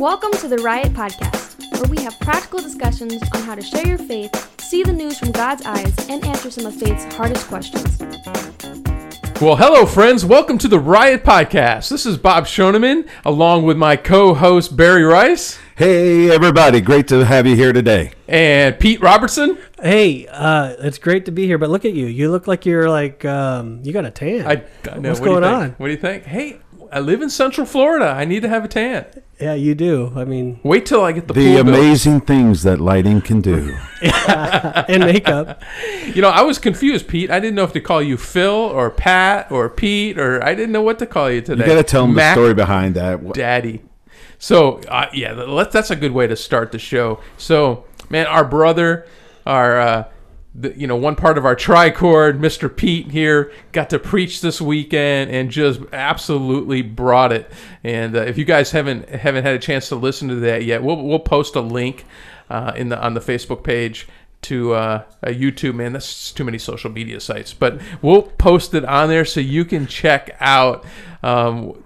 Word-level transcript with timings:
Welcome 0.00 0.30
to 0.38 0.48
the 0.48 0.56
Riot 0.56 0.94
Podcast, 0.94 1.60
where 1.78 1.90
we 1.90 2.02
have 2.02 2.18
practical 2.20 2.58
discussions 2.58 3.22
on 3.34 3.42
how 3.42 3.54
to 3.54 3.60
share 3.60 3.86
your 3.86 3.98
faith, 3.98 4.58
see 4.58 4.82
the 4.82 4.94
news 4.94 5.18
from 5.18 5.30
God's 5.30 5.60
eyes, 5.66 5.94
and 6.08 6.24
answer 6.24 6.50
some 6.50 6.64
of 6.64 6.74
faith's 6.74 7.04
hardest 7.16 7.46
questions. 7.48 7.98
Well, 9.42 9.56
hello, 9.56 9.84
friends. 9.84 10.24
Welcome 10.24 10.56
to 10.56 10.68
the 10.68 10.78
Riot 10.78 11.22
Podcast. 11.22 11.90
This 11.90 12.06
is 12.06 12.16
Bob 12.16 12.46
Shoneman, 12.46 13.10
along 13.26 13.64
with 13.64 13.76
my 13.76 13.94
co 13.94 14.32
host, 14.32 14.74
Barry 14.74 15.04
Rice, 15.04 15.58
Hey, 15.76 16.30
everybody. 16.30 16.80
Great 16.80 17.08
to 17.08 17.24
have 17.24 17.46
you 17.46 17.54
here 17.56 17.74
today. 17.74 18.12
and 18.26 18.78
Pete 18.78 19.02
Robertson. 19.02 19.58
Hey, 19.82 20.26
uh, 20.28 20.76
it's 20.78 20.98
great 20.98 21.26
to 21.26 21.30
be 21.30 21.46
here, 21.46 21.58
but 21.58 21.68
look 21.68 21.84
at 21.84 21.92
you. 21.92 22.06
You 22.06 22.30
look 22.30 22.46
like 22.46 22.64
you're 22.64 22.88
like 22.88 23.26
um, 23.26 23.80
you 23.82 23.92
got 23.92 24.06
a 24.06 24.10
tan. 24.10 24.46
I, 24.46 24.64
I 24.90 24.98
know. 24.98 25.10
What's 25.10 25.20
what 25.20 25.26
going 25.26 25.44
on? 25.44 25.70
What 25.78 25.86
do 25.86 25.92
you 25.92 25.98
think? 25.98 26.24
Hey, 26.24 26.58
I 26.92 27.00
live 27.00 27.22
in 27.22 27.30
Central 27.30 27.66
Florida. 27.66 28.06
I 28.06 28.24
need 28.24 28.42
to 28.42 28.48
have 28.48 28.64
a 28.64 28.68
tan. 28.68 29.06
yeah, 29.40 29.54
you 29.54 29.74
do. 29.74 30.12
I 30.16 30.24
mean, 30.24 30.60
Wait 30.62 30.86
till 30.86 31.02
I 31.04 31.12
get 31.12 31.28
the, 31.28 31.34
The 31.34 31.54
pool 31.54 31.64
built. 31.64 31.76
amazing 31.76 32.20
things 32.22 32.62
that 32.64 32.80
lighting 32.80 33.20
can 33.20 33.40
do. 33.40 33.76
and 34.02 35.04
makeup. 35.04 35.62
You 36.06 36.20
know, 36.22 36.28
I 36.30 36.42
was 36.42 36.58
confused, 36.58 37.06
Pete. 37.08 37.30
I 37.30 37.38
didn't 37.38 37.54
know 37.54 37.64
if 37.64 37.72
to 37.74 37.80
call 37.80 38.02
you 38.02 38.16
Phil 38.16 38.50
or 38.52 38.90
Pat 38.90 39.50
or 39.52 39.68
Pete 39.68 40.18
or 40.18 40.42
I 40.44 40.54
didn't 40.54 40.72
know 40.72 40.82
what 40.82 40.98
to 40.98 41.06
call 41.06 41.30
you 41.30 41.40
today. 41.40 41.62
You 41.64 41.70
got 41.70 41.76
to 41.76 41.84
tell 41.84 42.06
them 42.06 42.14
the 42.16 42.32
story 42.32 42.54
behind 42.54 42.96
that. 42.96 43.32
Daddy. 43.34 43.82
So 44.38 44.80
uh, 44.88 45.06
yeah, 45.12 45.32
let 45.32 45.70
that's 45.70 45.90
a 45.90 45.96
good 45.96 46.12
way 46.12 46.26
to 46.26 46.34
start 46.34 46.72
the 46.72 46.78
show. 46.78 47.20
So 47.36 47.84
man, 48.08 48.26
our 48.26 48.44
brother, 48.44 49.06
our 49.46 49.78
uh, 49.80 50.04
the, 50.54 50.76
you 50.76 50.86
know 50.86 50.96
one 50.96 51.16
part 51.16 51.38
of 51.38 51.44
our 51.44 51.54
tricord, 51.54 52.38
Mr. 52.38 52.74
Pete 52.74 53.10
here, 53.10 53.52
got 53.72 53.90
to 53.90 53.98
preach 53.98 54.40
this 54.40 54.60
weekend 54.60 55.30
and 55.30 55.50
just 55.50 55.80
absolutely 55.92 56.82
brought 56.82 57.32
it. 57.32 57.50
And 57.84 58.16
uh, 58.16 58.20
if 58.20 58.36
you 58.36 58.44
guys 58.44 58.70
haven't 58.72 59.08
haven't 59.08 59.44
had 59.44 59.54
a 59.54 59.58
chance 59.58 59.88
to 59.90 59.96
listen 59.96 60.28
to 60.28 60.36
that 60.36 60.64
yet, 60.64 60.82
we'll 60.82 61.02
we'll 61.06 61.20
post 61.20 61.54
a 61.54 61.60
link 61.60 62.04
uh, 62.48 62.72
in 62.74 62.88
the 62.88 63.00
on 63.00 63.14
the 63.14 63.20
Facebook 63.20 63.62
page 63.62 64.08
to 64.42 64.72
uh, 64.72 65.04
a 65.22 65.30
YouTube. 65.30 65.74
Man, 65.74 65.92
that's 65.92 66.32
too 66.32 66.44
many 66.44 66.58
social 66.58 66.90
media 66.90 67.20
sites, 67.20 67.54
but 67.54 67.80
we'll 68.02 68.22
post 68.22 68.74
it 68.74 68.84
on 68.84 69.08
there 69.08 69.24
so 69.24 69.40
you 69.40 69.64
can 69.64 69.86
check 69.86 70.36
out. 70.40 70.84
Um, 71.22 71.82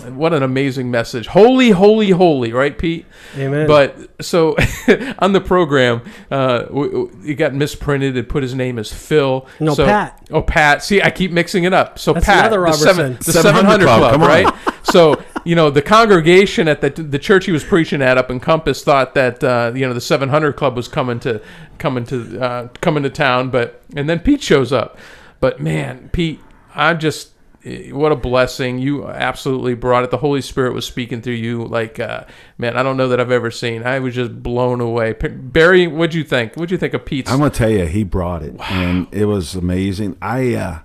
what 0.00 0.32
an 0.32 0.42
amazing 0.42 0.90
message. 0.90 1.26
Holy, 1.26 1.70
holy, 1.70 2.10
holy, 2.10 2.52
right, 2.52 2.76
Pete? 2.76 3.06
Amen. 3.36 3.66
But 3.66 3.96
so 4.20 4.56
on 5.18 5.32
the 5.32 5.40
program, 5.40 6.02
uh, 6.30 6.62
w- 6.62 7.06
w- 7.06 7.22
it 7.24 7.34
got 7.34 7.54
misprinted 7.54 8.16
and 8.16 8.28
put 8.28 8.42
his 8.42 8.54
name 8.54 8.78
as 8.78 8.92
Phil. 8.92 9.46
No, 9.60 9.74
so, 9.74 9.86
Pat. 9.86 10.26
Oh, 10.30 10.42
Pat. 10.42 10.82
See, 10.82 11.02
I 11.02 11.10
keep 11.10 11.30
mixing 11.32 11.64
it 11.64 11.72
up. 11.72 11.98
So 11.98 12.12
That's 12.12 12.26
Pat, 12.26 12.52
another 12.52 12.64
the 12.66 12.72
seven, 12.72 13.16
the 13.16 13.32
700 13.32 13.84
Club, 13.84 13.98
Club, 14.00 14.12
come 14.12 14.20
right? 14.22 14.54
so 14.84 15.22
you 15.44 15.54
know 15.54 15.70
the 15.70 15.82
congregation 15.82 16.68
at 16.68 16.80
the 16.80 16.90
the 16.90 17.18
church 17.18 17.46
he 17.46 17.52
was 17.52 17.64
preaching 17.64 18.02
at 18.02 18.18
up 18.18 18.30
in 18.30 18.40
Compass 18.40 18.82
thought 18.82 19.14
that 19.14 19.42
uh, 19.42 19.72
you 19.74 19.86
know 19.86 19.94
the 19.94 20.00
700 20.00 20.52
Club 20.54 20.76
was 20.76 20.88
coming 20.88 21.20
to 21.20 21.40
coming 21.78 22.04
to 22.04 22.40
uh, 22.40 22.68
coming 22.80 23.02
to 23.02 23.10
town, 23.10 23.50
but 23.50 23.82
and 23.96 24.08
then 24.08 24.20
Pete 24.20 24.42
shows 24.42 24.72
up. 24.72 24.98
But 25.40 25.60
man, 25.60 26.10
Pete, 26.12 26.40
I'm 26.74 26.98
just 26.98 27.30
what 27.64 28.12
a 28.12 28.16
blessing. 28.16 28.78
You 28.78 29.06
absolutely 29.06 29.74
brought 29.74 30.04
it. 30.04 30.10
The 30.10 30.18
holy 30.18 30.40
spirit 30.40 30.74
was 30.74 30.86
speaking 30.86 31.20
through 31.22 31.34
you 31.34 31.64
like 31.64 31.98
uh, 31.98 32.24
man 32.56 32.76
i 32.76 32.82
don't 32.82 32.96
know 32.96 33.08
that 33.08 33.20
i've 33.20 33.30
ever 33.30 33.50
seen. 33.50 33.82
I 33.82 33.98
was 33.98 34.14
just 34.14 34.42
blown 34.42 34.80
away. 34.80 35.14
P- 35.14 35.28
barry 35.28 35.86
what'd 35.86 36.14
you 36.14 36.24
think? 36.24 36.54
What'd 36.54 36.70
you 36.70 36.78
think 36.78 36.94
of 36.94 37.04
pete 37.04 37.30
I'm 37.30 37.38
going 37.38 37.50
to 37.50 37.56
tell 37.56 37.70
you, 37.70 37.86
he 37.86 38.04
brought 38.04 38.42
it, 38.42 38.54
and 38.70 39.06
it 39.12 39.24
was 39.26 39.54
amazing. 39.54 40.16
I 40.22 40.54
uh, 40.54 40.78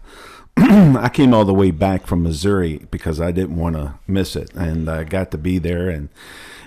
I 0.58 1.10
came 1.10 1.34
all 1.34 1.46
the 1.46 1.54
way 1.54 1.72
back 1.72 2.06
from 2.06 2.24
Missouri 2.24 2.86
because 2.92 3.20
I 3.20 3.32
didn't 3.32 3.58
want 3.58 3.76
to 3.76 3.96
miss 4.08 4.36
it, 4.36 4.54
and 4.54 4.90
I 4.90 5.04
got 5.04 5.32
to 5.32 5.38
be 5.38 5.60
there, 5.60 5.90
and 5.90 6.10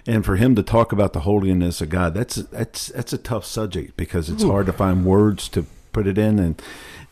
and 0.07 0.25
for 0.25 0.37
him 0.37 0.55
to 0.55 0.63
talk 0.63 0.93
about 0.93 1.13
the 1.13 1.21
holiness 1.21 1.81
of 1.81 1.89
God, 1.89 2.15
that's 2.15 2.37
that's 2.37 2.89
that's 2.89 3.13
a 3.13 3.19
tough 3.19 3.45
subject 3.45 3.97
because 3.97 4.31
it's 4.31 4.45
hard 4.45 4.67
to 4.67 4.73
find 4.73 5.05
words 5.05 5.49
to 5.51 5.67
put 5.93 6.07
it 6.07 6.19
in, 6.19 6.39
and 6.39 6.61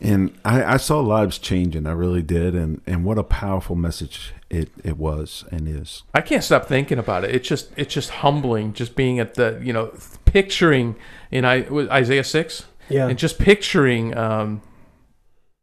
and 0.01 0.37
I, 0.45 0.75
I 0.75 0.77
saw 0.77 1.01
lives 1.01 1.39
changing, 1.39 1.87
I 1.87 1.93
really 1.93 2.23
did, 2.23 2.55
and 2.55 2.81
and 2.87 3.05
what 3.05 3.19
a 3.19 3.23
powerful 3.23 3.77
message 3.77 4.33
it 4.51 4.71
it 4.83 4.97
was 4.99 5.45
and 5.51 5.67
is. 5.69 6.03
I 6.13 6.21
can't 6.21 6.45
stop 6.45 6.67
thinking 6.67 6.99
about 6.99 7.25
it. 7.25 7.35
It's 7.35 7.49
just 7.49 7.71
it's 7.77 7.93
just 7.95 8.11
humbling, 8.11 8.73
just 8.73 8.97
being 8.97 9.19
at 9.19 9.35
the 9.35 9.61
you 9.63 9.73
know 9.73 9.93
picturing 10.25 10.97
in 11.31 11.45
I 11.45 11.65
Isaiah 11.91 12.25
six, 12.25 12.65
Yeah. 12.89 13.09
and 13.09 13.19
just 13.19 13.39
picturing 13.39 14.17
um, 14.17 14.63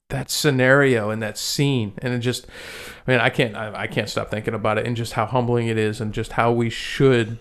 that 0.10 0.30
scenario 0.30 1.10
and 1.10 1.22
that 1.22 1.38
scene, 1.38 1.94
and 2.00 2.14
it 2.14 2.20
just, 2.20 2.46
I 3.08 3.12
mean, 3.12 3.20
I 3.22 3.30
can't 3.30 3.56
I, 3.56 3.84
I 3.84 3.88
can't 3.88 4.10
stop 4.10 4.30
thinking 4.30 4.54
about 4.54 4.78
it, 4.78 4.86
and 4.86 4.96
just 4.96 5.14
how 5.14 5.26
humbling 5.26 5.68
it 5.68 5.78
is, 5.78 6.02
and 6.02 6.14
just 6.14 6.34
how 6.34 6.52
we 6.52 6.70
should 6.70 7.38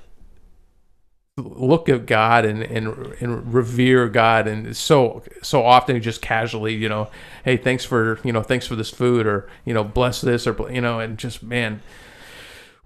look 1.40 1.88
at 1.88 2.06
God 2.06 2.44
and, 2.44 2.62
and 2.62 2.88
and 3.20 3.52
revere 3.54 4.08
God 4.08 4.46
and 4.46 4.76
so 4.76 5.22
so 5.42 5.62
often 5.64 6.00
just 6.02 6.20
casually 6.22 6.74
you 6.74 6.88
know 6.88 7.08
hey 7.44 7.56
thanks 7.56 7.84
for 7.84 8.18
you 8.24 8.32
know 8.32 8.42
thanks 8.42 8.66
for 8.66 8.76
this 8.76 8.90
food 8.90 9.26
or 9.26 9.48
you 9.64 9.74
know 9.74 9.84
bless 9.84 10.20
this 10.20 10.46
or 10.46 10.70
you 10.72 10.80
know 10.80 11.00
and 11.00 11.18
just 11.18 11.42
man 11.42 11.82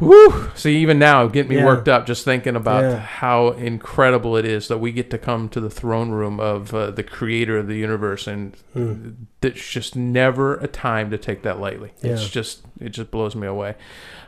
Woo! 0.00 0.50
See, 0.56 0.76
even 0.78 0.98
now, 0.98 1.28
get 1.28 1.48
me 1.48 1.54
Yeah. 1.54 1.64
worked 1.64 1.88
up 1.88 2.04
just 2.04 2.24
thinking 2.24 2.56
about 2.56 2.82
Yeah. 2.82 2.98
how 2.98 3.50
incredible 3.50 4.36
it 4.36 4.44
is 4.44 4.66
that 4.66 4.78
we 4.78 4.90
get 4.90 5.08
to 5.10 5.18
come 5.18 5.48
to 5.50 5.60
the 5.60 5.70
throne 5.70 6.10
room 6.10 6.40
of 6.40 6.74
uh, 6.74 6.90
the 6.90 7.04
Creator 7.04 7.58
of 7.58 7.68
the 7.68 7.76
universe, 7.76 8.26
and 8.26 8.56
Hmm. 8.72 9.10
there's 9.40 9.64
just 9.64 9.94
never 9.94 10.56
a 10.56 10.66
time 10.66 11.10
to 11.12 11.16
take 11.16 11.42
that 11.42 11.60
lightly. 11.60 11.92
It's 12.02 12.28
just 12.28 12.62
it 12.80 12.88
just 12.88 13.12
blows 13.12 13.36
me 13.36 13.46
away. 13.46 13.76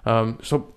Um, 0.07 0.39
so, 0.41 0.73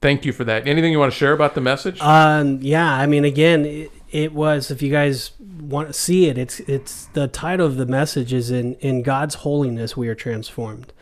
thank 0.00 0.24
you 0.24 0.32
for 0.32 0.44
that. 0.44 0.66
Anything 0.66 0.92
you 0.92 0.98
want 0.98 1.12
to 1.12 1.18
share 1.18 1.32
about 1.32 1.54
the 1.54 1.60
message? 1.60 2.00
Um, 2.00 2.58
yeah, 2.60 2.92
I 2.92 3.06
mean, 3.06 3.24
again, 3.24 3.64
it, 3.64 3.92
it 4.10 4.32
was. 4.32 4.70
If 4.70 4.82
you 4.82 4.90
guys 4.90 5.32
want 5.38 5.88
to 5.88 5.92
see 5.92 6.26
it, 6.26 6.38
it's 6.38 6.60
it's 6.60 7.06
the 7.06 7.28
title 7.28 7.66
of 7.66 7.76
the 7.76 7.86
message 7.86 8.32
is 8.32 8.50
in 8.50 8.74
in 8.74 9.02
God's 9.02 9.36
holiness 9.36 9.96
we 9.96 10.08
are 10.08 10.14
transformed. 10.14 10.92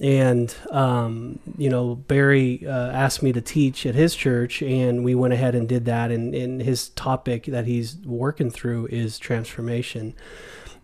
And 0.00 0.54
um, 0.70 1.40
you 1.56 1.68
know, 1.68 1.96
Barry 1.96 2.64
uh, 2.64 2.90
asked 2.90 3.22
me 3.22 3.32
to 3.32 3.40
teach 3.40 3.84
at 3.84 3.94
his 3.94 4.14
church, 4.14 4.62
and 4.62 5.04
we 5.04 5.14
went 5.14 5.34
ahead 5.34 5.54
and 5.54 5.68
did 5.68 5.86
that. 5.86 6.10
And, 6.12 6.34
and 6.34 6.62
his 6.62 6.90
topic 6.90 7.46
that 7.46 7.66
he's 7.66 7.96
working 8.04 8.50
through 8.50 8.86
is 8.86 9.18
transformation. 9.18 10.14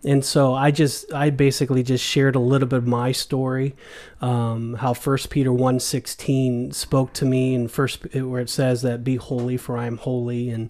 And 0.04 0.24
so 0.24 0.54
I 0.54 0.70
just 0.70 1.12
I 1.12 1.30
basically 1.30 1.82
just 1.82 2.04
shared 2.04 2.34
a 2.34 2.40
little 2.40 2.68
bit 2.68 2.78
of 2.78 2.86
my 2.86 3.12
story, 3.12 3.74
um, 4.20 4.74
how 4.74 4.92
First 4.92 5.30
Peter 5.30 5.52
one 5.52 5.80
sixteen 5.80 6.72
spoke 6.72 7.12
to 7.14 7.24
me, 7.24 7.54
and 7.54 7.70
first 7.70 8.14
where 8.14 8.40
it 8.40 8.50
says 8.50 8.82
that 8.82 9.02
be 9.02 9.16
holy 9.16 9.56
for 9.56 9.78
I 9.78 9.86
am 9.86 9.96
holy, 9.96 10.50
and 10.50 10.68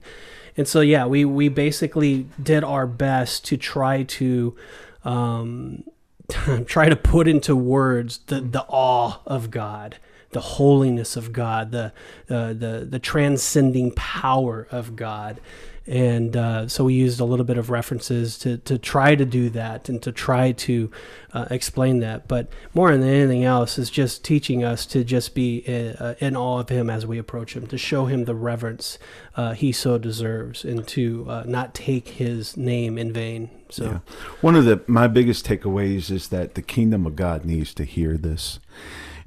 and 0.56 0.68
so 0.68 0.80
yeah, 0.80 1.06
we 1.06 1.24
we 1.24 1.48
basically 1.48 2.28
did 2.40 2.62
our 2.62 2.86
best 2.86 3.44
to 3.46 3.56
try 3.56 4.04
to. 4.04 4.56
Um, 5.04 5.84
try 6.66 6.88
to 6.88 6.96
put 6.96 7.28
into 7.28 7.54
words 7.54 8.20
the, 8.28 8.40
the 8.40 8.64
awe 8.68 9.20
of 9.26 9.50
God, 9.50 9.96
the 10.30 10.40
holiness 10.40 11.16
of 11.16 11.34
God, 11.34 11.70
the 11.70 11.92
uh, 12.30 12.54
the 12.54 12.86
the 12.88 12.98
transcending 12.98 13.92
power 13.92 14.66
of 14.70 14.96
God, 14.96 15.40
and 15.86 16.34
uh, 16.36 16.66
so 16.66 16.84
we 16.84 16.94
used 16.94 17.20
a 17.20 17.24
little 17.24 17.44
bit 17.44 17.58
of 17.58 17.68
references 17.68 18.38
to 18.38 18.56
to 18.58 18.78
try 18.78 19.14
to 19.14 19.24
do 19.24 19.50
that 19.50 19.88
and 19.88 20.02
to 20.02 20.12
try 20.12 20.52
to 20.52 20.90
uh, 21.32 21.46
explain 21.50 22.00
that. 22.00 22.26
But 22.26 22.48
more 22.72 22.90
than 22.92 23.06
anything 23.06 23.44
else, 23.44 23.78
is 23.78 23.90
just 23.90 24.24
teaching 24.24 24.64
us 24.64 24.86
to 24.86 25.04
just 25.04 25.34
be 25.34 25.62
uh, 25.66 26.14
in 26.20 26.36
awe 26.36 26.60
of 26.60 26.70
Him 26.70 26.88
as 26.88 27.06
we 27.06 27.18
approach 27.18 27.54
Him, 27.54 27.66
to 27.66 27.76
show 27.76 28.06
Him 28.06 28.24
the 28.24 28.34
reverence 28.34 28.98
uh, 29.36 29.52
He 29.52 29.72
so 29.72 29.98
deserves, 29.98 30.64
and 30.64 30.86
to 30.88 31.26
uh, 31.28 31.44
not 31.46 31.74
take 31.74 32.08
His 32.08 32.56
name 32.56 32.96
in 32.96 33.12
vain. 33.12 33.50
So. 33.68 33.84
Yeah. 33.84 33.98
One 34.40 34.54
of 34.54 34.64
the 34.64 34.82
my 34.86 35.06
biggest 35.06 35.46
takeaways 35.46 36.10
is 36.10 36.28
that 36.28 36.54
the 36.54 36.62
kingdom 36.62 37.06
of 37.06 37.16
God 37.16 37.44
needs 37.44 37.74
to 37.74 37.84
hear 37.84 38.16
this. 38.16 38.58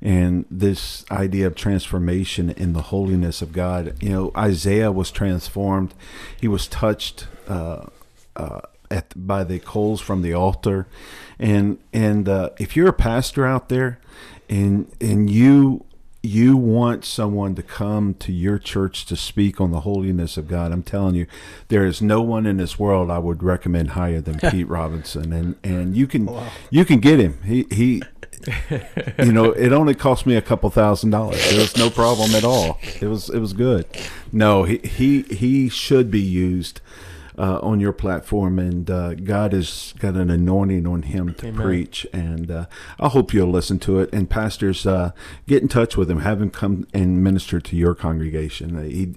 And 0.01 0.45
this 0.51 1.05
idea 1.09 1.47
of 1.47 1.55
transformation 1.55 2.51
in 2.51 2.73
the 2.73 2.83
holiness 2.83 3.41
of 3.41 3.51
God, 3.51 3.95
you 4.01 4.09
know, 4.09 4.31
Isaiah 4.37 4.91
was 4.91 5.09
transformed. 5.09 5.93
He 6.39 6.47
was 6.47 6.67
touched 6.67 7.27
uh, 7.47 7.87
uh, 8.35 8.61
at 8.91 9.13
by 9.15 9.43
the 9.43 9.59
coals 9.59 9.99
from 9.99 10.21
the 10.21 10.33
altar, 10.33 10.87
and 11.39 11.79
and 11.91 12.29
uh, 12.29 12.51
if 12.59 12.75
you're 12.75 12.89
a 12.89 12.93
pastor 12.93 13.45
out 13.45 13.69
there, 13.69 13.99
and 14.47 14.91
and 15.01 15.29
you 15.29 15.83
you 16.27 16.57
want 16.57 17.05
someone 17.05 17.55
to 17.55 17.63
come 17.63 18.13
to 18.15 18.31
your 18.31 18.59
church 18.59 19.05
to 19.05 19.15
speak 19.15 19.59
on 19.61 19.71
the 19.71 19.81
holiness 19.81 20.37
of 20.37 20.47
God, 20.47 20.71
I'm 20.71 20.83
telling 20.83 21.15
you, 21.15 21.25
there 21.69 21.85
is 21.85 22.01
no 22.01 22.21
one 22.21 22.45
in 22.45 22.57
this 22.57 22.77
world 22.77 23.09
I 23.09 23.17
would 23.17 23.41
recommend 23.41 23.91
higher 23.91 24.21
than 24.21 24.39
Pete 24.51 24.67
Robinson, 24.67 25.33
and 25.33 25.55
and 25.63 25.95
you 25.95 26.07
can 26.07 26.29
you 26.69 26.85
can 26.85 26.99
get 26.99 27.19
him. 27.19 27.41
He 27.43 27.65
he, 27.71 28.03
you 29.19 29.31
know, 29.31 29.51
it 29.51 29.71
only 29.71 29.95
cost 29.95 30.25
me 30.25 30.35
a 30.35 30.41
couple 30.41 30.69
thousand 30.69 31.11
dollars. 31.11 31.49
There 31.49 31.59
was 31.59 31.77
no 31.77 31.89
problem 31.89 32.35
at 32.35 32.43
all. 32.43 32.77
It 33.01 33.07
was 33.07 33.29
it 33.29 33.39
was 33.39 33.53
good. 33.53 33.85
No, 34.31 34.63
he 34.63 34.77
he 34.79 35.23
he 35.23 35.69
should 35.69 36.11
be 36.11 36.21
used 36.21 36.81
uh, 37.37 37.59
on 37.61 37.79
your 37.79 37.93
platform, 37.93 38.59
and 38.59 38.89
uh, 38.89 39.13
God 39.13 39.53
has 39.53 39.93
got 39.99 40.15
an 40.15 40.29
anointing 40.29 40.87
on 40.87 41.03
him 41.03 41.33
to 41.35 41.47
Amen. 41.47 41.61
preach. 41.61 42.07
And 42.11 42.49
uh, 42.49 42.65
I 42.99 43.09
hope 43.09 43.33
you'll 43.33 43.51
listen 43.51 43.79
to 43.79 43.99
it. 43.99 44.11
And 44.11 44.29
pastors, 44.29 44.85
uh, 44.85 45.11
get 45.47 45.61
in 45.61 45.67
touch 45.67 45.95
with 45.97 46.09
him. 46.09 46.21
Have 46.21 46.41
him 46.41 46.49
come 46.49 46.87
and 46.93 47.23
minister 47.23 47.59
to 47.59 47.75
your 47.75 47.95
congregation. 47.95 48.75
Uh, 48.77 48.83
he, 48.83 49.15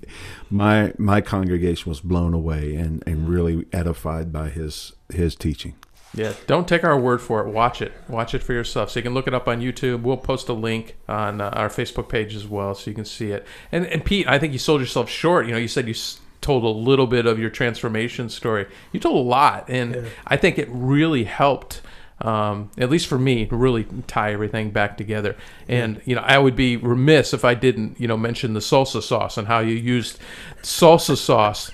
my 0.51 0.93
my 0.99 1.21
congregation 1.21 1.89
was 1.89 2.01
blown 2.01 2.35
away 2.35 2.75
and, 2.75 3.03
and 3.07 3.29
really 3.29 3.67
edified 3.73 4.33
by 4.33 4.51
his 4.51 4.93
his 5.13 5.35
teaching. 5.35 5.75
Yeah, 6.13 6.33
don't 6.49 6.67
take 6.67 6.83
our 6.83 6.99
word 6.99 7.23
for 7.23 7.41
it. 7.47 7.51
Watch 7.53 7.81
it. 7.81 7.93
Watch 8.09 8.35
it 8.35 8.43
for 8.43 8.53
yourself. 8.53 8.91
So 8.91 8.99
you 8.99 9.05
can 9.05 9.15
look 9.15 9.29
it 9.29 9.35
up 9.35 9.47
on 9.47 9.61
YouTube. 9.61 10.03
We'll 10.03 10.17
post 10.17 10.49
a 10.49 10.53
link 10.53 10.97
on 11.09 11.41
uh, 11.41 11.51
our 11.51 11.69
Facebook 11.69 12.09
page 12.09 12.35
as 12.35 12.49
well, 12.49 12.75
so 12.75 12.91
you 12.91 12.97
can 12.97 13.05
see 13.05 13.31
it. 13.31 13.47
And 13.71 13.87
and 13.87 14.05
Pete, 14.05 14.27
I 14.27 14.39
think 14.39 14.53
you 14.53 14.59
sold 14.59 14.81
yourself 14.81 15.09
short. 15.09 15.47
You 15.47 15.53
know, 15.53 15.59
you 15.59 15.69
said 15.69 15.87
you 15.87 15.95
s- 15.95 16.19
told 16.41 16.65
a 16.65 16.69
little 16.69 17.07
bit 17.07 17.27
of 17.27 17.39
your 17.39 17.51
transformation 17.51 18.29
story. 18.29 18.67
You 18.93 19.01
told 19.01 19.17
a 19.17 19.29
lot, 19.29 19.69
and 19.69 20.09
I 20.27 20.37
think 20.37 20.59
it 20.59 20.69
really 20.71 21.25
helped. 21.25 21.83
Um, 22.23 22.71
at 22.77 22.91
least 22.91 23.07
for 23.07 23.19
me, 23.19 23.47
to 23.47 23.57
really 23.57 23.87
tie 24.07 24.35
everything 24.35 24.73
back 24.73 24.99
together. 24.99 25.37
And 25.69 26.03
you 26.05 26.15
know, 26.15 26.21
I 26.21 26.37
would 26.37 26.55
be 26.55 26.77
remiss 26.77 27.33
if 27.33 27.47
I 27.47 27.55
didn't, 27.55 27.99
you 27.99 28.07
know, 28.07 28.19
mention 28.19 28.53
the 28.53 28.61
salsa 28.61 29.03
sauce 29.03 29.39
and 29.39 29.49
how 29.49 29.61
you 29.61 29.75
used 29.75 30.19
salsa 30.63 31.17
sauce 31.17 31.71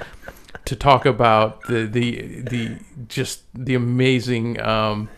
to 0.65 0.77
talk 0.77 1.05
about 1.05 1.63
the 1.67 1.87
the 1.87 2.43
the 2.43 2.77
just 3.09 3.43
the 3.55 3.75
amazing 3.75 4.61
um, 4.61 5.09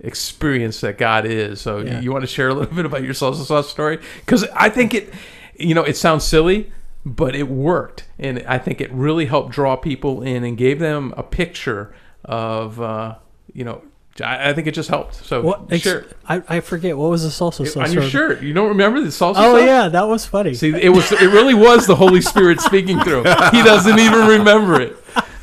experience 0.00 0.80
that 0.80 0.96
God 0.98 1.26
is. 1.26 1.60
So 1.60 1.78
Yeah. 1.80 1.96
you, 1.98 2.04
you 2.04 2.12
want 2.12 2.22
to 2.22 2.26
share 2.28 2.48
a 2.48 2.54
little 2.54 2.74
bit 2.74 2.86
about 2.86 3.02
your 3.02 3.14
salsa 3.14 3.44
sauce 3.44 3.68
story? 3.68 3.98
Because 4.20 4.44
I 4.54 4.68
think 4.68 4.94
it, 4.94 5.12
you 5.58 5.74
know, 5.74 5.82
it 5.82 5.96
sounds 5.96 6.24
silly, 6.24 6.72
but 7.16 7.34
it 7.34 7.48
worked, 7.48 8.04
and 8.18 8.42
I 8.46 8.58
think 8.58 8.80
it 8.80 8.92
really 8.92 9.26
helped 9.26 9.52
draw 9.52 9.76
people 9.76 10.22
in 10.22 10.44
and 10.44 10.56
gave 10.56 10.78
them 10.78 11.14
a 11.16 11.22
picture 11.22 11.94
of, 12.24 12.80
uh, 12.80 13.16
you 13.52 13.64
know. 13.64 13.82
I, 14.22 14.50
I 14.50 14.52
think 14.52 14.66
it 14.66 14.74
just 14.74 14.88
helped. 14.88 15.14
So 15.14 15.42
What? 15.42 15.72
Ex- 15.72 15.82
sure. 15.84 16.04
I, 16.28 16.42
I 16.48 16.58
forget 16.60 16.98
what 16.98 17.08
was 17.08 17.22
the 17.22 17.28
salsa 17.28 17.64
sauce. 17.68 17.76
on 17.88 17.92
your 17.92 18.02
shirt, 18.02 18.42
you 18.42 18.52
don't 18.52 18.68
remember 18.70 19.00
the 19.00 19.06
salsa 19.08 19.34
Oh 19.36 19.56
sauce? 19.56 19.62
yeah, 19.64 19.88
that 19.88 20.08
was 20.08 20.26
funny. 20.26 20.54
See, 20.54 20.70
it 20.74 20.88
was 20.88 21.12
it 21.12 21.20
really 21.32 21.54
was 21.54 21.86
the 21.86 21.94
Holy 21.94 22.20
Spirit 22.20 22.60
speaking 22.60 22.98
through. 23.00 23.22
him. 23.22 23.36
He 23.52 23.62
doesn't 23.62 23.96
even 23.98 24.26
remember 24.26 24.80
it. 24.80 24.96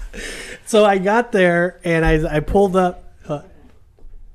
so 0.65 0.83
I 0.83 0.97
got 0.97 1.31
there 1.31 1.79
and 1.85 2.03
I 2.03 2.35
I 2.35 2.39
pulled 2.41 2.75
up. 2.75 3.13
Uh, 3.25 3.43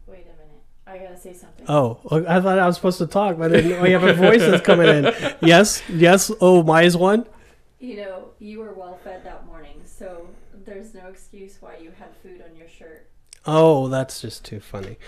Wait 0.06 0.24
a 0.26 0.36
minute. 0.42 0.62
I 0.86 0.96
gotta 0.96 1.18
say 1.20 1.32
something. 1.34 1.48
Oh, 1.68 1.98
I 2.10 2.40
thought 2.40 2.58
I 2.58 2.66
was 2.66 2.76
supposed 2.76 2.98
to 2.98 3.06
talk, 3.06 3.38
but 3.38 3.50
then 3.50 3.82
we 3.82 3.90
have 3.92 4.04
a 4.04 4.14
voice 4.14 4.40
that's 4.40 4.64
coming 4.64 4.88
in. 4.88 5.14
Yes, 5.42 5.82
yes. 5.88 6.30
Oh, 6.40 6.62
Maya's 6.62 6.96
one. 6.96 7.26
You 7.78 7.96
know, 7.96 8.28
you 8.38 8.60
were 8.60 8.72
well 8.74 8.98
fed 9.02 9.24
that 9.24 9.46
morning, 9.46 9.80
so 9.84 10.28
there's 10.66 10.94
no 10.94 11.06
excuse 11.08 11.56
why 11.60 11.76
you 11.80 11.92
had 11.98 12.08
food 12.22 12.42
on 12.42 12.56
your 12.56 12.68
shirt. 12.68 13.08
Oh, 13.46 13.88
that's 13.88 14.20
just 14.20 14.44
too 14.44 14.60
funny. 14.60 14.98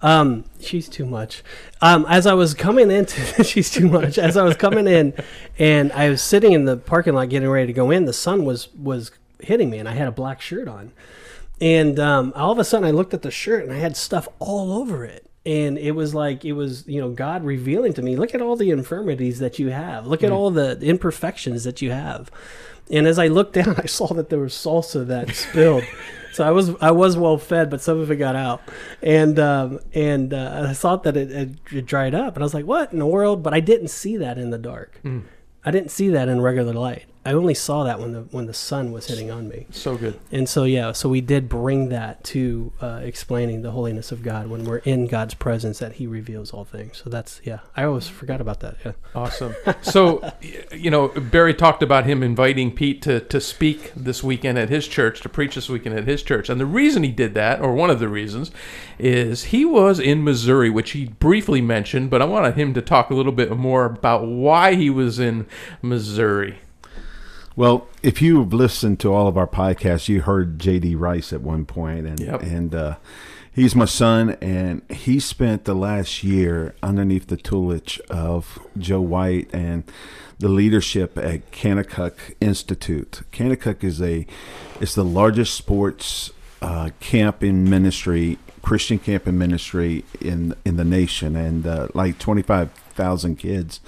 Um, 0.00 0.44
she's 0.60 0.88
too 0.88 1.04
much. 1.04 1.42
Um, 1.82 2.06
as 2.08 2.26
I 2.26 2.32
was 2.32 2.54
coming 2.54 2.90
into, 2.90 3.44
she's 3.44 3.70
too 3.70 3.86
much. 3.88 4.18
As 4.18 4.36
I 4.36 4.42
was 4.44 4.56
coming 4.56 4.86
in, 4.86 5.12
and 5.58 5.92
I 5.92 6.08
was 6.08 6.22
sitting 6.22 6.52
in 6.52 6.64
the 6.64 6.76
parking 6.78 7.14
lot 7.14 7.28
getting 7.28 7.50
ready 7.50 7.66
to 7.66 7.72
go 7.72 7.90
in, 7.90 8.06
the 8.06 8.12
sun 8.12 8.44
was 8.44 8.68
was 8.74 9.10
hitting 9.40 9.68
me, 9.68 9.78
and 9.78 9.88
I 9.88 9.92
had 9.92 10.08
a 10.08 10.12
black 10.12 10.40
shirt 10.40 10.68
on, 10.68 10.92
and 11.60 11.98
um, 12.00 12.32
all 12.34 12.52
of 12.52 12.58
a 12.58 12.64
sudden 12.64 12.86
I 12.86 12.92
looked 12.92 13.12
at 13.12 13.22
the 13.22 13.30
shirt, 13.30 13.62
and 13.64 13.72
I 13.72 13.76
had 13.76 13.96
stuff 13.96 14.26
all 14.38 14.72
over 14.72 15.04
it. 15.04 15.28
And 15.44 15.76
it 15.76 15.92
was 15.92 16.14
like 16.14 16.44
it 16.44 16.52
was, 16.52 16.86
you 16.86 17.00
know, 17.00 17.10
God 17.10 17.44
revealing 17.44 17.92
to 17.94 18.02
me, 18.02 18.14
look 18.14 18.34
at 18.34 18.40
all 18.40 18.54
the 18.54 18.70
infirmities 18.70 19.40
that 19.40 19.58
you 19.58 19.70
have. 19.70 20.06
Look 20.06 20.22
at 20.22 20.30
all 20.30 20.50
the 20.50 20.78
imperfections 20.80 21.64
that 21.64 21.82
you 21.82 21.90
have. 21.90 22.30
And 22.90 23.06
as 23.06 23.18
I 23.18 23.26
looked 23.26 23.52
down, 23.60 23.74
I 23.76 23.86
saw 23.86 24.06
that 24.14 24.28
there 24.30 24.38
was 24.38 24.54
salsa 24.54 25.06
that 25.06 25.34
spilled. 25.34 25.84
So 26.32 26.44
I 26.44 26.50
was 26.50 26.70
I 26.80 26.92
was 26.92 27.14
well 27.18 27.36
fed, 27.36 27.68
but 27.68 27.82
some 27.82 28.00
of 28.00 28.10
it 28.10 28.16
got 28.16 28.34
out, 28.36 28.62
and 29.02 29.38
um, 29.38 29.80
and 29.92 30.32
uh, 30.32 30.68
I 30.70 30.72
thought 30.72 31.02
that 31.02 31.14
it, 31.14 31.30
it, 31.30 31.50
it 31.70 31.84
dried 31.84 32.14
up, 32.14 32.36
and 32.36 32.42
I 32.42 32.46
was 32.46 32.54
like, 32.54 32.64
"What 32.64 32.90
in 32.90 33.00
the 33.00 33.06
world?" 33.06 33.42
But 33.42 33.52
I 33.52 33.60
didn't 33.60 33.88
see 33.88 34.16
that 34.16 34.38
in 34.38 34.48
the 34.48 34.56
dark. 34.56 34.98
I 35.62 35.70
didn't 35.70 35.90
see 35.90 36.08
that 36.08 36.30
in 36.30 36.40
regular 36.40 36.72
light. 36.72 37.04
I 37.24 37.32
only 37.32 37.54
saw 37.54 37.84
that 37.84 38.00
when 38.00 38.12
the 38.12 38.20
when 38.30 38.46
the 38.46 38.54
sun 38.54 38.92
was 38.92 39.06
hitting 39.06 39.30
on 39.30 39.48
me. 39.48 39.66
So 39.70 39.96
good. 39.96 40.18
And 40.30 40.48
so 40.48 40.64
yeah, 40.64 40.92
so 40.92 41.08
we 41.08 41.20
did 41.20 41.48
bring 41.48 41.88
that 41.90 42.24
to 42.24 42.72
uh, 42.80 43.00
explaining 43.02 43.62
the 43.62 43.70
holiness 43.70 44.10
of 44.10 44.22
God 44.22 44.48
when 44.48 44.64
we're 44.64 44.78
in 44.78 45.06
God's 45.06 45.34
presence 45.34 45.78
that 45.78 45.94
He 45.94 46.06
reveals 46.06 46.52
all 46.52 46.64
things. 46.64 47.00
So 47.02 47.10
that's 47.10 47.40
yeah, 47.44 47.60
I 47.76 47.84
always 47.84 48.08
forgot 48.08 48.40
about 48.40 48.60
that. 48.60 48.76
Yeah. 48.84 48.92
Awesome. 49.14 49.54
So, 49.82 50.32
you 50.72 50.90
know, 50.90 51.08
Barry 51.08 51.54
talked 51.54 51.82
about 51.82 52.06
him 52.06 52.22
inviting 52.22 52.74
Pete 52.74 53.02
to, 53.02 53.20
to 53.20 53.40
speak 53.40 53.92
this 53.94 54.22
weekend 54.22 54.58
at 54.58 54.68
his 54.68 54.88
church, 54.88 55.20
to 55.20 55.28
preach 55.28 55.54
this 55.54 55.68
weekend 55.68 55.96
at 55.96 56.04
his 56.04 56.22
church. 56.22 56.48
And 56.48 56.60
the 56.60 56.66
reason 56.66 57.02
he 57.02 57.10
did 57.10 57.34
that, 57.34 57.60
or 57.60 57.74
one 57.74 57.90
of 57.90 58.00
the 58.00 58.08
reasons, 58.08 58.50
is 58.98 59.44
he 59.44 59.64
was 59.64 59.98
in 59.98 60.24
Missouri, 60.24 60.70
which 60.70 60.92
he 60.92 61.06
briefly 61.06 61.60
mentioned, 61.60 62.10
but 62.10 62.22
I 62.22 62.24
wanted 62.24 62.54
him 62.54 62.74
to 62.74 62.82
talk 62.82 63.10
a 63.10 63.14
little 63.14 63.32
bit 63.32 63.56
more 63.56 63.84
about 63.84 64.26
why 64.26 64.74
he 64.74 64.90
was 64.90 65.18
in 65.18 65.46
Missouri. 65.82 66.58
Well, 67.54 67.86
if 68.02 68.22
you've 68.22 68.52
listened 68.52 68.98
to 69.00 69.12
all 69.12 69.26
of 69.28 69.36
our 69.36 69.46
podcasts, 69.46 70.08
you 70.08 70.22
heard 70.22 70.58
JD 70.58 70.98
Rice 70.98 71.32
at 71.32 71.42
one 71.42 71.64
point, 71.66 72.06
and 72.06 72.18
Yep. 72.20 72.42
and 72.42 72.74
uh, 72.74 72.96
he's 73.52 73.74
my 73.76 73.84
son, 73.84 74.36
and 74.40 74.82
he 74.90 75.20
spent 75.20 75.64
the 75.64 75.74
last 75.74 76.24
year 76.24 76.74
underneath 76.82 77.26
the 77.26 77.36
tutelage 77.36 78.00
of 78.08 78.58
Joe 78.78 79.00
White 79.02 79.50
and 79.52 79.84
the 80.38 80.48
leadership 80.48 81.18
at 81.18 81.50
Kanakuk 81.52 82.14
Institute. 82.40 83.20
Kanakuk 83.32 83.84
is 83.84 84.00
a 84.00 84.26
it's 84.80 84.94
the 84.94 85.04
largest 85.04 85.54
sports 85.54 86.30
uh, 86.62 86.90
camp 87.00 87.44
in 87.44 87.68
ministry, 87.68 88.38
Christian 88.62 88.98
camp 88.98 89.26
in 89.28 89.36
ministry 89.36 90.04
in 90.20 90.54
in 90.64 90.76
the 90.76 90.84
nation, 90.84 91.36
and 91.36 91.66
uh, 91.66 91.88
like 91.94 92.18
twenty 92.18 92.42
five 92.42 92.72
thousand 92.94 93.36
kids 93.36 93.80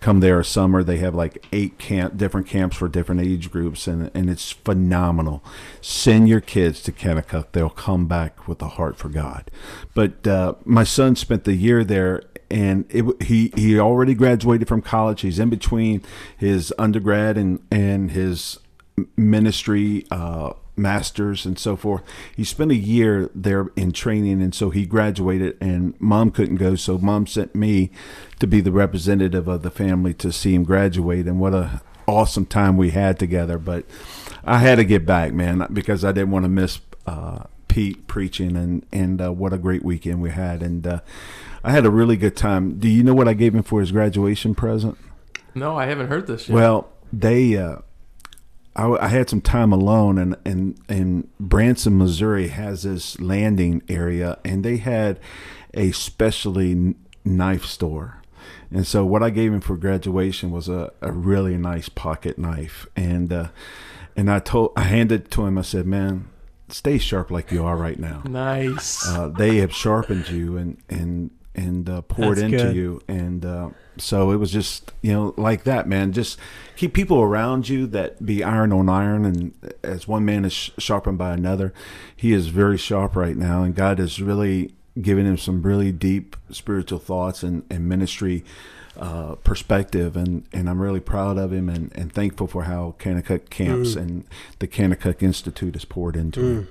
come 0.00 0.20
there 0.20 0.42
summer. 0.42 0.82
They 0.82 0.98
have 0.98 1.14
like 1.14 1.44
eight 1.52 1.78
camp, 1.78 2.16
different 2.16 2.46
camps 2.46 2.76
for 2.76 2.88
different 2.88 3.20
age 3.20 3.50
groups, 3.50 3.86
and 3.86 4.10
and 4.14 4.30
it's 4.30 4.52
phenomenal. 4.52 5.42
Send 5.80 6.28
your 6.28 6.40
kids 6.40 6.82
to 6.82 6.92
Kanakuk; 6.92 7.52
they'll 7.52 7.70
come 7.70 8.06
back 8.06 8.46
with 8.48 8.62
a 8.62 8.68
heart 8.68 8.96
for 8.96 9.08
God. 9.08 9.50
But 9.94 10.26
uh, 10.26 10.54
my 10.64 10.84
son 10.84 11.16
spent 11.16 11.44
the 11.44 11.54
year 11.54 11.84
there, 11.84 12.22
and 12.50 12.84
it, 12.88 13.22
he 13.22 13.52
he 13.56 13.78
already 13.78 14.14
graduated 14.14 14.68
from 14.68 14.82
college. 14.82 15.22
He's 15.22 15.38
in 15.38 15.50
between 15.50 16.02
his 16.36 16.72
undergrad 16.78 17.36
and 17.36 17.60
and 17.70 18.10
his 18.10 18.58
ministry 19.16 20.06
uh, 20.10 20.52
masters 20.76 21.46
and 21.46 21.58
so 21.58 21.76
forth. 21.76 22.02
He 22.34 22.44
spent 22.44 22.70
a 22.70 22.76
year 22.76 23.30
there 23.34 23.68
in 23.76 23.92
training, 23.92 24.42
and 24.42 24.54
so 24.54 24.70
he 24.70 24.86
graduated. 24.86 25.56
And 25.60 25.98
mom 26.00 26.30
couldn't 26.30 26.56
go, 26.56 26.74
so 26.74 26.98
mom 26.98 27.26
sent 27.26 27.54
me 27.54 27.90
to 28.38 28.46
be 28.46 28.60
the 28.60 28.72
representative 28.72 29.48
of 29.48 29.62
the 29.62 29.70
family 29.70 30.14
to 30.14 30.32
see 30.32 30.54
him 30.54 30.64
graduate. 30.64 31.26
And 31.26 31.40
what 31.40 31.54
a 31.54 31.80
awesome 32.06 32.46
time 32.46 32.76
we 32.76 32.90
had 32.90 33.18
together. 33.18 33.58
But 33.58 33.84
I 34.44 34.58
had 34.58 34.76
to 34.76 34.84
get 34.84 35.06
back, 35.06 35.32
man, 35.32 35.66
because 35.72 36.04
I 36.04 36.12
didn't 36.12 36.30
want 36.30 36.44
to 36.44 36.48
miss 36.48 36.80
uh, 37.06 37.44
Pete 37.68 38.06
preaching, 38.06 38.56
and 38.56 38.86
and 38.92 39.20
uh, 39.20 39.32
what 39.32 39.52
a 39.52 39.58
great 39.58 39.84
weekend 39.84 40.20
we 40.20 40.30
had. 40.30 40.62
And 40.62 40.86
uh, 40.86 41.00
I 41.64 41.72
had 41.72 41.84
a 41.84 41.90
really 41.90 42.16
good 42.16 42.36
time. 42.36 42.78
Do 42.78 42.88
you 42.88 43.02
know 43.02 43.14
what 43.14 43.28
I 43.28 43.34
gave 43.34 43.54
him 43.54 43.62
for 43.62 43.80
his 43.80 43.92
graduation 43.92 44.54
present? 44.54 44.96
No, 45.54 45.76
I 45.76 45.86
haven't 45.86 46.08
heard 46.08 46.26
this 46.26 46.48
yet. 46.48 46.54
Well, 46.54 46.90
they, 47.12 47.56
uh, 47.56 47.78
I, 48.76 49.06
I 49.06 49.08
had 49.08 49.30
some 49.30 49.40
time 49.40 49.72
alone, 49.72 50.18
and 50.18 50.36
and 50.44 50.78
and 50.88 51.28
Branson, 51.40 51.96
Missouri, 51.96 52.48
has 52.48 52.82
this 52.82 53.18
landing 53.18 53.82
area, 53.88 54.38
and 54.44 54.64
they 54.64 54.76
had 54.76 55.18
a 55.74 55.90
specialty 55.92 56.94
knife 57.24 57.64
store. 57.64 58.22
And 58.70 58.86
so, 58.86 59.04
what 59.04 59.22
I 59.22 59.30
gave 59.30 59.52
him 59.52 59.60
for 59.60 59.76
graduation 59.76 60.50
was 60.50 60.68
a, 60.68 60.92
a 61.00 61.10
really 61.10 61.56
nice 61.56 61.88
pocket 61.88 62.38
knife, 62.38 62.86
and 62.94 63.32
uh, 63.32 63.48
and 64.14 64.30
I 64.30 64.40
told 64.40 64.72
I 64.76 64.82
handed 64.82 65.22
it 65.22 65.30
to 65.32 65.46
him. 65.46 65.56
I 65.56 65.62
said, 65.62 65.86
"Man, 65.86 66.28
stay 66.68 66.98
sharp 66.98 67.30
like 67.30 67.50
you 67.50 67.64
are 67.64 67.76
right 67.76 67.98
now." 67.98 68.22
nice. 68.28 69.08
uh, 69.08 69.28
they 69.28 69.56
have 69.56 69.72
sharpened 69.74 70.28
you 70.28 70.58
and 70.58 70.76
and 70.90 71.30
and 71.56 71.88
uh, 71.90 72.02
poured 72.02 72.36
That's 72.38 72.44
into 72.52 72.56
good. 72.58 72.76
you 72.76 73.00
and 73.08 73.44
uh, 73.44 73.70
so 73.96 74.30
it 74.30 74.36
was 74.36 74.52
just 74.52 74.92
you 75.02 75.12
know 75.12 75.34
like 75.36 75.64
that 75.64 75.88
man 75.88 76.12
just 76.12 76.38
keep 76.76 76.92
people 76.94 77.20
around 77.20 77.68
you 77.68 77.86
that 77.88 78.24
be 78.24 78.44
iron 78.44 78.72
on 78.72 78.88
iron 78.88 79.24
and 79.24 79.54
as 79.82 80.06
one 80.06 80.24
man 80.24 80.44
is 80.44 80.52
sh- 80.52 80.70
sharpened 80.78 81.16
by 81.18 81.32
another 81.32 81.72
he 82.14 82.32
is 82.34 82.48
very 82.48 82.76
sharp 82.76 83.16
right 83.16 83.36
now 83.36 83.62
and 83.62 83.74
god 83.74 83.98
has 83.98 84.20
really 84.20 84.74
given 85.00 85.24
him 85.26 85.36
some 85.38 85.62
really 85.62 85.92
deep 85.92 86.36
spiritual 86.50 86.98
thoughts 86.98 87.42
and, 87.42 87.64
and 87.70 87.88
ministry 87.88 88.44
uh, 88.98 89.34
perspective 89.44 90.16
and, 90.16 90.44
and 90.54 90.70
I'm 90.70 90.80
really 90.80 91.00
proud 91.00 91.36
of 91.36 91.52
him 91.52 91.68
and, 91.68 91.92
and 91.94 92.10
thankful 92.10 92.46
for 92.46 92.62
how 92.64 92.94
Kanakuk 92.98 93.50
camps 93.50 93.94
Mm. 93.94 93.96
and 94.00 94.24
the 94.58 94.66
Kanakuk 94.66 95.22
Institute 95.22 95.74
has 95.74 95.84
poured 95.84 96.16
into 96.16 96.40
him. 96.40 96.68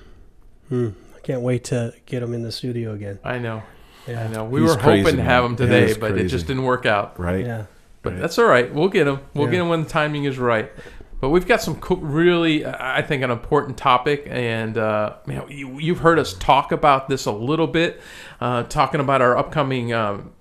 Hmm. 0.70 0.89
I 1.15 1.20
can't 1.20 1.42
wait 1.44 1.63
to 1.65 1.94
get 2.08 2.24
him 2.24 2.34
in 2.34 2.42
the 2.42 2.51
studio 2.51 2.94
again. 2.94 3.20
I 3.24 3.38
know. 3.38 3.62
Yeah. 4.08 4.24
I 4.24 4.28
know. 4.28 4.44
We 4.46 4.62
He's 4.62 4.70
were 4.70 4.78
hoping 4.82 5.04
crazy, 5.04 5.18
to 5.18 5.24
have 5.24 5.44
man. 5.44 5.52
him 5.52 5.58
today, 5.58 5.88
He's 5.88 5.98
but 5.98 6.12
it 6.12 6.14
crazy. 6.16 6.28
just 6.30 6.48
didn't 6.48 6.64
work 6.64 6.86
out. 6.86 7.20
Right? 7.20 7.46
Yeah. 7.46 7.66
But 8.02 8.14
Right. 8.14 8.22
that's 8.22 8.38
all 8.38 8.46
right. 8.46 8.72
We'll 8.74 8.90
get 8.90 9.08
him. 9.08 9.20
We'll 9.34 9.46
Yeah. 9.46 9.52
get 9.52 9.62
him 9.62 9.70
when 9.70 9.84
the 9.84 9.90
timing 9.90 10.26
is 10.26 10.38
right. 10.38 10.72
But 11.22 11.29
we've 11.29 11.48
got 11.48 11.62
some 11.62 11.77
cool, 11.77 11.98
really, 11.98 12.65
I 12.65 13.01
think, 13.01 13.24
an 13.24 13.31
important 13.31 13.77
topic, 13.77 14.27
and 14.29 14.77
uh, 14.77 15.15
man, 15.25 15.45
you, 15.50 15.79
you've 15.79 16.00
heard 16.00 16.19
us 16.19 16.34
talk 16.34 16.72
about 16.72 17.07
this 17.07 17.25
a 17.25 17.31
little 17.31 17.67
bit, 17.67 18.01
uh, 18.41 18.63
talking 18.63 19.00
about 19.00 19.22
our 19.22 19.38
upcoming 19.38 19.93
um, 19.93 20.34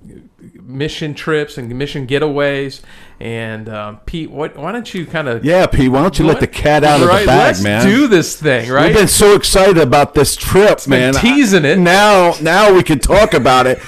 mission 0.61 1.15
trips 1.15 1.59
and 1.59 1.73
mission 1.79 2.07
getaways. 2.07 2.83
And 3.21 3.69
um, 3.69 4.01
Pete, 4.05 4.31
what, 4.31 4.57
why 4.57 4.73
don't 4.73 4.93
you 4.93 5.07
kind 5.07 5.29
of 5.29 5.45
Yeah, 5.45 5.67
Pete, 5.67 5.91
why 5.91 6.03
don't 6.03 6.19
you 6.19 6.27
let 6.27 6.41
the 6.41 6.49
cat 6.49 6.83
out 6.83 7.01
of 7.01 7.07
the 7.07 7.13
bag, 7.13 7.27
let's 7.29 7.63
man? 7.63 7.87
do 7.87 8.09
this 8.09 8.39
thing, 8.39 8.69
right? 8.69 8.87
We've 8.87 8.97
been 8.97 9.09
so 9.09 9.37
excited 9.37 9.79
about 9.79 10.15
this 10.15 10.35
trip, 10.35 10.81
been 10.85 10.91
man. 10.91 11.15
teasing 11.15 11.65
it. 11.65 11.79
Now, 11.79 12.35
now 12.43 12.75
we 12.75 12.83
can 12.83 12.99
talk 12.99 13.33
about 13.33 13.67
it. 13.67 13.79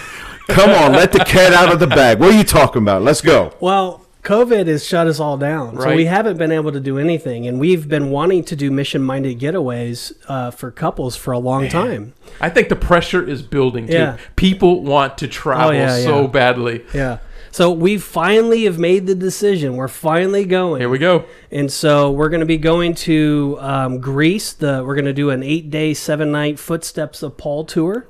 Come 0.48 0.70
on, 0.70 0.92
let 0.92 1.10
the 1.10 1.18
cat 1.18 1.52
out 1.52 1.72
of 1.72 1.80
the 1.80 1.88
bag. 1.88 2.20
What 2.20 2.32
are 2.32 2.38
you 2.38 2.44
talking 2.44 2.80
about? 2.80 3.02
Let's 3.02 3.20
go. 3.20 3.52
Well, 3.58 4.05
COVID 4.26 4.66
has 4.66 4.84
shut 4.84 5.06
us 5.06 5.20
all 5.20 5.38
down, 5.38 5.80
so 5.80 5.94
we 5.94 6.06
haven't 6.06 6.36
been 6.36 6.50
able 6.50 6.72
to 6.72 6.80
do 6.80 6.98
anything, 6.98 7.46
and 7.46 7.60
we've 7.60 7.88
been 7.88 8.10
wanting 8.10 8.42
to 8.46 8.56
do 8.56 8.72
mission-minded 8.72 9.38
getaways 9.38 10.12
uh, 10.26 10.50
for 10.50 10.72
couples 10.72 11.14
for 11.14 11.30
a 11.30 11.38
long 11.38 11.68
time. 11.68 12.12
I 12.40 12.50
think 12.50 12.68
the 12.68 12.74
pressure 12.74 13.22
is 13.22 13.42
building 13.42 13.86
too. 13.86 13.92
Yeah. 13.92 14.16
People 14.34 14.82
want 14.82 15.16
to 15.18 15.28
travel 15.28 15.68
Oh, 15.68 15.70
yeah, 15.70 15.96
so 16.02 16.22
yeah. 16.22 16.26
badly. 16.26 16.84
Yeah. 16.92 17.18
So 17.52 17.70
we 17.70 17.98
finally 17.98 18.64
have 18.64 18.80
made 18.80 19.06
the 19.06 19.14
decision. 19.14 19.76
We're 19.76 19.86
finally 19.86 20.44
going. 20.44 20.80
Here 20.80 20.90
we 20.90 20.98
go. 20.98 21.24
And 21.52 21.72
so 21.72 22.10
we're 22.10 22.28
going 22.28 22.40
to 22.40 22.46
be 22.46 22.58
going 22.58 22.94
to 22.96 23.56
um, 23.60 24.00
Greece. 24.00 24.52
The 24.52 24.82
we're 24.84 24.96
going 24.96 25.06
to 25.06 25.12
do 25.14 25.30
an 25.30 25.44
eight-day, 25.44 25.94
seven-night 25.94 26.58
Footsteps 26.58 27.22
of 27.22 27.36
Paul 27.36 27.64
tour. 27.64 28.08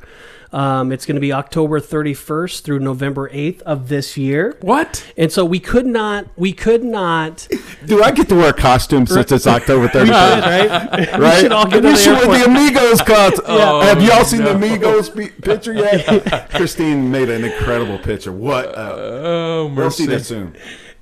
Um, 0.57 0.91
it's 0.91 1.05
going 1.05 1.17
to 1.17 1.21
be 1.21 1.35
October 1.35 1.81
31st 1.81 2.63
through 2.63 2.79
November 2.79 3.29
8th 3.29 3.61
of 3.63 3.89
this 3.91 4.17
year. 4.17 4.57
What? 4.63 5.05
And 5.15 5.31
so 5.31 5.45
we 5.45 5.61
could 5.61 5.85
not, 5.85 6.29
we 6.35 6.55
could 6.55 6.83
not, 6.83 7.47
Do 7.85 8.03
I 8.03 8.11
get 8.11 8.31
to 8.31 8.37
wear 8.37 8.49
a 8.51 8.53
costume 8.55 9.07
since 9.07 9.31
it's 9.33 9.47
October 9.47 9.89
31st? 9.95 10.09
right? 10.11 10.71
right? 11.19 11.21
We 11.37 11.41
should 11.43 11.53
all 11.53 11.67
get 11.67 11.85
we 11.85 11.91
to 11.95 11.97
the 12.11 12.27
the. 12.39 12.45
Amigos 12.47 13.03
costume. 13.03 13.45
Oh, 13.47 13.81
Have 13.83 14.03
y'all 14.03 14.25
seen 14.25 14.45
the. 14.45 14.55
Amigos 14.55 15.11
picture 15.11 15.75
yet? 15.75 16.49
Christine 16.51 17.11
made 17.11 17.29
an 17.29 17.45
incredible 17.45 17.99
picture. 17.99 18.33
What? 18.33 18.69
Uh, 18.75 18.95
Oh, 18.97 19.67
we'll 19.75 19.91
see 19.91 20.07
that 20.07 20.25
soon. 20.25 20.57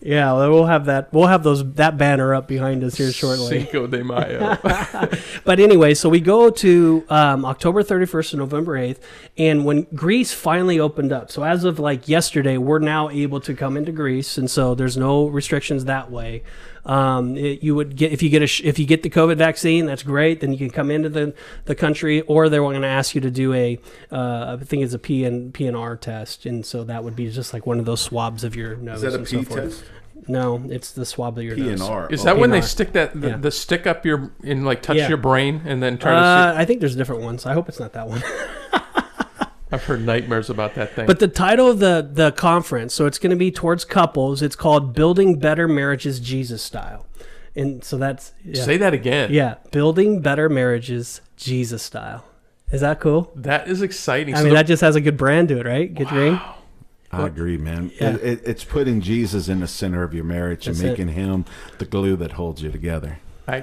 Yeah, 0.05 0.35
well, 0.35 0.51
we'll 0.51 0.67
have 0.67 0.85
that. 0.85 1.11
We'll 1.15 1.29
have 1.29 1.43
those 1.43 1.65
that 1.75 1.97
banner 1.97 2.35
up 2.35 2.47
behind 2.47 2.85
us 2.85 2.97
here 2.97 3.11
shortly. 3.11 3.49
Cinco 3.61 3.87
de 3.87 4.05
Mayo. 4.05 4.59
But 5.45 5.61
anyway, 5.61 5.95
so 5.95 6.11
we 6.11 6.21
go 6.21 6.51
to 6.51 7.05
um, 7.09 7.45
October 7.45 7.83
31st 7.83 8.31
to 8.31 8.37
November 8.37 8.79
8th, 8.79 8.99
and 9.39 9.65
when 9.65 9.87
Greece 9.95 10.33
finally 10.35 10.79
opened 10.79 11.13
up, 11.13 11.31
so 11.31 11.43
as 11.43 11.65
of 11.65 11.79
like 11.79 12.07
yesterday, 12.07 12.59
we're 12.59 12.79
now 12.79 13.09
able 13.09 13.41
to 13.41 13.55
come 13.55 13.79
into 13.79 13.93
Greece, 13.93 14.37
and 14.37 14.51
so 14.51 14.75
there's 14.75 14.97
no 14.97 15.27
restrictions 15.27 15.87
that 15.87 16.11
way. 16.11 16.43
Um, 16.87 17.37
it- 17.37 17.63
you 17.63 17.75
would 17.75 17.97
get 17.97 18.13
if 18.13 18.23
you 18.23 18.29
get 18.29 18.43
a 18.43 18.67
if 18.69 18.79
you 18.79 18.87
get 18.87 19.03
the 19.03 19.11
COVID 19.11 19.37
vaccine, 19.37 19.87
that's 19.87 20.03
great. 20.03 20.41
Then 20.41 20.53
you 20.53 20.59
can 20.59 20.71
come 20.71 20.91
into 20.91 21.09
the, 21.09 21.35
the 21.65 21.75
country, 21.75 22.21
or 22.23 22.49
they're 22.49 22.61
going 22.61 22.83
to 22.83 22.87
ask 22.89 23.15
you 23.15 23.21
to 23.23 23.31
do 23.31 23.53
a 23.55 23.79
uh, 24.13 24.57
I 24.61 24.65
think 24.65 24.83
it's 24.83 24.95
a 24.95 24.99
PN, 24.99 25.53
PNR 25.53 25.99
test, 26.01 26.45
and 26.47 26.65
so 26.67 26.85
that 26.85 27.03
would 27.05 27.17
be 27.17 27.31
just 27.31 27.53
like 27.55 27.67
one 27.67 27.79
of 27.79 27.87
those 27.87 28.01
swabs 28.03 28.45
of 28.45 28.55
your 28.55 28.77
nose. 28.77 29.03
Is 29.03 29.13
that 29.13 29.13
a 29.13 29.19
and 29.19 29.29
so 29.29 29.39
P 29.39 29.45
forth. 29.45 29.61
test? 29.63 29.85
No, 30.27 30.63
it's 30.71 30.93
the 30.93 31.05
swab 31.05 31.37
of 31.37 31.45
your 31.45 31.55
nose. 31.57 31.81
PNR. 31.83 32.11
Is 32.13 32.25
that 32.25 32.39
when 32.39 32.51
they 32.51 32.63
stick 32.63 32.93
that 32.95 33.19
the, 33.21 33.29
Yeah. 33.29 33.37
the 33.37 33.51
stick 33.51 33.87
up 33.87 34.07
your 34.07 34.33
and 34.43 34.65
like 34.65 34.81
touch 34.81 34.97
Yeah. 34.97 35.09
your 35.09 35.19
brain 35.19 35.61
and 35.67 35.83
then 35.83 35.99
try 35.99 36.13
to 36.13 36.17
Uh, 36.19 36.55
I 36.57 36.65
think 36.65 36.81
there's 36.81 36.95
a 36.95 36.99
different 36.99 37.21
ones. 37.23 37.45
I 37.45 37.53
hope 37.53 37.69
it's 37.69 37.81
not 37.81 37.93
that 37.95 38.09
one. 38.09 38.23
see? 39.79 39.83
I've 39.83 39.85
heard 39.85 40.05
nightmares 40.05 40.51
about 40.51 40.75
that 40.75 40.95
thing. 40.95 41.07
But 41.07 41.19
the 41.21 41.29
title 41.29 41.69
of 41.71 41.79
the 41.79 42.09
the 42.11 42.33
conference, 42.33 42.95
so 42.95 43.07
it's 43.07 43.19
going 43.19 43.31
to 43.31 43.37
be 43.37 43.51
towards 43.51 43.85
couples. 43.85 44.43
It's 44.43 44.57
called 44.57 44.95
"Building 44.95 45.39
Better 45.39 45.69
Marriages 45.69 46.21
Jesus 46.21 46.63
Style," 46.63 47.07
and 47.55 47.85
so 47.85 47.97
that's 47.99 48.33
yeah, 48.45 48.63
say 48.63 48.77
that 48.77 48.95
again. 48.95 49.33
yeah, 49.33 49.57
"Building 49.71 50.21
Better 50.21 50.49
Marriages 50.49 51.21
Jesus 51.37 51.83
Style." 51.83 52.25
Is 52.73 52.81
that 52.81 52.99
cool? 52.99 53.31
That 53.37 53.69
is 53.69 53.83
exciting. 53.83 54.35
I 54.35 54.39
So 54.39 54.45
mean, 54.45 54.51
the- 54.55 54.57
that 54.61 54.67
just 54.67 54.81
has 54.81 54.97
a 54.97 55.01
good 55.01 55.17
brand 55.17 55.49
to 55.49 55.59
it, 55.61 55.67
right? 55.67 55.93
Good 55.95 56.11
ring. 56.11 56.41
I 57.13 57.27
agree, 57.27 57.57
man. 57.57 57.93
Yeah. 58.01 58.15
It, 58.15 58.23
it, 58.25 58.41
it's 58.45 58.65
putting 58.65 59.01
Jesus 59.01 59.47
in 59.49 59.61
the 59.61 59.69
center 59.69 60.03
of 60.03 60.13
your 60.15 60.25
marriage 60.25 60.65
That's 60.67 60.81
and 60.81 60.89
it. 60.89 60.91
making 60.93 61.09
him 61.15 61.45
the 61.79 61.85
glue 61.85 62.17
that 62.17 62.33
holds 62.33 62.61
you 62.61 62.73
together. 62.73 63.19
I, 63.47 63.63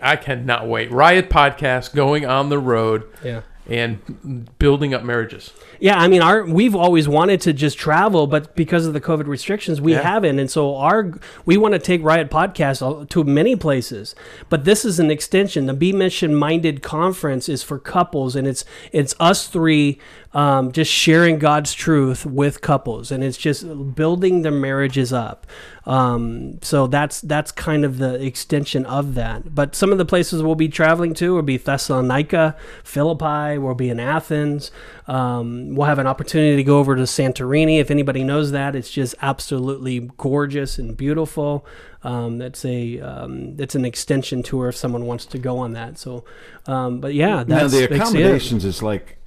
I 0.00 0.14
cannot 0.14 0.68
wait. 0.68 0.92
Riot 0.92 1.28
podcast 1.28 1.94
going 1.96 2.24
on 2.26 2.48
the 2.48 2.58
road 2.60 3.02
Yeah. 3.24 3.40
And 3.68 4.48
building 4.58 4.92
up 4.92 5.04
marriages. 5.04 5.52
Yeah, 5.78 5.96
I 5.96 6.08
mean, 6.08 6.20
our 6.20 6.44
we've 6.44 6.74
always 6.74 7.08
wanted 7.08 7.40
to 7.42 7.52
just 7.52 7.78
travel, 7.78 8.26
but 8.26 8.56
because 8.56 8.86
of 8.86 8.92
the 8.92 9.00
COVID 9.00 9.26
restrictions, 9.26 9.80
we 9.80 9.92
Yeah. 9.92 10.02
haven't, 10.02 10.38
and 10.40 10.50
so 10.50 10.74
our 10.76 11.12
we 11.44 11.56
want 11.56 11.72
to 11.74 11.78
take 11.78 12.02
Riot 12.02 12.28
Podcast 12.30 13.08
to 13.08 13.24
many 13.24 13.54
places. 13.54 14.14
But 14.48 14.64
this 14.64 14.84
is 14.84 14.98
an 14.98 15.10
extension. 15.10 15.66
The 15.66 15.74
Be 15.74 15.92
Mission 15.92 16.34
Minded 16.34 16.82
Conference 16.82 17.48
is 17.48 17.62
for 17.62 17.78
couples, 17.78 18.34
and 18.34 18.46
it's 18.48 18.64
it's 18.90 19.14
us 19.20 19.46
three 19.46 19.98
um, 20.34 20.72
just 20.72 20.90
sharing 20.90 21.38
God's 21.38 21.74
truth 21.74 22.24
with 22.24 22.60
couples, 22.60 23.10
and 23.10 23.22
it's 23.22 23.36
just 23.36 23.94
building 23.94 24.42
their 24.42 24.52
marriages 24.52 25.12
up. 25.12 25.46
Um, 25.84 26.58
so 26.62 26.86
that's 26.86 27.20
that's 27.20 27.52
kind 27.52 27.84
of 27.84 27.98
the 27.98 28.14
extension 28.24 28.86
of 28.86 29.14
that. 29.14 29.54
But 29.54 29.74
some 29.74 29.92
of 29.92 29.98
the 29.98 30.04
places 30.04 30.42
we'll 30.42 30.54
be 30.54 30.68
traveling 30.68 31.12
to 31.14 31.34
will 31.34 31.42
be 31.42 31.56
Thessalonica, 31.58 32.56
Philippi. 32.84 33.58
We'll 33.58 33.74
be 33.74 33.90
in 33.90 34.00
Athens. 34.00 34.70
Um, 35.06 35.74
we'll 35.74 35.88
have 35.88 35.98
an 35.98 36.06
opportunity 36.06 36.56
to 36.56 36.64
go 36.64 36.78
over 36.78 36.96
to 36.96 37.02
Santorini. 37.02 37.78
If 37.78 37.90
anybody 37.90 38.24
knows 38.24 38.52
that, 38.52 38.74
it's 38.74 38.90
just 38.90 39.14
absolutely 39.20 40.10
gorgeous 40.16 40.78
and 40.78 40.96
beautiful. 40.96 41.66
Um, 42.04 42.38
that's 42.38 42.64
a 42.64 43.00
um, 43.00 43.56
it's 43.58 43.74
an 43.74 43.84
extension 43.84 44.42
tour 44.42 44.68
if 44.68 44.76
someone 44.76 45.06
wants 45.06 45.26
to 45.26 45.38
go 45.38 45.58
on 45.58 45.72
that. 45.72 45.98
So, 45.98 46.24
um, 46.66 47.00
but 47.00 47.12
yeah, 47.12 47.44
now 47.46 47.60
that's 47.60 47.72
the 47.72 47.86
that's 47.86 48.10
accommodations 48.10 48.64
is 48.64 48.82
like 48.82 49.18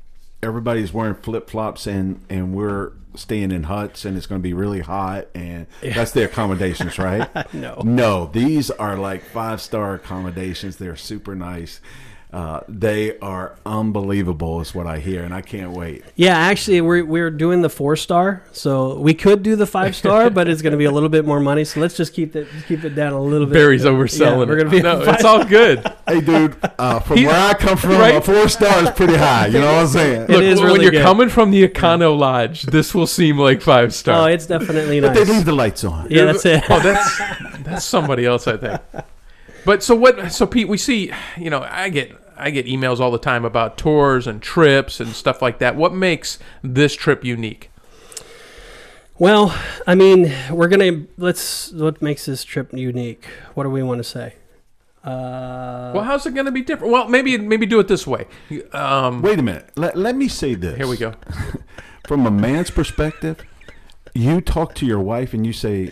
everybody's 0.46 0.94
wearing 0.94 1.16
flip 1.16 1.50
flops 1.50 1.88
and 1.88 2.22
and 2.30 2.54
we're 2.54 2.92
staying 3.16 3.52
in 3.52 3.64
huts 3.64 4.06
and 4.06 4.18
it's 4.18 4.26
going 4.26 4.42
to 4.42 4.44
be 4.44 4.54
really 4.54 4.82
hot 4.82 5.28
and 5.34 5.68
that's 5.82 6.12
the 6.12 6.24
accommodations, 6.26 7.00
right? 7.00 7.30
No. 7.54 7.82
no. 7.84 8.26
These 8.28 8.70
are 8.72 8.98
like 8.98 9.24
five 9.24 9.62
star 9.62 9.96
accommodations. 9.96 10.78
They're 10.78 10.96
super 10.98 11.34
nice. 11.36 11.80
Uh, 12.36 12.60
they 12.68 13.18
are 13.20 13.56
unbelievable, 13.66 14.60
is 14.60 14.76
what 14.76 14.86
I 14.86 15.00
hear, 15.00 15.24
and 15.24 15.34
I 15.34 15.40
can't 15.40 15.72
wait. 15.72 16.04
Yeah, 16.16 16.38
actually, 16.38 16.82
we're 16.82 17.06
we're 17.06 17.32
doing 17.32 17.62
the 17.62 17.70
four 17.70 17.96
star, 17.96 18.44
so 18.52 19.00
we 19.00 19.14
could 19.14 19.42
do 19.42 19.56
the 19.56 19.66
five 19.66 19.96
star, 19.96 20.30
but 20.38 20.50
it's 20.50 20.62
going 20.62 20.72
to 20.72 20.78
be 20.78 20.84
a 20.84 20.92
little 20.92 21.08
bit 21.08 21.24
more 21.26 21.40
money. 21.40 21.64
So 21.64 21.80
let's 21.80 21.96
just 21.96 22.14
keep 22.14 22.36
it 22.36 22.50
keep 22.68 22.84
it 22.84 22.90
down 22.94 23.14
a 23.14 23.22
little 23.22 23.48
bit. 23.48 23.54
Barry's 23.54 23.86
Yeah, 23.86 23.92
overselling 23.92 24.48
we're 24.50 24.58
gonna 24.58 24.70
be 24.70 24.82
no, 24.82 25.06
five- 25.06 25.16
it's 25.16 25.24
all 25.24 25.46
good. 25.46 25.90
Hey, 26.08 26.22
dude, 26.22 26.56
uh, 26.78 27.00
from 27.00 27.18
He- 27.18 27.26
where 27.26 27.50
I 27.50 27.54
come 27.56 27.78
from, 27.78 27.92
right? 27.92 28.16
a 28.16 28.22
four 28.22 28.48
star 28.50 28.84
is 28.84 28.90
pretty 28.92 29.16
high. 29.16 29.48
You 29.48 29.60
know 29.60 29.74
what 29.74 29.82
I'm 29.84 29.88
saying? 29.88 30.22
It 30.24 30.30
Look, 30.30 30.44
is 30.44 30.60
when 30.60 30.68
really 30.68 30.82
you're 30.84 30.92
good. 30.92 31.02
coming 31.04 31.30
from 31.30 31.50
the 31.52 31.68
Econo 31.68 32.16
Lodge, 32.16 32.64
this 32.64 32.94
will 32.94 33.08
seem 33.08 33.40
like 33.40 33.62
five 33.62 33.92
star. 33.94 34.24
Oh, 34.24 34.26
it's 34.32 34.46
definitely 34.46 35.00
But 35.00 35.14
they 35.16 35.24
leave 35.26 35.46
the 35.46 35.54
lights 35.54 35.84
on. 35.86 36.08
yeah, 36.12 36.26
that's 36.26 36.46
it. 36.46 36.64
oh, 36.70 36.80
that's 36.82 37.18
that's 37.64 37.86
somebody 37.86 38.26
else, 38.26 38.46
I 38.48 38.58
think. 38.58 38.82
But 39.66 39.82
so 39.82 39.96
what? 39.96 40.32
So 40.32 40.46
Pete, 40.46 40.68
we 40.68 40.78
see, 40.78 41.12
you 41.38 41.50
know, 41.50 41.66
I 41.68 41.90
get 41.90 42.16
I 42.38 42.50
get 42.52 42.66
emails 42.66 43.00
all 43.00 43.12
the 43.12 43.18
time 43.20 43.46
about 43.46 43.78
tours 43.78 44.28
and 44.28 44.42
trips 44.42 45.00
and 45.00 45.10
stuff 45.14 45.42
like 45.42 45.60
that. 45.60 45.76
What 45.76 45.94
makes 45.94 46.40
this 46.64 46.94
trip 46.96 47.24
unique? 47.24 47.72
Well, 49.18 49.58
I 49.88 49.96
mean, 49.96 50.34
we're 50.52 50.68
gonna 50.68 51.06
let's. 51.18 51.72
What 51.72 52.02
makes 52.02 52.26
this 52.26 52.44
trip 52.44 52.74
unique? 52.74 53.26
What 53.54 53.64
do 53.64 53.70
we 53.70 53.82
want 53.82 54.00
to 54.00 54.04
say? 54.04 54.36
Uh, 55.06 55.92
Well, 55.94 56.04
how's 56.04 56.26
it 56.26 56.34
going 56.34 56.48
to 56.48 56.52
be 56.52 56.64
different? 56.64 56.92
Well, 56.92 57.08
maybe 57.08 57.38
maybe 57.38 57.66
do 57.68 57.80
it 57.80 57.88
this 57.88 58.06
way. 58.08 58.26
Um, 58.74 59.22
Wait 59.22 59.38
a 59.40 59.44
minute. 59.44 59.70
Let, 59.76 59.96
let 59.96 60.16
me 60.16 60.28
say 60.28 60.56
this. 60.56 60.76
here 60.78 60.88
we 60.88 60.98
go. 60.98 61.14
From 62.08 62.26
a 62.26 62.32
man's 62.32 62.72
perspective, 62.72 63.38
you 64.16 64.42
talk 64.42 64.74
to 64.76 64.86
your 64.86 65.00
wife 65.00 65.34
and 65.34 65.46
you 65.46 65.54
say, 65.54 65.92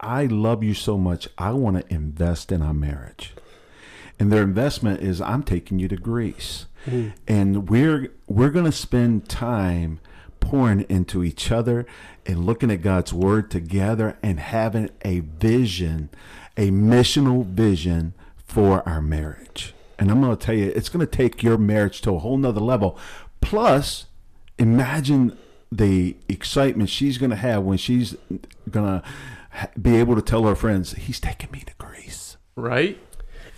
I 0.00 0.26
love 0.26 0.62
you 0.62 0.74
so 0.74 0.96
much. 0.96 1.28
I 1.36 1.50
want 1.52 1.76
to 1.76 1.94
invest 1.94 2.52
in 2.52 2.62
our 2.62 2.74
marriage. 2.74 3.34
And 4.18 4.32
their 4.32 4.42
investment 4.42 5.00
is 5.00 5.20
I'm 5.20 5.42
taking 5.42 5.78
you 5.78 5.88
to 5.88 5.96
Greece. 5.96 6.66
Mm. 6.86 7.12
And 7.26 7.68
we're 7.68 8.12
we're 8.26 8.50
going 8.50 8.64
to 8.64 8.72
spend 8.72 9.28
time 9.28 10.00
pouring 10.40 10.86
into 10.88 11.24
each 11.24 11.50
other 11.50 11.86
and 12.24 12.46
looking 12.46 12.70
at 12.70 12.80
God's 12.80 13.12
word 13.12 13.50
together 13.50 14.16
and 14.22 14.38
having 14.38 14.90
a 15.04 15.20
vision, 15.20 16.08
a 16.56 16.70
missional 16.70 17.44
vision 17.44 18.14
for 18.36 18.88
our 18.88 19.02
marriage. 19.02 19.74
And 19.98 20.10
I'm 20.10 20.20
going 20.20 20.36
to 20.36 20.46
tell 20.46 20.54
you, 20.54 20.72
it's 20.74 20.88
going 20.88 21.04
to 21.04 21.10
take 21.10 21.42
your 21.42 21.58
marriage 21.58 22.00
to 22.02 22.14
a 22.14 22.18
whole 22.18 22.36
nother 22.36 22.60
level. 22.60 22.98
Plus, 23.40 24.06
imagine 24.58 25.36
the 25.72 26.16
excitement 26.28 26.90
she's 26.90 27.18
going 27.18 27.30
to 27.30 27.36
have 27.36 27.62
when 27.64 27.78
she's 27.78 28.16
going 28.70 28.86
to 28.86 29.02
be 29.80 29.96
able 29.96 30.14
to 30.14 30.22
tell 30.22 30.44
her 30.44 30.54
friends, 30.54 30.92
he's 30.92 31.18
taking 31.18 31.50
me 31.50 31.60
to 31.60 31.72
Greece. 31.78 32.36
Right? 32.54 32.98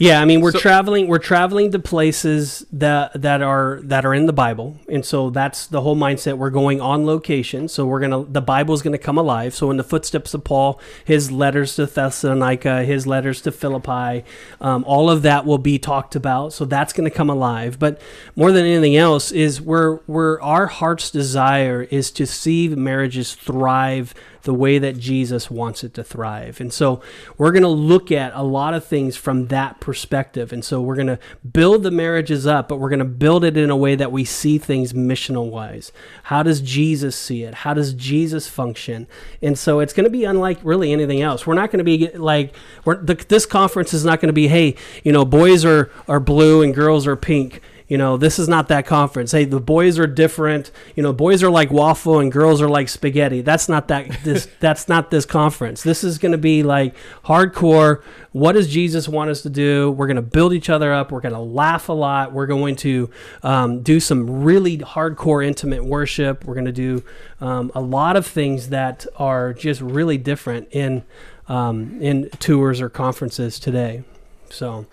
Yeah, 0.00 0.20
I 0.20 0.24
mean 0.24 0.40
we're 0.40 0.52
So- 0.52 0.60
traveling 0.60 1.08
we're 1.08 1.18
traveling 1.18 1.72
to 1.72 1.78
places 1.80 2.64
that 2.72 3.20
that 3.20 3.42
are 3.42 3.80
that 3.82 4.06
are 4.06 4.14
in 4.14 4.26
the 4.26 4.32
Bible. 4.32 4.76
And 4.88 5.04
so 5.04 5.28
that's 5.30 5.66
the 5.66 5.80
whole 5.80 5.96
mindset. 5.96 6.38
We're 6.38 6.50
going 6.50 6.80
on 6.80 7.04
location. 7.04 7.66
So 7.66 7.84
we're 7.84 8.00
to 8.08 8.26
the 8.30 8.40
Bible's 8.40 8.80
going 8.80 8.92
to 8.92 8.98
come 8.98 9.18
alive. 9.18 9.54
So 9.54 9.72
in 9.72 9.76
the 9.76 9.82
footsteps 9.82 10.34
of 10.34 10.44
Paul, 10.44 10.80
his 11.04 11.32
letters 11.32 11.74
to 11.76 11.86
Thessalonica, 11.86 12.84
his 12.84 13.08
letters 13.08 13.40
to 13.42 13.50
Philippi, 13.50 14.24
um, 14.60 14.84
all 14.86 15.10
of 15.10 15.22
that 15.22 15.44
will 15.44 15.58
be 15.58 15.80
talked 15.80 16.14
about. 16.14 16.52
So 16.52 16.64
that's 16.64 16.92
going 16.92 17.10
to 17.10 17.14
come 17.16 17.28
alive. 17.28 17.80
But 17.80 18.00
more 18.36 18.52
than 18.52 18.66
anything 18.66 18.96
else 18.96 19.32
is 19.32 19.60
we're 19.60 19.98
we're 20.06 20.40
our 20.40 20.68
heart's 20.68 21.10
desire 21.10 21.88
is 21.90 22.12
to 22.12 22.24
see 22.24 22.68
marriages 22.68 23.34
thrive 23.34 24.14
the 24.42 24.54
way 24.54 24.78
that 24.78 24.98
Jesus 24.98 25.50
wants 25.50 25.84
it 25.84 25.94
to 25.94 26.04
thrive. 26.04 26.60
And 26.60 26.72
so 26.72 27.00
we're 27.36 27.52
going 27.52 27.62
to 27.62 27.68
look 27.68 28.10
at 28.12 28.32
a 28.34 28.42
lot 28.42 28.74
of 28.74 28.84
things 28.84 29.16
from 29.16 29.48
that 29.48 29.80
perspective. 29.80 30.52
And 30.52 30.64
so 30.64 30.80
we're 30.80 30.94
going 30.96 31.08
to 31.08 31.18
build 31.52 31.82
the 31.82 31.90
marriages 31.90 32.46
up, 32.46 32.68
but 32.68 32.76
we're 32.76 32.88
going 32.88 32.98
to 32.98 33.04
build 33.04 33.44
it 33.44 33.56
in 33.56 33.70
a 33.70 33.76
way 33.76 33.94
that 33.94 34.12
we 34.12 34.24
see 34.24 34.58
things 34.58 34.92
missional 34.92 35.50
wise. 35.50 35.92
How 36.24 36.42
does 36.42 36.60
Jesus 36.60 37.16
see 37.16 37.42
it? 37.42 37.54
How 37.54 37.74
does 37.74 37.94
Jesus 37.94 38.48
function? 38.48 39.06
And 39.42 39.58
so 39.58 39.80
it's 39.80 39.92
going 39.92 40.04
to 40.04 40.10
be 40.10 40.24
unlike 40.24 40.58
really 40.62 40.92
anything 40.92 41.20
else. 41.22 41.46
We're 41.46 41.54
not 41.54 41.70
going 41.70 41.78
to 41.78 41.84
be 41.84 42.08
like 42.16 42.54
the, 42.84 43.24
this 43.28 43.46
conference 43.46 43.92
is 43.94 44.04
not 44.04 44.20
going 44.20 44.28
to 44.28 44.32
be, 44.32 44.48
hey, 44.48 44.76
you 45.04 45.12
know, 45.12 45.24
boys 45.24 45.64
are 45.64 45.90
are 46.06 46.20
blue 46.20 46.62
and 46.62 46.74
girls 46.74 47.06
are 47.06 47.16
pink. 47.16 47.60
You 47.88 47.96
know, 47.96 48.18
this 48.18 48.38
is 48.38 48.48
not 48.48 48.68
that 48.68 48.84
conference. 48.84 49.32
Hey, 49.32 49.46
the 49.46 49.60
boys 49.60 49.98
are 49.98 50.06
different. 50.06 50.70
You 50.94 51.02
know, 51.02 51.14
boys 51.14 51.42
are 51.42 51.50
like 51.50 51.70
waffle 51.70 52.20
and 52.20 52.30
girls 52.30 52.60
are 52.60 52.68
like 52.68 52.90
spaghetti. 52.90 53.40
That's 53.40 53.66
not 53.66 53.88
that 53.88 54.10
this 54.24 54.46
that's 54.60 54.88
not 54.88 55.10
this 55.10 55.24
conference. 55.24 55.82
This 55.82 56.04
is 56.04 56.18
going 56.18 56.32
to 56.32 56.38
be 56.38 56.62
like 56.62 56.94
hardcore. 57.24 58.02
What 58.32 58.52
does 58.52 58.68
Jesus 58.68 59.08
want 59.08 59.30
us 59.30 59.40
to 59.42 59.50
do? 59.50 59.90
We're 59.90 60.06
going 60.06 60.16
to 60.16 60.22
build 60.22 60.52
each 60.52 60.68
other 60.68 60.92
up. 60.92 61.10
We're 61.10 61.22
going 61.22 61.34
to 61.34 61.40
laugh 61.40 61.88
a 61.88 61.94
lot. 61.94 62.32
We're 62.32 62.46
going 62.46 62.76
to 62.76 63.08
um, 63.42 63.82
do 63.82 64.00
some 64.00 64.42
really 64.44 64.78
hardcore, 64.78 65.44
intimate 65.44 65.84
worship. 65.84 66.44
We're 66.44 66.54
going 66.54 66.66
to 66.66 66.72
do 66.72 67.02
um, 67.40 67.72
a 67.74 67.80
lot 67.80 68.16
of 68.16 68.26
things 68.26 68.68
that 68.68 69.06
are 69.16 69.54
just 69.54 69.80
really 69.80 70.18
different 70.18 70.68
in 70.72 71.04
um, 71.48 72.00
in 72.02 72.28
tours 72.38 72.82
or 72.82 72.90
conferences 72.90 73.58
today. 73.58 74.04
So 74.50 74.86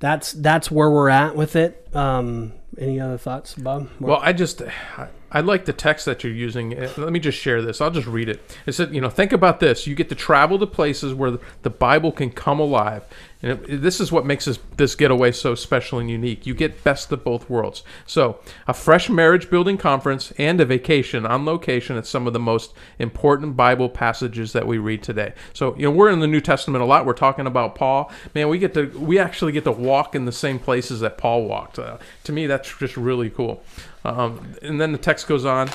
that's 0.00 0.32
that's 0.32 0.70
where 0.70 0.90
we're 0.90 1.08
at 1.08 1.36
with 1.36 1.56
it. 1.56 1.88
Um, 1.94 2.52
any 2.78 3.00
other 3.00 3.18
thoughts, 3.18 3.54
Bob? 3.54 3.88
Well, 3.98 4.20
I 4.22 4.32
just 4.32 4.62
I, 4.62 5.08
I 5.30 5.40
like 5.40 5.64
the 5.64 5.72
text 5.72 6.04
that 6.06 6.22
you're 6.24 6.32
using. 6.32 6.78
Uh, 6.78 6.90
Let 6.96 7.12
me 7.12 7.18
just 7.18 7.38
share 7.38 7.60
this. 7.60 7.80
I'll 7.80 7.90
just 7.90 8.06
read 8.06 8.28
it. 8.28 8.40
It 8.66 8.72
said, 8.72 8.94
you 8.94 9.00
know, 9.00 9.10
think 9.10 9.32
about 9.32 9.60
this. 9.60 9.86
You 9.86 9.94
get 9.94 10.08
to 10.10 10.14
travel 10.14 10.58
to 10.58 10.66
places 10.66 11.12
where 11.12 11.38
the 11.62 11.70
Bible 11.70 12.12
can 12.12 12.30
come 12.30 12.60
alive. 12.60 13.04
And 13.42 13.52
it, 13.52 13.82
this 13.82 14.00
is 14.00 14.10
what 14.10 14.26
makes 14.26 14.46
this, 14.46 14.58
this 14.76 14.94
getaway 14.94 15.32
so 15.32 15.54
special 15.54 15.98
and 15.98 16.10
unique. 16.10 16.46
You 16.46 16.54
get 16.54 16.82
best 16.82 17.12
of 17.12 17.22
both 17.22 17.48
worlds. 17.48 17.84
So, 18.06 18.40
a 18.66 18.74
fresh 18.74 19.08
marriage 19.08 19.48
building 19.48 19.78
conference 19.78 20.32
and 20.38 20.60
a 20.60 20.64
vacation 20.64 21.24
on 21.24 21.44
location 21.44 21.96
at 21.96 22.06
some 22.06 22.26
of 22.26 22.32
the 22.32 22.40
most 22.40 22.72
important 22.98 23.56
Bible 23.56 23.88
passages 23.88 24.52
that 24.52 24.66
we 24.66 24.78
read 24.78 25.02
today. 25.02 25.34
So, 25.52 25.76
you 25.76 25.82
know, 25.82 25.90
we're 25.90 26.10
in 26.10 26.20
the 26.20 26.26
New 26.26 26.40
Testament 26.40 26.82
a 26.82 26.86
lot. 26.86 27.06
We're 27.06 27.12
talking 27.12 27.46
about 27.46 27.74
Paul. 27.74 28.10
Man, 28.34 28.48
we 28.48 28.58
get 28.58 28.74
to 28.74 28.86
we 28.98 29.18
actually 29.18 29.52
get 29.52 29.64
to 29.64 29.72
walk 29.72 30.14
in 30.14 30.24
the 30.24 30.32
same 30.32 30.58
places 30.58 31.00
that 31.00 31.18
Paul 31.18 31.44
walked. 31.44 31.78
Uh, 31.78 31.98
to 32.24 32.32
me, 32.32 32.46
that's 32.46 32.76
just 32.78 32.96
really 32.96 33.30
cool. 33.30 33.62
Um, 34.04 34.54
and 34.62 34.80
then 34.80 34.92
the 34.92 34.98
text 34.98 35.26
goes 35.26 35.44
on. 35.44 35.70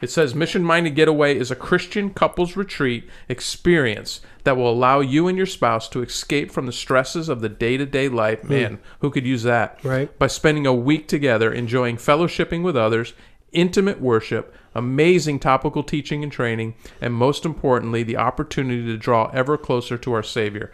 It 0.00 0.10
says, 0.10 0.34
Mission 0.34 0.62
Minded 0.62 0.94
Getaway 0.94 1.36
is 1.36 1.50
a 1.50 1.56
Christian 1.56 2.10
couples 2.10 2.56
retreat 2.56 3.08
experience 3.28 4.20
that 4.44 4.56
will 4.56 4.70
allow 4.70 5.00
you 5.00 5.26
and 5.28 5.36
your 5.36 5.46
spouse 5.46 5.88
to 5.90 6.02
escape 6.02 6.50
from 6.50 6.66
the 6.66 6.72
stresses 6.72 7.28
of 7.28 7.40
the 7.40 7.48
day 7.48 7.76
to 7.76 7.86
day 7.86 8.08
life. 8.08 8.42
Hmm. 8.42 8.48
Man, 8.48 8.78
who 9.00 9.10
could 9.10 9.26
use 9.26 9.42
that? 9.42 9.78
Right. 9.84 10.16
By 10.18 10.28
spending 10.28 10.66
a 10.66 10.74
week 10.74 11.08
together, 11.08 11.52
enjoying 11.52 11.96
fellowshipping 11.96 12.62
with 12.62 12.76
others, 12.76 13.14
intimate 13.52 14.00
worship, 14.00 14.54
amazing 14.74 15.40
topical 15.40 15.82
teaching 15.82 16.22
and 16.22 16.30
training, 16.30 16.74
and 17.00 17.14
most 17.14 17.44
importantly, 17.44 18.02
the 18.02 18.16
opportunity 18.16 18.84
to 18.84 18.96
draw 18.96 19.30
ever 19.32 19.56
closer 19.56 19.98
to 19.98 20.12
our 20.12 20.22
Savior. 20.22 20.70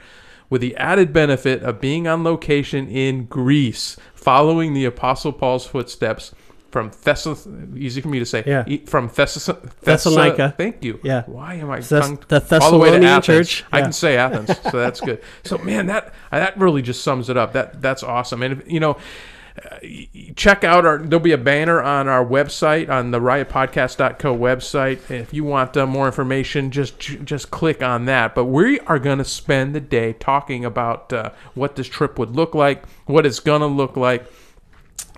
With 0.51 0.61
the 0.61 0.77
added 0.77 1.13
benefit 1.13 1.63
of 1.63 1.81
being 1.81 2.07
on 2.07 2.23
location 2.23 2.87
in 2.89 3.25
Greece, 3.25 3.97
following 4.15 4.75
the 4.75 4.85
Apostle 4.85 5.33
Paul's 5.33 5.67
footsteps 5.67 6.35
from 6.75 6.91
Thessal, 6.91 7.37
easy 7.79 8.01
for 8.01 8.09
me 8.09 8.19
to 8.19 8.27
say, 8.27 8.43
Yeah. 8.45 8.65
From 8.87 9.09
Thessal- 9.09 9.57
Thessalonica. 9.83 10.55
Thank 10.57 10.83
you. 10.83 10.99
Yeah. 11.05 11.23
Why 11.27 11.55
am 11.55 11.71
I 11.71 11.81
Thess- 11.81 12.11
the 12.27 12.59
all 12.61 12.73
the 12.73 12.79
way 12.79 12.91
to 12.91 12.97
Athens? 13.07 13.27
church. 13.49 13.65
I 13.71 13.81
can 13.81 13.93
say 13.93 14.17
Athens, 14.17 14.51
so 14.73 14.79
that's 14.81 15.01
good. 15.01 15.23
So 15.45 15.57
man, 15.59 15.87
that 15.87 16.13
that 16.33 16.59
really 16.59 16.83
just 16.83 17.05
sums 17.05 17.31
it 17.31 17.37
up. 17.37 17.53
That 17.53 17.81
that's 17.81 18.03
awesome. 18.03 18.43
And 18.43 18.61
if, 18.61 18.69
you 18.69 18.81
know, 18.81 18.97
uh, 19.65 19.77
check 20.35 20.65
out 20.65 20.85
our. 20.85 20.99
There'll 20.99 21.23
be 21.23 21.31
a 21.31 21.39
banner 21.39 21.81
on 21.81 22.09
our 22.09 22.25
website 22.27 22.89
on 22.91 23.13
the 23.13 23.21
riotpodcast.co 23.21 24.37
website. 24.37 25.09
If 25.13 25.33
you 25.33 25.45
want 25.45 25.77
uh, 25.77 25.87
more 25.87 26.07
information, 26.07 26.73
just 26.73 26.99
just 26.99 27.53
click 27.53 27.81
on 27.85 28.07
that. 28.07 28.35
But 28.35 28.47
we 28.47 28.81
are 28.81 28.99
going 28.99 29.19
to 29.19 29.25
spend 29.25 29.77
the 29.77 29.81
day 29.81 30.15
talking 30.15 30.65
about 30.65 31.13
uh, 31.13 31.31
what 31.55 31.77
this 31.77 31.87
trip 31.87 32.19
would 32.19 32.35
look 32.35 32.53
like, 32.57 32.85
what 33.07 33.25
it's 33.25 33.39
going 33.39 33.61
to 33.61 33.69
look 33.69 33.97
like. 33.97 34.27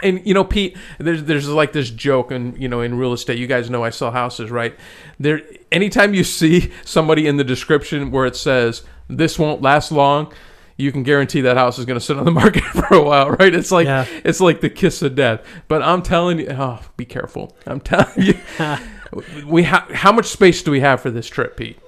And 0.02 0.20
you 0.26 0.34
know, 0.34 0.44
Pete, 0.44 0.76
there's 0.98 1.24
there's 1.24 1.48
like 1.48 1.72
this 1.72 1.88
joke, 1.90 2.30
and 2.30 2.56
you 2.60 2.68
know, 2.68 2.82
in 2.82 2.98
real 2.98 3.14
estate, 3.14 3.38
you 3.38 3.46
guys 3.46 3.70
know 3.70 3.82
I 3.82 3.90
sell 3.90 4.10
houses, 4.10 4.50
right? 4.50 4.74
There, 5.18 5.40
anytime 5.72 6.12
you 6.12 6.22
see 6.22 6.70
somebody 6.84 7.26
in 7.26 7.38
the 7.38 7.44
description 7.44 8.10
where 8.10 8.26
it 8.26 8.36
says 8.36 8.82
this 9.08 9.38
won't 9.38 9.62
last 9.62 9.90
long, 9.90 10.34
you 10.76 10.92
can 10.92 11.02
guarantee 11.02 11.40
that 11.42 11.56
house 11.56 11.78
is 11.78 11.86
going 11.86 11.98
to 11.98 12.04
sit 12.04 12.18
on 12.18 12.26
the 12.26 12.30
market 12.42 12.62
for 12.64 12.94
a 12.94 13.02
while, 13.02 13.30
right? 13.30 13.54
It's 13.54 13.72
like 13.72 13.86
Yeah. 13.86 14.04
it's 14.22 14.40
like 14.40 14.60
the 14.60 14.68
kiss 14.68 15.00
of 15.00 15.14
death. 15.14 15.40
But 15.66 15.80
I'm 15.82 16.02
telling 16.02 16.40
you, 16.40 16.48
oh, 16.50 16.80
be 16.98 17.06
careful. 17.06 17.56
I'm 17.66 17.80
telling 17.80 18.08
you, 18.22 18.34
we 19.46 19.62
ha- 19.62 19.86
how 19.94 20.12
much 20.12 20.26
space 20.26 20.62
do 20.62 20.70
we 20.70 20.80
have 20.80 21.00
for 21.00 21.10
this 21.10 21.26
trip, 21.26 21.56
Pete? 21.56 21.78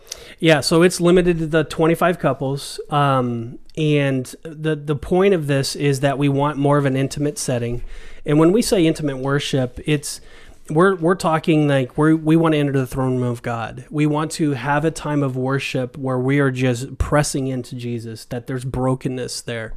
Yeah, 0.41 0.61
so 0.61 0.83
it's 0.83 1.01
limited 1.01 1.39
to 1.39 1.47
the 1.47 1.65
25 1.65 2.19
couples. 2.19 2.81
Um, 2.91 3.59
and 3.77 4.25
the, 4.43 4.77
the 4.77 4.95
point 4.95 5.35
of 5.35 5.47
this 5.47 5.75
is 5.75 6.01
that 6.01 6.17
we 6.19 6.29
want 6.29 6.59
more 6.59 6.79
of 6.79 6.85
an 6.85 6.97
intimate 6.97 7.39
setting. 7.39 7.83
And 8.25 8.39
when 8.39 8.53
we 8.53 8.63
say 8.63 8.87
intimate 8.87 9.19
worship, 9.19 9.81
it's 9.85 10.21
we're, 10.71 10.97
we're 10.97 11.15
talking 11.15 11.67
like 11.67 11.97
we 11.97 12.15
we 12.15 12.37
want 12.37 12.53
to 12.53 12.59
enter 12.59 12.73
the 12.73 12.87
throne 12.87 13.19
room 13.19 13.31
of 13.31 13.43
God. 13.43 13.87
We 13.91 14.07
want 14.07 14.33
to 14.33 14.53
have 14.53 14.85
a 14.85 14.91
time 14.91 15.23
of 15.23 15.37
worship 15.37 15.97
where 15.97 16.19
we 16.19 16.41
are 16.41 16.51
just 16.51 16.99
pressing 16.99 17.47
into 17.49 17.75
Jesus, 17.75 18.27
that 18.27 18.47
there's 18.47 18.65
brokenness 18.65 19.41
there. 19.43 19.73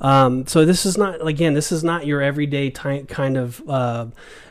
Um, 0.00 0.46
so 0.48 0.64
this 0.64 0.84
is 0.84 0.98
not 0.98 1.24
again, 1.26 1.54
this 1.54 1.70
is 1.70 1.84
not 1.84 2.06
your 2.06 2.20
everyday 2.20 2.70
ty- 2.70 3.04
kind 3.04 3.36
of 3.36 3.62
uh, 3.68 4.06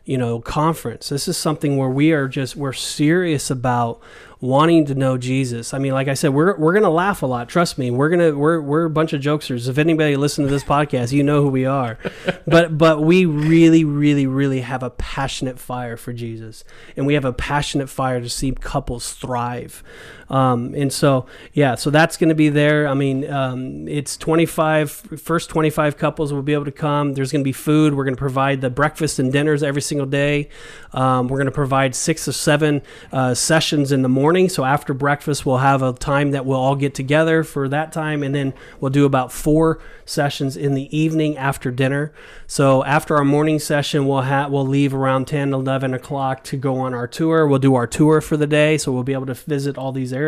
you 0.06 0.17
know 0.17 0.39
conference. 0.39 1.10
This 1.10 1.28
is 1.28 1.36
something 1.36 1.76
where 1.76 1.89
we 1.89 2.13
are 2.13 2.30
just 2.30 2.56
we're 2.56 2.74
serious 2.74 3.52
about 3.52 4.00
wanting 4.41 4.86
to 4.86 4.95
know 4.95 5.19
Jesus. 5.19 5.71
I 5.71 5.77
mean, 5.77 5.93
like 5.93 6.08
I 6.08 6.15
said, 6.15 6.34
we're 6.34 6.58
we're 6.58 6.73
gonna 6.73 6.89
laugh 6.89 7.21
a 7.21 7.27
lot. 7.27 7.47
Trust 7.47 7.77
me, 7.77 7.91
we're 7.91 8.10
gonna 8.10 8.36
we're 8.36 8.60
we're 8.60 8.86
a 8.86 8.89
bunch 8.89 9.13
of 9.13 9.21
jokesters. 9.21 9.69
If 9.69 9.77
anybody 9.77 10.17
listen 10.17 10.43
to 10.43 10.51
this 10.51 10.63
podcast, 10.63 11.12
you 11.12 11.23
know 11.23 11.43
who 11.43 11.49
we 11.49 11.65
are. 11.65 11.97
But 12.47 12.77
but 12.77 13.04
we 13.04 13.25
really 13.25 13.86
really 13.86 14.25
really 14.25 14.62
have 14.62 14.84
a 14.84 14.89
passionate 14.89 15.60
fire 15.60 15.95
for 15.95 16.12
Jesus, 16.12 16.63
and 16.97 17.06
we 17.06 17.13
have 17.13 17.23
a 17.23 17.32
passionate 17.32 17.88
fire 17.88 18.19
to 18.19 18.30
see 18.30 18.51
couples 18.51 19.13
thrive. 19.13 19.84
Um, 20.32 20.74
and 20.76 20.91
so 20.91 21.26
yeah, 21.54 21.76
so 21.76 21.89
that's 21.89 22.15
going 22.15 22.30
to 22.30 22.36
be 22.36 22.48
there. 22.48 22.88
I 22.88 22.94
mean, 22.94 23.30
um, 23.30 23.88
it's 23.88 24.15
25 24.15 24.89
first 24.91 25.50
25 25.50 25.98
couples 25.98 26.32
will 26.32 26.41
be 26.41 26.54
able 26.54 26.65
to 26.65 26.72
come. 26.72 27.13
There's 27.13 27.34
going 27.34 27.41
to 27.41 27.48
be 27.48 27.52
food. 27.52 27.94
We're 27.94 28.06
going 28.06 28.15
to 28.15 28.20
provide 28.20 28.62
the 28.62 28.70
breakfast 28.70 29.20
and 29.20 29.32
dinners 29.32 29.62
every 29.62 29.82
single 29.82 30.08
day. 30.08 30.48
Um, 30.94 31.28
we're 31.28 31.38
going 31.38 31.46
to 31.46 31.52
provide 31.52 31.96
six 31.96 32.28
or 32.28 32.32
seven 32.32 32.82
uh, 33.12 33.34
sessions 33.34 33.91
in 33.91 34.04
the 34.04 34.10
morning. 34.10 34.48
So 34.48 34.63
after 34.63 34.94
breakfast, 34.94 35.46
we'll 35.46 35.58
have 35.58 35.82
a 35.82 35.91
time 35.94 36.32
that 36.32 36.46
we'll 36.46 36.60
all 36.60 36.76
get 36.76 36.96
together 36.96 37.44
for 37.44 37.67
that 37.67 37.91
time, 37.91 38.24
and 38.24 38.34
then 38.34 38.54
we'll 38.80 38.91
do 38.91 39.06
about 39.06 39.34
four 39.34 39.80
sessions 40.06 40.56
in 40.56 40.76
the 40.76 40.96
evening 40.98 41.38
after 41.38 41.72
dinner. 41.72 42.13
So 42.48 42.84
after 42.86 43.17
our 43.17 43.26
morning 43.26 43.60
session, 43.60 44.08
we'll 44.08 44.22
have 44.22 44.52
we'll 44.52 44.67
leave 44.67 44.94
around 44.94 45.28
10, 45.28 45.54
11 45.54 45.94
o'clock 45.94 46.44
to 46.46 46.58
go 46.58 46.80
on 46.80 46.94
our 46.94 47.08
tour. 47.08 47.48
We'll 47.48 47.60
do 47.60 47.76
our 47.76 47.88
tour 47.88 48.22
for 48.22 48.38
the 48.38 48.48
day, 48.48 48.78
so 48.78 48.91
we'll 48.94 49.04
be 49.04 49.13
able 49.13 49.26
to 49.28 49.34
visit 49.34 49.78
all 49.78 49.91
these 49.91 50.13
areas. 50.13 50.20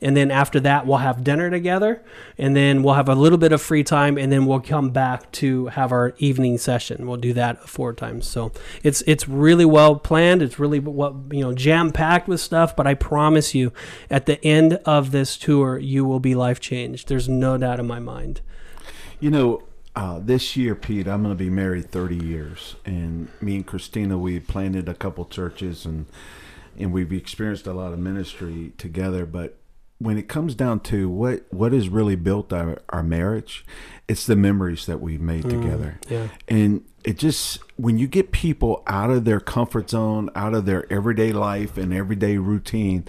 And 0.00 0.16
then 0.16 0.30
after 0.30 0.60
that, 0.60 0.86
we'll 0.86 0.98
have 0.98 1.24
dinner 1.24 1.50
together, 1.50 2.02
and 2.36 2.54
then 2.54 2.82
we'll 2.82 2.94
have 2.94 3.08
a 3.08 3.14
little 3.14 3.38
bit 3.38 3.52
of 3.52 3.62
free 3.62 3.84
time, 3.84 4.18
and 4.18 4.30
then 4.30 4.46
we'll 4.46 4.60
come 4.60 4.90
back 4.90 5.30
to 5.32 5.66
have 5.66 5.92
our 5.92 6.14
evening 6.18 6.58
session. 6.58 7.06
We'll 7.06 7.16
do 7.16 7.32
that 7.34 7.68
four 7.68 7.92
times. 7.92 8.26
So 8.26 8.52
it's 8.82 9.02
it's 9.06 9.28
really 9.28 9.64
well 9.64 9.96
planned. 9.96 10.42
It's 10.42 10.58
really 10.58 10.80
what 10.80 11.14
you 11.30 11.40
know 11.40 11.52
jam 11.52 11.92
packed 11.92 12.28
with 12.28 12.40
stuff. 12.40 12.76
But 12.76 12.86
I 12.86 12.94
promise 12.94 13.54
you, 13.54 13.72
at 14.10 14.26
the 14.26 14.44
end 14.44 14.74
of 14.84 15.10
this 15.10 15.36
tour, 15.36 15.78
you 15.78 16.04
will 16.04 16.20
be 16.20 16.34
life 16.34 16.60
changed. 16.60 17.08
There's 17.08 17.28
no 17.28 17.56
doubt 17.58 17.80
in 17.80 17.86
my 17.86 18.00
mind. 18.00 18.40
You 19.18 19.30
know, 19.30 19.62
uh, 19.96 20.20
this 20.22 20.56
year, 20.56 20.74
Pete, 20.74 21.08
I'm 21.08 21.22
going 21.22 21.34
to 21.34 21.42
be 21.42 21.48
married 21.48 21.90
30 21.90 22.16
years, 22.16 22.76
and 22.84 23.28
me 23.40 23.56
and 23.56 23.66
Christina, 23.66 24.18
we 24.18 24.38
planted 24.40 24.90
a 24.90 24.94
couple 24.94 25.24
churches, 25.24 25.86
and 25.86 26.04
and 26.78 26.92
we've 26.92 27.12
experienced 27.12 27.66
a 27.66 27.72
lot 27.72 27.92
of 27.92 27.98
ministry 27.98 28.72
together. 28.78 29.26
But 29.26 29.58
when 29.98 30.18
it 30.18 30.28
comes 30.28 30.54
down 30.54 30.80
to 30.80 31.08
what 31.08 31.44
what 31.50 31.72
has 31.72 31.88
really 31.88 32.16
built 32.16 32.52
our, 32.52 32.82
our 32.90 33.02
marriage, 33.02 33.64
it's 34.08 34.26
the 34.26 34.36
memories 34.36 34.86
that 34.86 35.00
we've 35.00 35.20
made 35.20 35.48
together. 35.48 35.98
Yeah. 36.08 36.28
And 36.48 36.84
it 37.04 37.18
just 37.18 37.60
when 37.76 37.98
you 37.98 38.06
get 38.06 38.32
people 38.32 38.82
out 38.86 39.10
of 39.10 39.24
their 39.24 39.40
comfort 39.40 39.90
zone, 39.90 40.28
out 40.34 40.54
of 40.54 40.66
their 40.66 40.90
everyday 40.92 41.32
life 41.32 41.78
and 41.78 41.94
everyday 41.94 42.36
routine, 42.36 43.06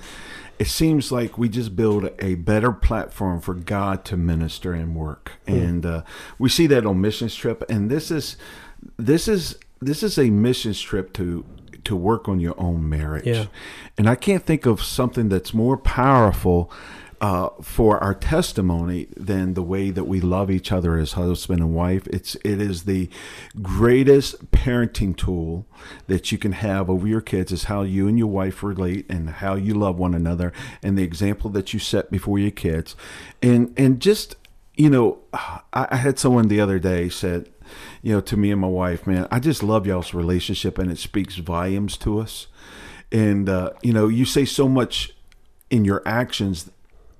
it 0.60 0.68
seems 0.68 1.12
like 1.12 1.38
we 1.38 1.50
just 1.50 1.76
build 1.76 2.10
a 2.20 2.36
better 2.36 2.72
platform 2.72 3.42
for 3.42 3.54
God 3.54 4.06
to 4.06 4.18
minister 4.18 4.74
and 4.74 4.96
work. 4.96 5.34
And 5.46 5.86
uh, 5.86 6.04
we 6.40 6.50
see 6.50 6.68
that 6.68 6.86
on 6.86 7.02
missions 7.02 7.36
trip. 7.36 7.64
And 7.70 7.92
this 7.92 8.12
is 8.12 8.38
this 8.98 9.28
is 9.28 9.58
this 9.82 10.04
is 10.04 10.18
a 10.18 10.30
missions 10.30 10.80
trip 10.80 11.14
to 11.14 11.46
to 11.88 11.96
work 11.96 12.28
on 12.28 12.40
your 12.40 12.60
own 12.60 12.88
marriage. 12.88 13.26
Yeah. 13.26 13.46
And 13.98 14.08
I 14.10 14.16
can't 14.16 14.46
think 14.46 14.66
of 14.66 14.84
something 14.84 15.30
that's 15.30 15.54
more 15.54 15.78
powerful 15.78 16.72
uh, 17.20 17.50
for 17.62 17.98
our 18.04 18.14
testimony 18.14 19.08
than 19.16 19.56
the 19.56 19.64
way 19.64 19.90
that 19.90 20.04
we 20.04 20.22
love 20.22 20.52
each 20.52 20.72
other 20.72 20.98
as 20.98 21.14
husband 21.14 21.62
and 21.62 21.74
wife. 21.74 22.06
It's 22.08 22.36
it 22.44 22.62
is 22.62 22.84
the 22.84 23.10
greatest 23.62 24.52
parenting 24.52 25.18
tool 25.18 25.66
that 26.06 26.32
you 26.32 26.38
can 26.38 26.52
have 26.52 26.90
over 26.90 27.08
your 27.08 27.22
kids 27.22 27.52
is 27.52 27.64
how 27.64 27.82
you 27.82 28.08
and 28.08 28.20
your 28.20 28.28
wife 28.28 28.62
relate 28.62 29.06
and 29.10 29.30
how 29.30 29.56
you 29.56 29.74
love 29.74 29.98
one 29.98 30.14
another 30.14 30.54
and 30.84 30.98
the 30.98 31.04
example 31.04 31.50
that 31.52 31.74
you 31.74 31.80
set 31.80 32.12
before 32.12 32.38
your 32.38 32.52
kids. 32.52 32.96
And 33.42 33.74
and 33.78 34.00
just 34.00 34.36
you 34.76 34.92
know, 34.92 35.18
I, 35.34 35.62
I 35.74 35.96
had 35.96 36.20
someone 36.20 36.50
the 36.50 36.62
other 36.62 36.78
day 36.78 37.10
said, 37.10 37.50
you 38.02 38.14
know, 38.14 38.22
to 38.22 38.38
me 38.38 38.52
and 38.52 38.62
my 38.62 38.68
wife, 38.68 39.08
man, 39.08 39.28
I 39.32 39.40
just 39.40 39.64
love 39.64 39.88
y'all's 39.88 40.14
relationship 40.14 40.78
and 40.78 40.92
it 40.92 40.98
speaks 40.98 41.36
volumes 41.38 41.98
to 41.98 42.20
us. 42.20 42.48
And 43.12 43.48
uh, 43.50 43.72
you 43.82 43.94
know, 43.94 44.08
you 44.08 44.26
say 44.26 44.46
so 44.46 44.68
much 44.68 45.14
in 45.70 45.86
your 45.86 46.02
actions 46.06 46.70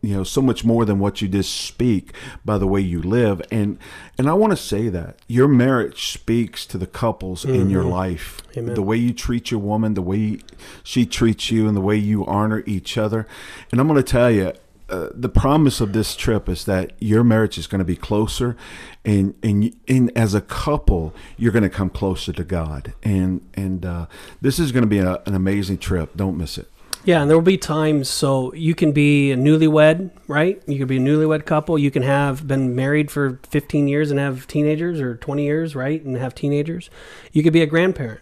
you 0.02 0.16
know 0.16 0.24
so 0.24 0.42
much 0.42 0.64
more 0.64 0.86
than 0.86 1.00
what 1.00 1.22
you 1.22 1.28
just 1.28 1.54
speak 1.54 2.14
by 2.46 2.58
the 2.58 2.68
way 2.68 2.80
you 2.80 3.02
live 3.02 3.42
and 3.52 3.78
and 4.18 4.30
i 4.30 4.34
want 4.34 4.52
to 4.52 4.58
say 4.58 4.90
that 4.90 5.18
your 5.28 5.48
marriage 5.48 6.12
speaks 6.12 6.66
to 6.66 6.78
the 6.78 6.88
couples 6.88 7.44
in 7.44 7.70
your 7.70 7.84
life 7.84 8.42
Amen. 8.56 8.76
the 8.76 8.82
way 8.82 8.96
you 8.96 9.14
treat 9.14 9.50
your 9.50 9.60
woman 9.60 9.96
the 9.96 10.02
way 10.02 10.40
she 10.84 11.06
treats 11.06 11.50
you 11.50 11.68
and 11.68 11.76
the 11.76 11.82
way 11.82 11.96
you 11.96 12.26
honor 12.26 12.64
each 12.66 12.98
other 12.98 13.28
and 13.72 13.82
i'm 13.82 13.88
going 13.88 14.02
to 14.02 14.12
tell 14.12 14.30
you 14.30 14.54
uh, 14.90 15.10
the 15.14 15.30
promise 15.30 15.82
of 15.82 15.94
this 15.94 16.16
trip 16.16 16.48
is 16.48 16.66
that 16.66 16.94
your 17.00 17.24
marriage 17.24 17.58
is 17.58 17.68
going 17.68 17.80
to 17.80 17.86
be 17.86 17.96
closer 17.96 18.56
and 19.04 19.36
and 19.44 19.76
and 19.88 20.16
as 20.18 20.34
a 20.34 20.42
couple 20.42 21.14
you're 21.38 21.52
going 21.52 21.64
to 21.64 21.70
come 21.70 21.90
closer 21.90 22.32
to 22.32 22.44
god 22.44 22.94
and 23.04 23.42
and 23.54 23.86
uh, 23.86 24.06
this 24.42 24.60
is 24.60 24.72
going 24.72 24.84
to 24.84 24.88
be 24.88 25.00
a, 25.00 25.22
an 25.26 25.36
amazing 25.36 25.78
trip 25.78 26.16
don't 26.16 26.38
miss 26.38 26.58
it 26.58 26.70
Yeah, 27.08 27.22
and 27.22 27.30
there 27.30 27.38
will 27.38 27.42
be 27.42 27.58
times 27.58 28.10
so 28.10 28.54
you 28.54 28.76
can 28.76 28.92
be 28.92 29.32
a 29.32 29.38
newlywed, 29.38 30.12
right? 30.28 30.62
You 30.68 30.78
could 30.78 30.90
be 30.90 30.98
a 30.98 31.00
newlywed 31.00 31.46
couple. 31.46 31.78
You 31.78 31.90
can 31.90 32.04
have 32.04 32.46
been 32.46 32.76
married 32.76 33.10
for 33.10 33.40
15 33.50 33.88
years 33.88 34.12
and 34.12 34.20
have 34.20 34.46
teenagers, 34.46 35.00
or 35.00 35.16
20 35.16 35.42
years, 35.42 35.74
right, 35.74 36.04
and 36.04 36.18
have 36.18 36.36
teenagers. 36.36 36.90
You 37.32 37.44
could 37.44 37.54
be 37.54 37.62
a 37.62 37.66
grandparent. 37.66 38.20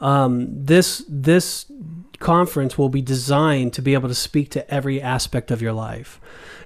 Um, 0.00 0.64
this 0.64 1.04
this 1.06 1.66
conference 2.18 2.76
will 2.76 2.88
be 2.88 3.02
designed 3.02 3.72
to 3.74 3.82
be 3.82 3.94
able 3.94 4.08
to 4.08 4.14
speak 4.14 4.50
to 4.50 4.70
every 4.72 5.00
aspect 5.00 5.50
of 5.50 5.62
your 5.62 5.72
life, 5.72 6.20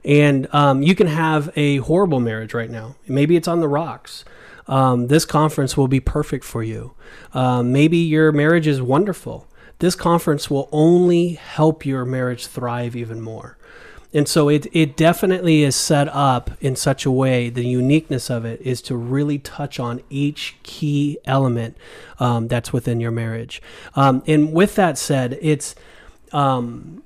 and 0.04 0.52
um, 0.54 0.82
you 0.82 0.94
can 0.94 1.06
have 1.06 1.50
a 1.56 1.78
horrible 1.78 2.20
marriage 2.20 2.54
right 2.54 2.70
now. 2.70 2.96
Maybe 3.06 3.36
it's 3.36 3.48
on 3.48 3.60
the 3.60 3.68
rocks. 3.68 4.24
Um, 4.66 5.06
this 5.06 5.24
conference 5.24 5.76
will 5.76 5.88
be 5.88 6.00
perfect 6.00 6.44
for 6.44 6.62
you. 6.62 6.92
Um, 7.32 7.72
maybe 7.72 7.96
your 7.96 8.32
marriage 8.32 8.66
is 8.66 8.82
wonderful 8.82 9.48
this 9.80 9.94
conference 9.94 10.50
will 10.50 10.68
only 10.72 11.34
help 11.34 11.86
your 11.86 12.04
marriage 12.04 12.46
thrive 12.46 12.96
even 12.96 13.20
more. 13.20 13.57
And 14.14 14.26
so 14.26 14.48
it, 14.48 14.66
it 14.72 14.96
definitely 14.96 15.62
is 15.62 15.76
set 15.76 16.08
up 16.08 16.50
in 16.60 16.76
such 16.76 17.04
a 17.04 17.10
way, 17.10 17.50
the 17.50 17.66
uniqueness 17.66 18.30
of 18.30 18.44
it 18.44 18.60
is 18.62 18.80
to 18.82 18.96
really 18.96 19.38
touch 19.38 19.78
on 19.78 20.00
each 20.08 20.56
key 20.62 21.18
element 21.26 21.76
um, 22.18 22.48
that's 22.48 22.72
within 22.72 23.00
your 23.00 23.10
marriage. 23.10 23.60
Um, 23.94 24.22
and 24.26 24.52
with 24.52 24.76
that 24.76 24.96
said, 24.96 25.38
it's 25.42 25.74
um, 26.32 27.02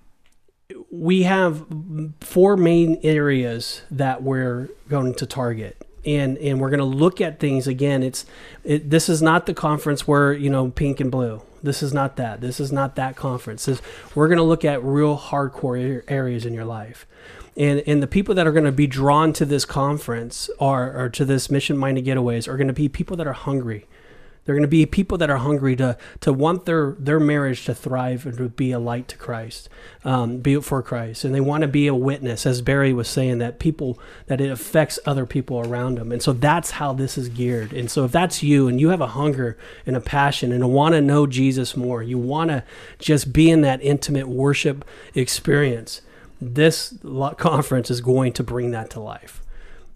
we 0.90 1.22
have 1.22 1.64
four 2.20 2.56
main 2.56 3.00
areas 3.02 3.82
that 3.90 4.22
we're 4.22 4.68
going 4.88 5.14
to 5.14 5.26
target 5.26 5.76
and 6.04 6.38
and 6.38 6.60
we're 6.60 6.70
going 6.70 6.78
to 6.78 6.84
look 6.84 7.20
at 7.20 7.38
things 7.40 7.66
again. 7.66 8.02
It's 8.02 8.26
it, 8.64 8.90
this 8.90 9.08
is 9.08 9.22
not 9.22 9.46
the 9.46 9.54
conference 9.54 10.06
where 10.06 10.32
you 10.32 10.50
know 10.50 10.70
pink 10.70 11.00
and 11.00 11.10
blue. 11.10 11.42
This 11.62 11.82
is 11.82 11.94
not 11.94 12.16
that. 12.16 12.40
This 12.40 12.58
is 12.58 12.72
not 12.72 12.96
that 12.96 13.14
conference. 13.14 13.66
This, 13.66 13.80
we're 14.14 14.26
going 14.26 14.38
to 14.38 14.44
look 14.44 14.64
at 14.64 14.82
real 14.82 15.16
hardcore 15.16 16.02
areas 16.08 16.44
in 16.44 16.54
your 16.54 16.64
life. 16.64 17.06
And 17.56 17.82
and 17.86 18.02
the 18.02 18.06
people 18.06 18.34
that 18.34 18.46
are 18.46 18.52
going 18.52 18.64
to 18.64 18.72
be 18.72 18.86
drawn 18.86 19.32
to 19.34 19.44
this 19.44 19.64
conference 19.64 20.50
are 20.58 21.04
or 21.04 21.08
to 21.10 21.24
this 21.24 21.50
mission 21.50 21.76
minded 21.76 22.04
getaways 22.04 22.48
are 22.48 22.56
going 22.56 22.68
to 22.68 22.72
be 22.72 22.88
people 22.88 23.16
that 23.18 23.26
are 23.26 23.34
hungry 23.34 23.86
they're 24.44 24.54
going 24.54 24.62
to 24.62 24.68
be 24.68 24.84
people 24.86 25.18
that 25.18 25.30
are 25.30 25.38
hungry 25.38 25.76
to 25.76 25.96
to 26.20 26.32
want 26.32 26.64
their 26.64 26.96
their 26.98 27.20
marriage 27.20 27.64
to 27.66 27.74
thrive 27.74 28.26
and 28.26 28.36
to 28.38 28.48
be 28.48 28.72
a 28.72 28.78
light 28.78 29.08
to 29.08 29.16
Christ, 29.16 29.68
um, 30.04 30.38
be 30.38 30.60
for 30.60 30.82
Christ, 30.82 31.24
and 31.24 31.34
they 31.34 31.40
want 31.40 31.62
to 31.62 31.68
be 31.68 31.86
a 31.86 31.94
witness, 31.94 32.44
as 32.44 32.60
Barry 32.60 32.92
was 32.92 33.08
saying, 33.08 33.38
that 33.38 33.58
people 33.58 33.98
that 34.26 34.40
it 34.40 34.50
affects 34.50 34.98
other 35.06 35.26
people 35.26 35.60
around 35.60 35.96
them, 35.96 36.10
and 36.10 36.22
so 36.22 36.32
that's 36.32 36.72
how 36.72 36.92
this 36.92 37.16
is 37.16 37.28
geared. 37.28 37.72
And 37.72 37.90
so 37.90 38.04
if 38.04 38.12
that's 38.12 38.42
you, 38.42 38.68
and 38.68 38.80
you 38.80 38.88
have 38.88 39.00
a 39.00 39.08
hunger 39.08 39.56
and 39.86 39.96
a 39.96 40.00
passion 40.00 40.52
and 40.52 40.72
want 40.72 40.94
to 40.94 41.00
know 41.00 41.26
Jesus 41.26 41.76
more, 41.76 42.02
you 42.02 42.18
want 42.18 42.50
to 42.50 42.64
just 42.98 43.32
be 43.32 43.50
in 43.50 43.60
that 43.60 43.82
intimate 43.82 44.28
worship 44.28 44.84
experience. 45.14 46.02
This 46.40 46.98
conference 47.36 47.90
is 47.90 48.00
going 48.00 48.32
to 48.32 48.42
bring 48.42 48.72
that 48.72 48.90
to 48.90 49.00
life. 49.00 49.40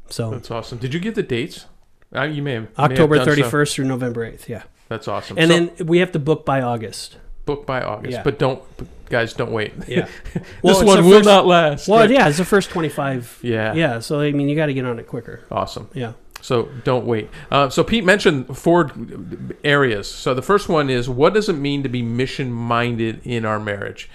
So 0.09 0.31
That's 0.31 0.51
awesome. 0.53 0.79
Did 0.79 0.95
you 0.95 1.01
give 1.01 1.17
the 1.17 1.23
dates? 1.25 1.67
Uh, 2.17 2.23
you 2.25 2.43
may 2.43 2.55
have 2.55 2.63
may 2.65 2.69
have 2.77 2.91
October 2.93 3.17
done 3.17 3.25
so. 3.27 3.31
thirty 3.31 3.43
first 3.43 3.75
through 3.77 3.85
November 3.87 4.25
eighth. 4.25 4.49
Yeah. 4.49 4.63
That's 4.89 5.09
awesome. 5.09 5.37
And 5.39 5.51
So, 5.51 5.55
then 5.77 5.87
we 5.87 5.99
have 5.99 6.13
to 6.13 6.19
book 6.19 6.45
by 6.47 6.63
August. 6.63 7.17
book 7.45 7.67
by 7.67 7.81
August, 7.83 8.13
Yeah. 8.13 8.23
but 8.23 8.39
don't, 8.39 8.61
guys, 9.09 9.33
don't 9.33 9.53
wait. 9.53 9.73
Yeah. 9.89 10.07
this 10.35 10.43
it's 10.65 10.83
one 10.83 11.05
will 11.05 11.19
first- 11.19 11.27
not 11.27 11.47
last. 11.47 11.89
Well, 11.89 12.01
Right. 12.01 12.11
yeah, 12.11 12.29
it's 12.29 12.39
the 12.39 12.45
first 12.45 12.71
25. 12.71 13.39
Yeah. 13.43 13.73
Yeah. 13.75 13.99
So, 14.01 14.21
I 14.21 14.33
mean, 14.33 14.49
you 14.49 14.57
got 14.57 14.67
to 14.67 14.75
get 14.75 14.85
on 14.85 14.99
it 14.99 15.07
quicker. 15.07 15.43
Awesome. 15.51 15.89
Yeah. 15.95 16.13
So 16.41 16.69
don't 16.85 17.05
wait. 17.07 17.29
Uh, 17.51 17.69
so 17.69 17.83
Pete 17.83 18.05
mentioned 18.05 18.57
four 18.57 18.91
areas. 19.65 20.09
So 20.09 20.35
the 20.35 20.43
first 20.43 20.69
one 20.69 20.91
is 20.91 21.09
what 21.09 21.35
does 21.35 21.49
it 21.49 21.55
mean 21.55 21.83
to 21.83 21.89
be 21.89 22.03
mission 22.03 22.53
minded 22.53 23.21
in 23.25 23.45
our 23.45 23.59
marriage? 23.59 24.09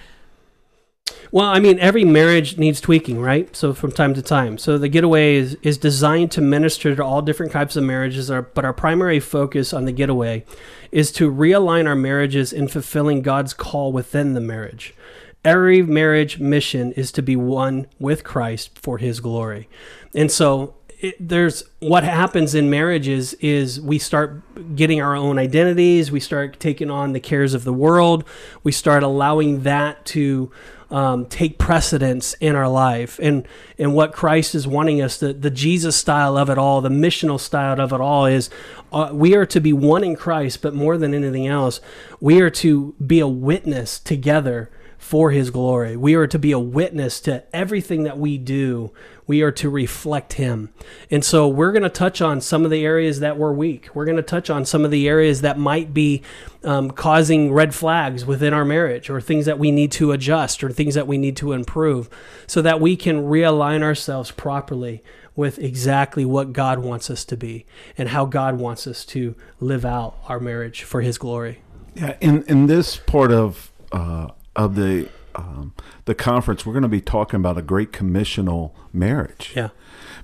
Well, 1.32 1.46
I 1.46 1.60
mean, 1.60 1.78
every 1.78 2.04
marriage 2.04 2.58
needs 2.58 2.78
tweaking, 2.78 3.18
right? 3.18 3.56
So, 3.56 3.72
from 3.72 3.90
time 3.90 4.12
to 4.14 4.22
time. 4.22 4.58
So, 4.58 4.76
the 4.76 4.90
getaway 4.90 5.36
is, 5.36 5.56
is 5.62 5.78
designed 5.78 6.30
to 6.32 6.42
minister 6.42 6.94
to 6.94 7.02
all 7.02 7.22
different 7.22 7.52
types 7.52 7.74
of 7.74 7.84
marriages, 7.84 8.28
but 8.28 8.66
our 8.66 8.74
primary 8.74 9.18
focus 9.18 9.72
on 9.72 9.86
the 9.86 9.92
getaway 9.92 10.44
is 10.90 11.10
to 11.12 11.32
realign 11.32 11.88
our 11.88 11.96
marriages 11.96 12.52
in 12.52 12.68
fulfilling 12.68 13.22
God's 13.22 13.54
call 13.54 13.92
within 13.92 14.34
the 14.34 14.42
marriage. 14.42 14.94
Every 15.42 15.80
marriage 15.80 16.38
mission 16.38 16.92
is 16.92 17.10
to 17.12 17.22
be 17.22 17.34
one 17.34 17.86
with 17.98 18.24
Christ 18.24 18.78
for 18.78 18.98
his 18.98 19.18
glory. 19.18 19.70
And 20.14 20.30
so, 20.30 20.74
it, 21.00 21.16
there's 21.18 21.64
what 21.80 22.04
happens 22.04 22.54
in 22.54 22.68
marriages 22.68 23.32
is 23.34 23.80
we 23.80 23.98
start 23.98 24.76
getting 24.76 25.00
our 25.00 25.16
own 25.16 25.38
identities, 25.38 26.12
we 26.12 26.20
start 26.20 26.60
taking 26.60 26.90
on 26.90 27.14
the 27.14 27.20
cares 27.20 27.54
of 27.54 27.64
the 27.64 27.72
world, 27.72 28.24
we 28.62 28.70
start 28.70 29.02
allowing 29.02 29.62
that 29.62 30.04
to 30.04 30.52
um, 30.92 31.24
take 31.24 31.58
precedence 31.58 32.34
in 32.34 32.54
our 32.54 32.68
life 32.68 33.18
and 33.22 33.48
and 33.78 33.94
what 33.94 34.12
Christ 34.12 34.54
is 34.54 34.66
wanting 34.68 35.00
us 35.00 35.16
the 35.16 35.32
the 35.32 35.50
Jesus 35.50 35.96
style 35.96 36.36
of 36.36 36.50
it 36.50 36.58
all 36.58 36.82
the 36.82 36.90
missional 36.90 37.40
style 37.40 37.80
of 37.80 37.92
it 37.94 38.00
all 38.00 38.26
is 38.26 38.50
uh, 38.92 39.08
we 39.10 39.34
are 39.34 39.46
to 39.46 39.60
be 39.60 39.72
one 39.72 40.04
in 40.04 40.14
Christ 40.14 40.60
but 40.60 40.74
more 40.74 40.98
than 40.98 41.14
anything 41.14 41.46
else 41.46 41.80
we 42.20 42.42
are 42.42 42.50
to 42.50 42.94
be 43.04 43.20
a 43.20 43.26
witness 43.26 43.98
together 43.98 44.70
for 45.02 45.32
his 45.32 45.50
glory. 45.50 45.96
We 45.96 46.14
are 46.14 46.28
to 46.28 46.38
be 46.38 46.52
a 46.52 46.60
witness 46.60 47.20
to 47.22 47.42
everything 47.54 48.04
that 48.04 48.18
we 48.18 48.38
do. 48.38 48.92
We 49.26 49.42
are 49.42 49.50
to 49.50 49.68
reflect 49.68 50.34
him. 50.34 50.72
And 51.10 51.24
so 51.24 51.48
we're 51.48 51.72
going 51.72 51.82
to 51.82 51.90
touch 51.90 52.22
on 52.22 52.40
some 52.40 52.64
of 52.64 52.70
the 52.70 52.86
areas 52.86 53.18
that 53.18 53.36
we're 53.36 53.52
weak. 53.52 53.88
We're 53.94 54.04
going 54.04 54.16
to 54.16 54.22
touch 54.22 54.48
on 54.48 54.64
some 54.64 54.84
of 54.84 54.92
the 54.92 55.08
areas 55.08 55.40
that 55.40 55.58
might 55.58 55.92
be 55.92 56.22
um, 56.62 56.92
causing 56.92 57.52
red 57.52 57.74
flags 57.74 58.24
within 58.24 58.54
our 58.54 58.64
marriage 58.64 59.10
or 59.10 59.20
things 59.20 59.44
that 59.44 59.58
we 59.58 59.72
need 59.72 59.90
to 59.92 60.12
adjust 60.12 60.62
or 60.62 60.70
things 60.70 60.94
that 60.94 61.08
we 61.08 61.18
need 61.18 61.36
to 61.38 61.52
improve 61.52 62.08
so 62.46 62.62
that 62.62 62.80
we 62.80 62.96
can 62.96 63.24
realign 63.24 63.82
ourselves 63.82 64.30
properly 64.30 65.02
with 65.34 65.58
exactly 65.58 66.24
what 66.24 66.52
God 66.52 66.78
wants 66.78 67.10
us 67.10 67.24
to 67.24 67.36
be 67.36 67.66
and 67.98 68.10
how 68.10 68.24
God 68.24 68.56
wants 68.56 68.86
us 68.86 69.04
to 69.06 69.34
live 69.58 69.84
out 69.84 70.16
our 70.28 70.38
marriage 70.38 70.84
for 70.84 71.00
his 71.00 71.18
glory. 71.18 71.60
Yeah, 71.94 72.16
in 72.20 72.44
in 72.44 72.66
this 72.66 72.96
part 72.96 73.32
of 73.32 73.72
uh, 73.90 74.28
of 74.54 74.74
the 74.74 75.08
um, 75.34 75.74
the 76.04 76.14
conference, 76.14 76.66
we're 76.66 76.72
going 76.72 76.82
to 76.82 76.88
be 76.88 77.00
talking 77.00 77.38
about 77.38 77.58
a 77.58 77.62
great 77.62 77.92
commissional 77.92 78.74
marriage. 78.92 79.52
Yeah. 79.56 79.70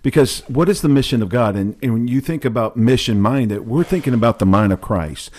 Because 0.03 0.41
what 0.49 0.69
is 0.69 0.83
the 0.83 0.89
mission 0.89 1.23
of 1.23 1.29
God? 1.29 1.57
And, 1.57 1.77
and 1.83 1.93
when 1.93 2.09
you 2.09 2.21
think 2.21 2.45
about 2.45 2.77
mission 2.77 3.21
minded, 3.21 3.67
we're 3.67 3.85
thinking 3.85 4.15
about 4.15 4.39
the 4.39 4.47
mind 4.47 4.73
of 4.73 4.81
Christ. 4.81 5.31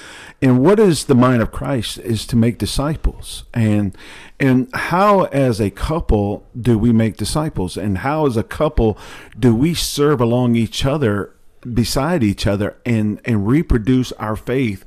And 0.41 0.59
what 0.59 0.79
is 0.79 1.05
the 1.05 1.15
mind 1.15 1.41
of 1.41 1.51
Christ 1.51 1.97
is 1.99 2.25
to 2.27 2.35
make 2.35 2.57
disciples. 2.57 3.43
And 3.53 3.95
and 4.39 4.69
how 4.73 5.23
as 5.25 5.59
a 5.59 5.69
couple 5.69 6.45
do 6.59 6.77
we 6.77 6.91
make 6.91 7.17
disciples? 7.17 7.77
And 7.77 7.99
how 7.99 8.25
as 8.25 8.37
a 8.37 8.43
couple 8.43 8.97
do 9.37 9.53
we 9.53 9.73
serve 9.73 10.21
along 10.21 10.55
each 10.55 10.85
other 10.85 11.35
beside 11.73 12.23
each 12.23 12.47
other 12.47 12.77
and 12.85 13.21
and 13.25 13.47
reproduce 13.47 14.11
our 14.13 14.35
faith? 14.35 14.83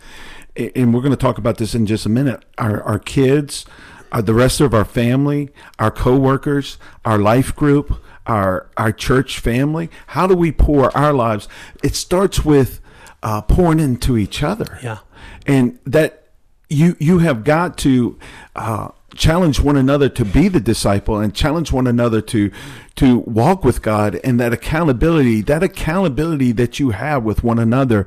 And 0.56 0.92
we're 0.92 1.00
going 1.00 1.12
to 1.12 1.16
talk 1.16 1.38
about 1.38 1.56
this 1.56 1.74
in 1.74 1.86
just 1.86 2.04
a 2.04 2.10
minute. 2.10 2.44
Our 2.58 2.82
our 2.82 2.98
kids, 2.98 3.64
uh, 4.12 4.20
the 4.20 4.34
rest 4.34 4.60
of 4.60 4.72
our 4.74 4.84
family, 4.84 5.50
our 5.78 5.90
coworkers, 5.90 6.78
our 7.04 7.18
life 7.18 7.56
group, 7.56 8.00
our 8.26 8.70
our 8.76 8.92
church 8.92 9.40
family? 9.40 9.90
How 10.08 10.26
do 10.28 10.36
we 10.36 10.52
pour 10.52 10.96
our 10.96 11.12
lives? 11.12 11.48
It 11.82 11.96
starts 11.96 12.44
with 12.44 12.80
uh, 13.22 13.42
pouring 13.42 13.80
into 13.80 14.16
each 14.16 14.42
other. 14.42 14.78
Yeah. 14.82 14.98
and 15.46 15.78
that 15.86 16.28
you 16.68 16.96
you 16.98 17.18
have 17.18 17.44
got 17.44 17.76
to 17.78 18.18
uh, 18.56 18.88
challenge 19.14 19.60
one 19.60 19.76
another 19.76 20.08
to 20.08 20.24
be 20.24 20.48
the 20.48 20.60
disciple 20.60 21.18
and 21.18 21.34
challenge 21.34 21.70
one 21.72 21.86
another 21.86 22.20
to 22.22 22.50
to 22.96 23.18
walk 23.20 23.64
with 23.64 23.82
God 23.82 24.18
and 24.24 24.40
that 24.40 24.52
accountability 24.52 25.42
that 25.42 25.62
accountability 25.62 26.52
that 26.52 26.78
you 26.80 26.90
have 26.90 27.22
with 27.24 27.44
one 27.44 27.58
another 27.58 28.06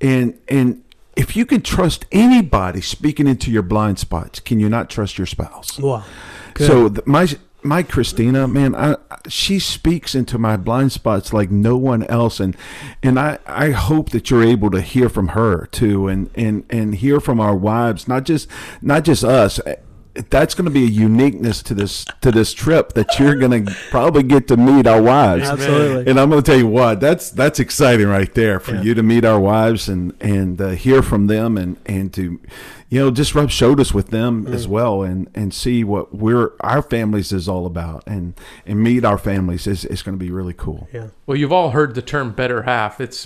and 0.00 0.38
and 0.48 0.83
if 1.16 1.36
you 1.36 1.46
can 1.46 1.60
trust 1.62 2.04
anybody 2.12 2.80
speaking 2.80 3.26
into 3.26 3.50
your 3.50 3.62
blind 3.62 3.98
spots 3.98 4.40
can 4.40 4.58
you 4.60 4.68
not 4.68 4.90
trust 4.90 5.18
your 5.18 5.26
spouse 5.26 5.78
Wow. 5.78 6.04
Good. 6.54 6.66
so 6.66 6.88
th- 6.88 7.06
my 7.06 7.28
my 7.66 7.82
Christina, 7.82 8.46
man, 8.46 8.74
I- 8.76 8.96
she 9.26 9.58
speaks 9.58 10.14
into 10.14 10.36
my 10.36 10.58
blind 10.58 10.92
spots 10.92 11.32
like 11.32 11.50
no 11.50 11.78
one 11.78 12.02
else, 12.04 12.38
and 12.38 12.54
and 13.02 13.18
I, 13.18 13.38
I 13.46 13.70
hope 13.70 14.10
that 14.10 14.28
you're 14.28 14.44
able 14.44 14.70
to 14.70 14.82
hear 14.82 15.08
from 15.08 15.28
her 15.28 15.66
too, 15.72 16.06
and 16.06 16.28
and 16.34 16.64
and 16.68 16.94
hear 16.96 17.20
from 17.20 17.40
our 17.40 17.56
wives, 17.56 18.06
not 18.06 18.24
just 18.24 18.48
not 18.82 19.02
just 19.04 19.24
us. 19.24 19.60
That's 20.30 20.54
going 20.54 20.66
to 20.66 20.70
be 20.70 20.84
a 20.84 20.88
uniqueness 20.88 21.62
to 21.64 21.74
this 21.74 22.04
to 22.20 22.30
this 22.30 22.52
trip 22.54 22.92
that 22.92 23.18
you're 23.18 23.34
going 23.34 23.64
to 23.66 23.74
probably 23.90 24.22
get 24.22 24.46
to 24.48 24.56
meet 24.56 24.86
our 24.86 25.02
wives. 25.02 25.48
Absolutely. 25.48 26.08
And 26.10 26.20
I'm 26.20 26.30
going 26.30 26.42
to 26.42 26.48
tell 26.48 26.58
you 26.58 26.68
what, 26.68 27.00
that's 27.00 27.30
that's 27.30 27.58
exciting 27.58 28.06
right 28.06 28.32
there 28.34 28.60
for 28.60 28.74
Yeah. 28.76 28.82
you 28.82 28.94
to 28.94 29.02
meet 29.02 29.24
our 29.24 29.40
wives 29.40 29.88
and 29.88 30.12
and 30.20 30.60
uh, 30.60 30.68
hear 30.70 31.02
from 31.02 31.26
them 31.26 31.58
and 31.58 31.76
and 31.86 32.12
to, 32.14 32.40
you 32.88 33.00
know, 33.00 33.10
just 33.10 33.34
rub 33.34 33.50
shoulders 33.50 33.92
with 33.92 34.10
them 34.10 34.46
Mm. 34.46 34.54
as 34.54 34.68
well 34.68 35.02
and 35.02 35.28
and 35.34 35.52
see 35.52 35.82
what 35.82 36.14
we're 36.14 36.52
our 36.60 36.82
families 36.82 37.32
is 37.32 37.48
all 37.48 37.66
about 37.66 38.04
and 38.06 38.34
and 38.66 38.80
meet 38.82 39.04
our 39.04 39.18
families 39.18 39.66
is 39.66 39.84
is 39.84 40.02
going 40.02 40.16
to 40.16 40.24
be 40.24 40.30
really 40.30 40.54
cool. 40.54 40.86
yeah. 40.92 41.08
Well, 41.26 41.36
you've 41.36 41.52
all 41.52 41.70
heard 41.70 41.94
the 41.96 42.02
term 42.02 42.30
better 42.32 42.62
half. 42.62 43.00
It's 43.00 43.18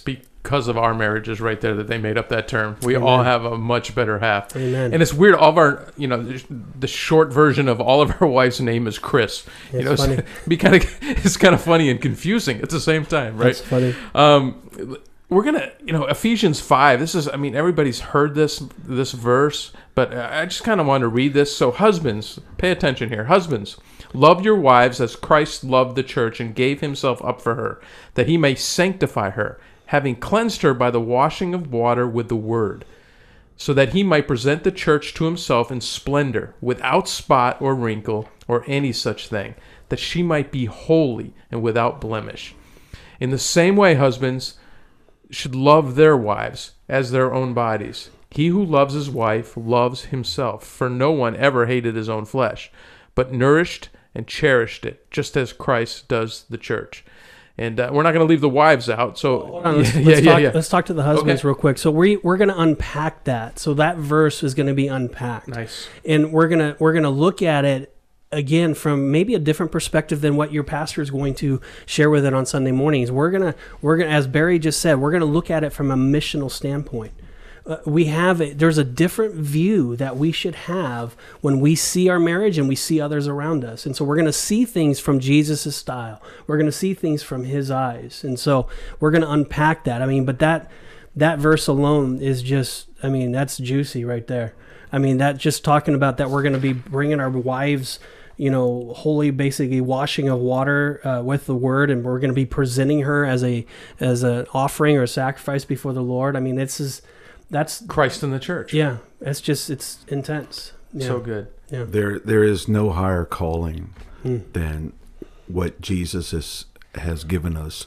because 0.42 0.68
of 0.68 0.78
our 0.78 0.94
marriages 0.94 1.40
right 1.40 1.60
there 1.60 1.74
that 1.74 1.88
they 1.88 1.98
made 1.98 2.16
up 2.16 2.28
that 2.30 2.48
term. 2.48 2.76
We 2.82 2.96
all 2.96 3.22
have 3.22 3.44
a 3.44 3.58
much 3.58 3.94
better 3.94 4.18
half. 4.18 4.56
Amen. 4.56 4.92
And 4.94 5.02
it's 5.02 5.12
weird. 5.12 5.34
All 5.34 5.50
of 5.50 5.58
our, 5.58 5.92
you 5.96 6.06
know, 6.08 6.22
the- 6.22 6.86
short 6.86 7.32
version 7.32 7.68
of 7.68 7.80
all 7.80 8.00
of 8.00 8.20
our 8.20 8.28
wives' 8.38 8.60
name 8.60 8.86
is 8.86 8.98
Chris. 8.98 9.44
you 9.72 9.82
know, 9.82 9.96
funny. 9.96 10.14
it's 10.18 10.46
be 10.48 10.56
kind 10.56 10.76
of 10.76 10.98
it's 11.02 11.36
kind 11.36 11.54
of 11.54 11.60
funny 11.60 11.90
and 11.90 12.00
confusing 12.00 12.60
at 12.60 12.70
the 12.70 12.80
same 12.80 13.04
time, 13.04 13.36
right? 13.36 13.46
That's 13.46 13.60
funny. 13.60 13.94
Um, 14.14 14.96
we're 15.28 15.42
gonna, 15.42 15.70
you 15.84 15.92
know, 15.92 16.06
Ephesians 16.06 16.60
five. 16.60 17.00
This 17.00 17.14
is, 17.14 17.28
I 17.28 17.36
mean, 17.36 17.54
everybody's 17.54 18.00
heard 18.00 18.34
this 18.34 18.62
this 18.82 19.12
verse, 19.12 19.72
but 19.94 20.16
I 20.16 20.46
just 20.46 20.64
kind 20.64 20.80
of 20.80 20.86
want 20.86 21.02
to 21.02 21.08
read 21.08 21.34
this. 21.34 21.54
So, 21.54 21.70
husbands, 21.70 22.40
pay 22.56 22.70
attention 22.70 23.10
here. 23.10 23.24
Husbands, 23.24 23.76
love 24.14 24.42
your 24.42 24.56
wives 24.56 25.00
as 25.00 25.16
Christ 25.16 25.64
loved 25.64 25.96
the 25.96 26.02
church 26.02 26.40
and 26.40 26.54
gave 26.54 26.80
Himself 26.80 27.22
up 27.22 27.42
for 27.42 27.54
her, 27.56 27.80
that 28.14 28.26
He 28.26 28.38
may 28.38 28.54
sanctify 28.54 29.30
her, 29.30 29.60
having 29.88 30.14
cleansed 30.14 30.60
her 30.60 30.74
by 30.74 30.90
the 30.90 31.00
washing 31.00 31.54
of 31.54 31.72
water 31.72 32.06
with 32.06 32.28
the 32.28 32.36
Word, 32.36 32.84
so 33.56 33.72
that 33.72 33.94
He 33.94 34.02
might 34.02 34.28
present 34.28 34.62
the 34.62 34.70
church 34.70 35.14
to 35.14 35.24
Himself 35.24 35.70
in 35.70 35.80
splendor, 35.80 36.54
without 36.60 37.08
spot 37.08 37.60
or 37.60 37.74
wrinkle 37.74 38.28
or 38.46 38.64
any 38.66 38.92
such 38.92 39.28
thing, 39.28 39.54
that 39.88 39.98
she 39.98 40.22
might 40.22 40.52
be 40.52 40.66
holy 40.66 41.34
and 41.50 41.62
without 41.62 42.02
blemish. 42.02 42.54
In 43.18 43.30
the 43.30 43.38
same 43.38 43.76
way, 43.76 43.94
husbands 43.94 44.58
should 45.30 45.54
love 45.54 45.94
their 45.94 46.16
wives 46.16 46.72
as 46.88 47.10
their 47.10 47.32
own 47.32 47.54
bodies. 47.54 48.10
He 48.30 48.48
who 48.48 48.62
loves 48.62 48.92
his 48.92 49.08
wife 49.08 49.56
loves 49.56 50.06
himself, 50.06 50.66
for 50.66 50.90
no 50.90 51.12
one 51.12 51.34
ever 51.34 51.64
hated 51.64 51.96
his 51.96 52.10
own 52.10 52.26
flesh, 52.26 52.70
but 53.14 53.32
nourished 53.32 53.88
and 54.14 54.28
cherished 54.28 54.84
it, 54.84 55.10
just 55.10 55.34
as 55.34 55.54
Christ 55.54 56.08
does 56.08 56.44
the 56.50 56.58
church. 56.58 57.04
And 57.60 57.80
uh, 57.80 57.90
we're 57.92 58.04
not 58.04 58.12
going 58.12 58.24
to 58.24 58.30
leave 58.30 58.40
the 58.40 58.48
wives 58.48 58.88
out. 58.88 59.18
So, 59.18 59.56
on, 59.56 59.78
let's, 59.82 59.94
yeah, 59.94 60.06
let's 60.06 60.20
yeah, 60.20 60.32
talk, 60.32 60.42
yeah. 60.42 60.50
let's 60.54 60.68
talk 60.68 60.86
to 60.86 60.94
the 60.94 61.02
husbands 61.02 61.40
Okay. 61.40 61.48
real 61.48 61.54
quick. 61.56 61.76
So 61.78 61.90
we 61.90 62.16
we're 62.18 62.36
going 62.36 62.48
to 62.50 62.60
unpack 62.60 63.24
that. 63.24 63.58
So 63.58 63.74
that 63.74 63.96
verse 63.96 64.42
is 64.44 64.54
going 64.54 64.68
to 64.68 64.74
be 64.74 64.86
unpacked. 64.86 65.48
Nice. 65.48 65.88
and 66.04 66.32
we're 66.32 66.48
gonna 66.48 66.76
we're 66.78 66.92
gonna 66.92 67.10
look 67.10 67.42
at 67.42 67.64
it 67.64 67.94
again 68.30 68.74
from 68.74 69.10
maybe 69.10 69.34
a 69.34 69.38
different 69.38 69.72
perspective 69.72 70.20
than 70.20 70.36
what 70.36 70.52
your 70.52 70.62
pastor 70.62 71.00
is 71.02 71.10
going 71.10 71.34
to 71.34 71.60
share 71.86 72.10
with 72.10 72.24
it 72.26 72.32
on 72.34 72.46
Sunday 72.46 72.70
mornings. 72.72 73.10
We're 73.10 73.30
gonna 73.30 73.54
we're 73.82 73.96
gonna 73.96 74.10
as 74.10 74.26
Barry 74.28 74.58
just 74.58 74.80
said, 74.80 75.00
we're 75.00 75.10
gonna 75.12 75.24
look 75.24 75.50
at 75.50 75.64
it 75.64 75.72
from 75.72 75.90
a 75.90 75.96
missional 75.96 76.50
standpoint. 76.50 77.12
Uh, 77.68 77.76
we 77.84 78.06
have 78.06 78.40
a, 78.40 78.54
there's 78.54 78.78
a 78.78 78.84
different 78.84 79.34
view 79.34 79.94
that 79.96 80.16
we 80.16 80.32
should 80.32 80.54
have 80.54 81.14
when 81.42 81.60
we 81.60 81.74
see 81.74 82.08
our 82.08 82.18
marriage 82.18 82.56
and 82.56 82.66
we 82.66 82.74
see 82.74 82.98
others 82.98 83.28
around 83.28 83.62
us, 83.62 83.84
and 83.84 83.94
so 83.94 84.04
we're 84.06 84.16
going 84.16 84.24
to 84.24 84.32
see 84.32 84.64
things 84.64 84.98
from 84.98 85.20
Jesus' 85.20 85.76
style. 85.76 86.22
We're 86.46 86.56
going 86.56 86.64
to 86.64 86.72
see 86.72 86.94
things 86.94 87.22
from 87.22 87.44
His 87.44 87.70
eyes, 87.70 88.24
and 88.24 88.40
so 88.40 88.68
we're 88.98 89.10
going 89.10 89.22
to 89.22 89.30
unpack 89.30 89.84
that. 89.84 90.00
I 90.00 90.06
mean, 90.06 90.24
but 90.24 90.38
that 90.38 90.70
that 91.14 91.38
verse 91.38 91.66
alone 91.66 92.22
is 92.22 92.42
just, 92.42 92.88
I 93.02 93.08
mean, 93.08 93.32
that's 93.32 93.58
juicy 93.58 94.04
right 94.04 94.26
there. 94.26 94.54
I 94.90 94.98
mean, 94.98 95.18
that 95.18 95.36
just 95.36 95.62
talking 95.62 95.94
about 95.94 96.16
that 96.16 96.30
we're 96.30 96.42
going 96.42 96.54
to 96.54 96.58
be 96.60 96.72
bringing 96.72 97.20
our 97.20 97.28
wives, 97.28 97.98
you 98.38 98.50
know, 98.50 98.94
holy, 98.96 99.30
basically 99.30 99.82
washing 99.82 100.28
of 100.28 100.38
water 100.38 101.06
uh, 101.06 101.22
with 101.22 101.44
the 101.44 101.54
word, 101.54 101.90
and 101.90 102.02
we're 102.02 102.18
going 102.18 102.30
to 102.30 102.34
be 102.34 102.46
presenting 102.46 103.00
her 103.00 103.26
as 103.26 103.44
a 103.44 103.66
as 104.00 104.22
an 104.22 104.46
offering 104.54 104.96
or 104.96 105.06
sacrifice 105.06 105.66
before 105.66 105.92
the 105.92 106.02
Lord. 106.02 106.34
I 106.34 106.40
mean, 106.40 106.54
this 106.54 106.80
is 106.80 107.02
that's 107.50 107.84
Christ 107.86 108.22
in 108.22 108.30
the 108.30 108.38
church. 108.38 108.72
yeah, 108.72 108.98
it's 109.20 109.40
just 109.40 109.70
it's 109.70 110.04
intense. 110.08 110.72
Yeah. 110.92 111.06
So 111.06 111.20
good. 111.20 111.48
Yeah. 111.70 111.84
There 111.84 112.18
there 112.18 112.42
is 112.44 112.68
no 112.68 112.90
higher 112.90 113.24
calling 113.24 113.94
Hmm. 114.22 114.38
than 114.52 114.92
what 115.46 115.80
Jesus 115.80 116.32
is, 116.32 116.64
has 116.96 117.22
given 117.24 117.56
us 117.56 117.86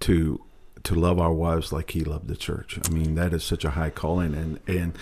to 0.00 0.40
to 0.84 0.94
love 0.94 1.18
our 1.18 1.32
wives 1.32 1.72
like 1.72 1.90
he 1.92 2.02
loved 2.04 2.28
the 2.28 2.36
church. 2.36 2.78
I 2.84 2.92
mean, 2.92 3.14
that 3.16 3.32
is 3.32 3.42
such 3.44 3.64
a 3.64 3.70
high 3.70 3.90
calling 3.90 4.34
and 4.34 4.60
and 4.66 4.96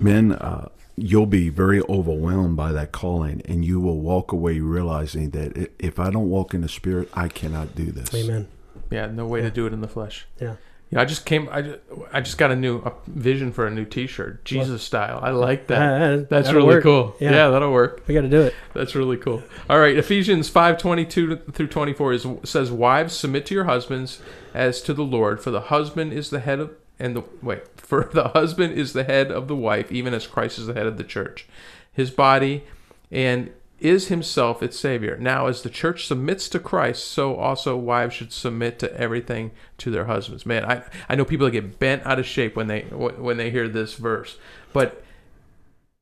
men 0.00 0.32
uh 0.32 0.68
you'll 0.96 1.26
be 1.26 1.48
very 1.48 1.80
overwhelmed 1.88 2.56
by 2.56 2.70
that 2.72 2.92
calling 2.92 3.42
and 3.46 3.64
you 3.64 3.80
will 3.80 4.00
walk 4.00 4.30
away 4.32 4.60
realizing 4.60 5.30
that 5.30 5.70
if 5.80 5.98
I 5.98 6.08
don't 6.10 6.30
walk 6.30 6.54
in 6.54 6.60
the 6.60 6.68
spirit, 6.68 7.08
I 7.14 7.26
cannot 7.28 7.74
do 7.74 7.90
this. 7.90 8.14
Amen. 8.14 8.46
Yeah, 8.90 9.06
no 9.06 9.26
way 9.26 9.40
to 9.42 9.50
do 9.50 9.66
it 9.66 9.72
in 9.72 9.80
the 9.80 9.88
flesh. 9.88 10.26
Yeah. 10.40 10.54
Yeah, 10.90 11.00
I 11.00 11.04
just 11.06 11.24
came. 11.26 11.48
I 11.50 11.62
just, 11.62 11.78
I 12.12 12.20
just 12.20 12.38
got 12.38 12.50
a 12.52 12.56
new 12.56 12.78
a 12.78 12.92
vision 13.06 13.52
for 13.52 13.66
a 13.66 13.70
new 13.70 13.84
T-shirt, 13.84 14.44
Jesus 14.44 14.82
style. 14.82 15.18
I 15.22 15.30
like 15.30 15.66
that. 15.68 15.80
Ah, 16.22 16.26
That's 16.28 16.52
really 16.52 16.66
work. 16.66 16.82
cool. 16.84 17.16
Yeah. 17.18 17.30
Yeah. 17.32 17.48
that'll 17.48 17.72
work. 17.72 18.02
We 18.06 18.14
got 18.14 18.20
to 18.20 18.28
do 18.28 18.42
it. 18.42 18.54
That's 18.74 18.94
really 18.94 19.16
cool. 19.16 19.42
All 19.68 19.78
right, 19.80 19.96
Ephesians 19.96 20.48
five 20.48 20.78
twenty 20.78 21.04
two 21.04 21.36
through 21.36 21.68
twenty 21.68 21.92
four 21.94 22.12
is 22.12 22.26
says, 22.44 22.70
"Wives, 22.70 23.14
submit 23.14 23.46
to 23.46 23.54
your 23.54 23.64
husbands 23.64 24.20
as 24.52 24.80
to 24.82 24.94
the 24.94 25.02
Lord, 25.04 25.42
for 25.42 25.50
the 25.50 25.62
husband 25.62 26.12
is 26.12 26.30
the 26.30 26.40
head 26.40 26.60
of 26.60 26.70
and 26.98 27.16
the 27.16 27.24
wait, 27.42 27.62
for 27.80 28.08
the 28.12 28.28
husband 28.28 28.74
is 28.74 28.92
the 28.92 29.04
head 29.04 29.32
of 29.32 29.48
the 29.48 29.56
wife, 29.56 29.90
even 29.90 30.14
as 30.14 30.26
Christ 30.28 30.58
is 30.58 30.66
the 30.66 30.74
head 30.74 30.86
of 30.86 30.96
the 30.96 31.02
church, 31.04 31.46
his 31.92 32.10
body, 32.10 32.62
and 33.10 33.50
is 33.84 34.08
himself 34.08 34.62
its 34.62 34.78
savior. 34.78 35.16
Now, 35.18 35.46
as 35.46 35.62
the 35.62 35.70
church 35.70 36.06
submits 36.06 36.48
to 36.48 36.58
Christ, 36.58 37.06
so 37.06 37.36
also 37.36 37.76
wives 37.76 38.14
should 38.14 38.32
submit 38.32 38.78
to 38.80 38.92
everything 38.98 39.50
to 39.78 39.90
their 39.90 40.06
husbands. 40.06 40.46
Man, 40.46 40.64
I 40.64 40.82
I 41.08 41.14
know 41.14 41.24
people 41.24 41.46
that 41.46 41.52
get 41.52 41.78
bent 41.78 42.04
out 42.06 42.18
of 42.18 42.26
shape 42.26 42.56
when 42.56 42.66
they 42.66 42.82
when 42.82 43.36
they 43.36 43.50
hear 43.50 43.68
this 43.68 43.94
verse, 43.94 44.38
but 44.72 45.02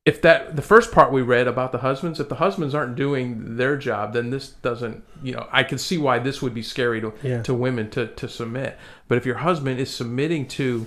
if 0.05 0.21
that 0.21 0.55
the 0.55 0.61
first 0.61 0.91
part 0.91 1.11
we 1.13 1.21
read 1.21 1.47
about 1.47 1.71
the 1.71 1.77
husbands 1.77 2.19
if 2.19 2.27
the 2.27 2.35
husbands 2.35 2.75
aren't 2.75 2.93
doing 2.97 3.55
their 3.55 3.77
job 3.77 4.11
then 4.11 4.31
this 4.31 4.49
doesn't 4.49 5.01
you 5.23 5.31
know 5.31 5.47
i 5.49 5.63
can 5.63 5.77
see 5.77 5.97
why 5.97 6.19
this 6.19 6.41
would 6.41 6.53
be 6.53 6.61
scary 6.61 6.99
to 6.99 7.13
Yeah. 7.23 7.41
to 7.43 7.53
women 7.53 7.89
to 7.91 8.07
to 8.07 8.27
submit 8.27 8.77
but 9.07 9.17
if 9.17 9.25
your 9.25 9.37
husband 9.37 9.79
is 9.79 9.89
submitting 9.89 10.45
to 10.59 10.85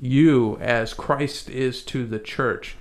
you 0.00 0.56
as 0.58 0.94
christ 0.94 1.50
is 1.50 1.82
to 1.84 2.06
the 2.06 2.18
church 2.18 2.76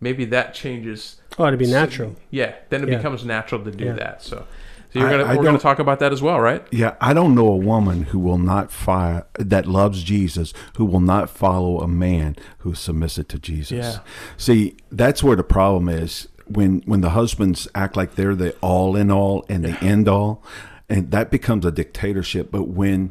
maybe 0.00 0.24
that 0.26 0.54
changes 0.54 1.20
Oh, 1.38 1.50
to 1.50 1.56
be 1.56 1.66
natural. 1.66 2.14
yeah 2.30 2.54
then 2.70 2.82
it 2.84 2.88
Yeah. 2.88 2.96
becomes 2.96 3.24
natural 3.24 3.62
to 3.64 3.70
do 3.70 3.84
Yeah. 3.86 3.92
that 3.94 4.22
so 4.22 4.44
so 4.92 4.98
you're 5.00 5.08
I- 5.08 5.10
gonna 5.10 5.24
I 5.24 5.36
we're 5.36 5.42
gonna 5.44 5.58
talk 5.58 5.78
about 5.78 5.98
that 6.00 6.12
as 6.12 6.22
well 6.22 6.38
right 6.40 6.62
Yeah, 6.70 6.94
I 7.00 7.12
don't 7.14 7.34
know 7.34 7.48
a 7.48 7.56
woman 7.56 8.04
who 8.04 8.18
will 8.18 8.38
not 8.38 8.70
fire 8.70 9.26
that 9.38 9.66
loves 9.66 10.02
Jesus 10.04 10.52
who 10.76 10.84
will 10.84 11.00
not 11.00 11.28
follow 11.30 11.80
a 11.80 11.88
man 11.88 12.36
who's 12.58 12.78
submissive 12.78 13.28
to 13.28 13.38
Jesus. 13.38 13.72
Yeah. 13.96 13.98
See, 14.36 14.76
that's 14.92 15.22
where 15.22 15.36
the 15.36 15.44
problem 15.44 15.88
is. 15.88 16.28
when 16.46 16.82
when 16.84 17.00
the 17.00 17.10
husbands 17.10 17.66
act 17.74 17.96
like 17.96 18.16
they're 18.16 18.34
the 18.34 18.54
all 18.60 18.96
in 18.96 19.10
all 19.10 19.46
and 19.48 19.64
the 19.64 19.82
end 19.82 20.06
all, 20.08 20.42
and 20.90 21.10
that 21.10 21.30
becomes 21.30 21.64
a 21.64 21.72
dictatorship. 21.72 22.50
But 22.50 22.68
when 22.68 23.10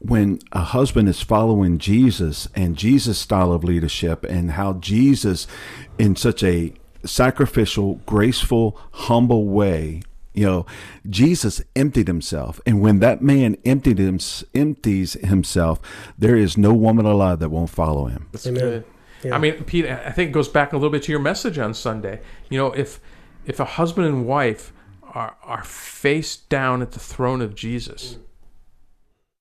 when 0.00 0.38
a 0.52 0.60
husband 0.60 1.08
is 1.08 1.20
following 1.20 1.78
Jesus 1.78 2.48
and 2.54 2.76
Jesus' 2.76 3.18
style 3.18 3.52
of 3.52 3.64
leadership 3.64 4.24
and 4.24 4.52
how 4.52 4.74
Jesus, 4.74 5.46
in 5.98 6.16
such 6.16 6.42
a 6.42 6.72
sacrificial, 7.04 7.96
graceful, 8.06 8.78
humble 8.92 9.48
way, 9.48 10.02
you 10.34 10.46
know, 10.46 10.66
Jesus 11.08 11.60
emptied 11.74 12.06
himself, 12.06 12.60
and 12.64 12.80
when 12.80 13.00
that 13.00 13.20
man 13.22 13.56
emptied 13.64 13.98
him, 13.98 14.20
empties 14.54 15.14
himself, 15.14 15.80
there 16.16 16.36
is 16.36 16.56
no 16.56 16.72
woman 16.72 17.06
alive 17.06 17.40
that 17.40 17.48
won't 17.48 17.70
follow 17.70 18.04
him. 18.04 18.28
That's 18.30 18.46
Amen. 18.46 18.60
good. 18.60 18.84
Yeah. 19.24 19.34
I 19.34 19.38
mean, 19.38 19.64
Pete, 19.64 19.86
I 19.86 20.12
think 20.12 20.28
it 20.28 20.32
goes 20.32 20.48
back 20.48 20.72
a 20.72 20.76
little 20.76 20.90
bit 20.90 21.02
to 21.04 21.12
your 21.12 21.20
message 21.20 21.58
on 21.58 21.74
Sunday. 21.74 22.20
You 22.50 22.58
know, 22.58 22.72
if 22.72 23.00
if 23.46 23.58
a 23.58 23.64
husband 23.64 24.06
and 24.06 24.26
wife 24.26 24.72
are 25.02 25.36
are 25.42 25.64
face 25.64 26.36
down 26.36 26.82
at 26.82 26.92
the 26.92 27.00
throne 27.00 27.40
of 27.40 27.56
Jesus, 27.56 28.14
mm. 28.14 28.20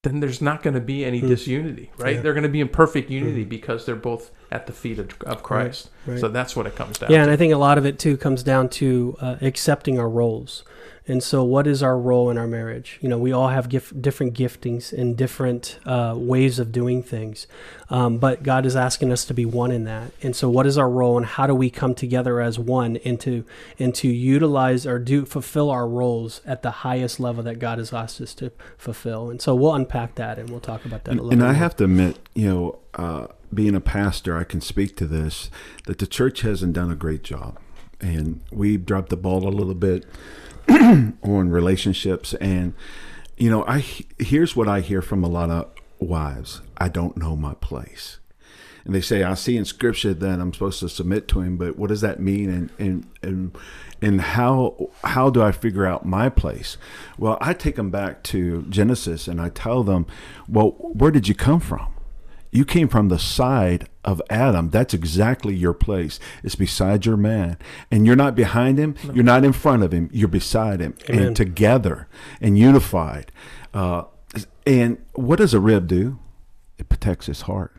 Then 0.04 0.20
there's 0.20 0.42
not 0.42 0.62
going 0.64 0.74
to 0.76 0.80
be 0.80 1.04
any 1.04 1.22
disunity, 1.22 1.92
right? 1.98 2.00
Hmm. 2.00 2.08
Yeah. 2.08 2.16
Hmm. 2.18 2.24
They're 2.24 2.34
going 2.34 2.44
to 2.44 2.50
be 2.50 2.62
in 2.62 2.70
perfect 2.70 3.10
unity 3.10 3.44
because 3.44 3.86
they're 3.86 3.96
both 3.96 4.32
at 4.52 4.68
the 4.68 4.74
feet 4.74 5.00
of, 5.00 5.10
of 5.26 5.44
Christ. 5.44 5.90
right. 6.06 6.20
So 6.20 6.28
that's 6.28 6.56
what 6.56 6.66
it 6.68 6.76
comes 6.76 7.00
down 7.00 7.10
Yeah, 7.12 7.18
to. 7.18 7.24
and 7.24 7.32
I 7.32 7.36
think 7.36 7.54
a 7.54 7.58
lot 7.58 7.78
of 7.78 7.86
it 7.86 8.00
too 8.00 8.16
comes 8.18 8.44
down 8.44 8.70
to 8.70 9.18
uh, 9.20 9.36
accepting 9.42 10.00
our 10.00 10.10
roles. 10.10 10.64
And 11.10 11.24
so, 11.24 11.42
what 11.44 11.68
is 11.68 11.82
our 11.82 11.98
role 11.98 12.30
in 12.30 12.38
our 12.38 12.48
marriage? 12.48 13.00
You 13.02 13.08
know, 13.08 13.18
we 13.18 13.32
all 13.32 13.48
have 13.48 13.70
gif- 13.70 13.94
different 14.00 14.34
giftings 14.34 14.92
and 14.92 15.16
different 15.16 15.80
uh, 15.86 16.16
ways 16.18 16.60
of 16.60 16.74
doing 16.74 17.02
things, 17.02 17.48
um, 17.90 18.18
but 18.18 18.44
God 18.44 18.66
is 18.66 18.76
asking 18.76 19.14
us 19.14 19.24
to 19.26 19.34
be 19.34 19.46
one 19.46 19.72
in 19.72 19.86
that. 19.86 20.12
And 20.22 20.36
so, 20.36 20.50
what 20.50 20.68
is 20.68 20.78
our 20.78 20.90
role, 20.90 21.16
and 21.18 21.26
how 21.26 21.48
do 21.48 21.56
we 21.56 21.70
come 21.70 21.96
together 21.96 22.42
as 22.42 22.60
one 22.60 22.98
and 22.98 23.20
to 23.22 23.46
and 23.80 23.96
to 23.96 24.10
utilize 24.10 24.86
or 24.86 25.00
do 25.00 25.26
fulfill 25.26 25.70
our 25.70 25.88
roles 25.88 26.42
at 26.46 26.62
the 26.62 26.72
highest 26.72 27.20
level 27.22 27.42
that 27.44 27.60
God 27.60 27.78
has 27.78 27.94
asked 27.94 28.20
us 28.20 28.34
to 28.36 28.52
fulfill? 28.78 29.30
And 29.30 29.42
so, 29.42 29.56
we'll 29.56 29.74
unpack 29.76 30.16
that 30.16 30.38
and 30.38 30.50
we'll 30.50 30.60
talk 30.60 30.84
about 30.84 31.06
that 31.06 31.12
a 31.12 31.14
And, 31.14 31.22
little. 31.22 31.32
and 31.32 31.42
bit 31.42 31.48
I 31.50 31.54
have 31.54 31.76
to 31.78 31.86
admit, 31.86 32.20
you 32.36 32.50
know, 32.50 32.80
uh, 32.96 33.28
being 33.54 33.76
a 33.76 33.82
pastor, 33.82 34.38
I 34.38 34.44
can 34.44 34.60
speak 34.60 34.98
to 34.98 35.06
this 35.08 35.50
that 35.86 36.00
the 36.00 36.08
church 36.08 36.42
hasn't 36.42 36.74
done 36.74 36.92
a 36.92 36.96
great 36.96 37.24
job, 37.24 37.58
and 38.02 38.42
we 38.52 38.76
dropped 38.76 39.08
the 39.08 39.16
ball 39.16 39.48
a 39.48 39.56
little 39.56 39.74
bit 39.74 40.04
on 41.24 41.50
relationships. 41.50 42.34
And 42.36 42.74
you 43.38 43.50
know, 43.50 43.66
I 43.66 43.84
here's 44.18 44.56
what 44.56 44.68
I 44.68 44.82
hear 44.82 45.02
from 45.02 45.24
a 45.24 45.30
lot 45.30 45.50
of 45.50 45.70
wives: 46.00 46.62
I 46.78 46.90
don't 46.90 47.18
know 47.18 47.36
my 47.36 47.54
place. 47.56 48.20
And 48.88 48.96
they 48.96 49.02
say, 49.02 49.22
I 49.22 49.34
see 49.34 49.58
in 49.58 49.66
scripture 49.66 50.14
that 50.14 50.40
I'm 50.40 50.54
supposed 50.54 50.80
to 50.80 50.88
submit 50.88 51.28
to 51.28 51.42
him, 51.42 51.58
but 51.58 51.78
what 51.78 51.90
does 51.90 52.00
that 52.00 52.22
mean? 52.22 52.50
And 52.50 52.70
and 52.80 53.06
and 53.22 53.58
and 54.02 54.22
how 54.22 54.92
how 55.04 55.30
do 55.30 55.44
I 55.44 55.52
figure 55.52 55.86
out 55.86 56.06
my 56.06 56.30
place? 56.30 56.78
Well, 57.18 57.38
I 57.42 57.54
take 57.54 57.76
them 57.76 57.90
back 57.90 58.24
to 58.24 58.62
Genesis 58.70 59.28
and 59.28 59.42
I 59.42 59.50
tell 59.50 59.84
them, 59.84 60.08
well, 60.48 60.70
where 60.80 61.12
did 61.12 61.28
you 61.28 61.36
come 61.36 61.60
from? 61.60 61.94
You 62.50 62.64
came 62.64 62.88
from 62.88 63.10
the 63.10 63.20
side 63.20 63.90
of 64.08 64.22
Adam. 64.30 64.70
That's 64.72 64.94
exactly 64.96 65.54
your 65.54 65.74
place. 65.74 66.20
It's 66.42 66.56
beside 66.56 67.06
your 67.06 67.18
man. 67.18 67.58
And 67.92 68.08
you're 68.08 68.16
not 68.16 68.34
behind 68.36 68.80
him. 68.80 68.96
You're 69.14 69.24
not 69.24 69.44
in 69.44 69.52
front 69.54 69.84
of 69.84 69.92
him. 69.92 70.10
You're 70.14 70.30
beside 70.30 70.80
him. 70.80 70.96
Amen. 71.10 71.28
And 71.28 71.36
together 71.36 72.08
and 72.42 72.58
unified. 72.58 73.32
Uh, 73.74 74.04
and 74.66 74.98
what 75.14 75.38
does 75.40 75.54
a 75.54 75.60
rib 75.60 75.88
do? 75.88 76.18
It 76.80 76.90
protects 76.90 77.26
his 77.28 77.42
heart. 77.42 77.74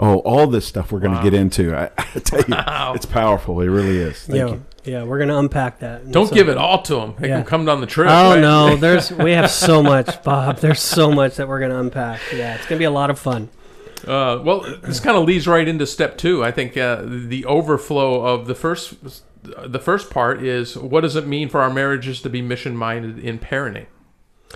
Oh, 0.00 0.18
all 0.18 0.48
this 0.48 0.66
stuff 0.66 0.90
we're 0.90 0.98
going 1.00 1.16
to 1.16 1.22
get 1.22 1.32
into. 1.32 1.74
I, 1.76 1.90
I 1.96 2.18
tell 2.18 2.40
you, 2.40 2.54
Wow. 2.54 2.92
it's 2.94 3.06
powerful. 3.06 3.60
It 3.60 3.68
really 3.68 3.96
is. 3.98 4.24
Thank 4.24 4.36
yeah, 4.36 4.46
you. 4.48 4.64
yeah, 4.84 5.02
we're 5.04 5.20
gonna 5.20 5.38
unpack 5.38 5.78
that. 5.78 6.10
Don't 6.10 6.26
so- 6.26 6.34
give 6.34 6.48
it 6.48 6.56
all 6.58 6.82
to 6.82 6.96
them. 6.96 7.14
They 7.20 7.28
Yeah. 7.28 7.36
can 7.36 7.44
come 7.46 7.64
down 7.66 7.80
the 7.80 7.86
trip. 7.86 8.08
Oh 8.10 8.30
right? 8.32 8.40
no, 8.40 8.74
there's 8.84 9.12
we 9.12 9.30
have 9.30 9.48
so 9.48 9.80
much, 9.80 10.24
Bob. 10.24 10.58
There's 10.58 10.82
so 10.82 11.12
much 11.12 11.36
that 11.36 11.46
we're 11.46 11.60
gonna 11.60 11.78
unpack. 11.78 12.20
Yeah, 12.34 12.56
it's 12.56 12.66
gonna 12.66 12.80
be 12.80 12.84
a 12.84 12.90
lot 12.90 13.10
of 13.10 13.18
fun. 13.20 13.48
Uh, 14.04 14.40
well, 14.42 14.60
this 14.82 15.00
kind 15.00 15.16
of 15.16 15.24
leads 15.24 15.46
right 15.46 15.66
into 15.66 15.86
step 15.86 16.16
two. 16.16 16.44
I 16.44 16.50
think 16.50 16.76
uh, 16.76 17.02
the 17.04 17.44
overflow 17.44 18.24
of 18.24 18.46
the 18.46 18.54
first, 18.54 18.94
the 19.42 19.78
first 19.78 20.10
part 20.10 20.42
is 20.42 20.76
what 20.76 21.02
does 21.02 21.16
it 21.16 21.26
mean 21.26 21.48
for 21.48 21.60
our 21.60 21.70
marriages 21.72 22.22
to 22.22 22.30
be 22.30 22.42
mission 22.42 22.76
minded 22.76 23.18
in 23.18 23.38
parenting? 23.38 23.86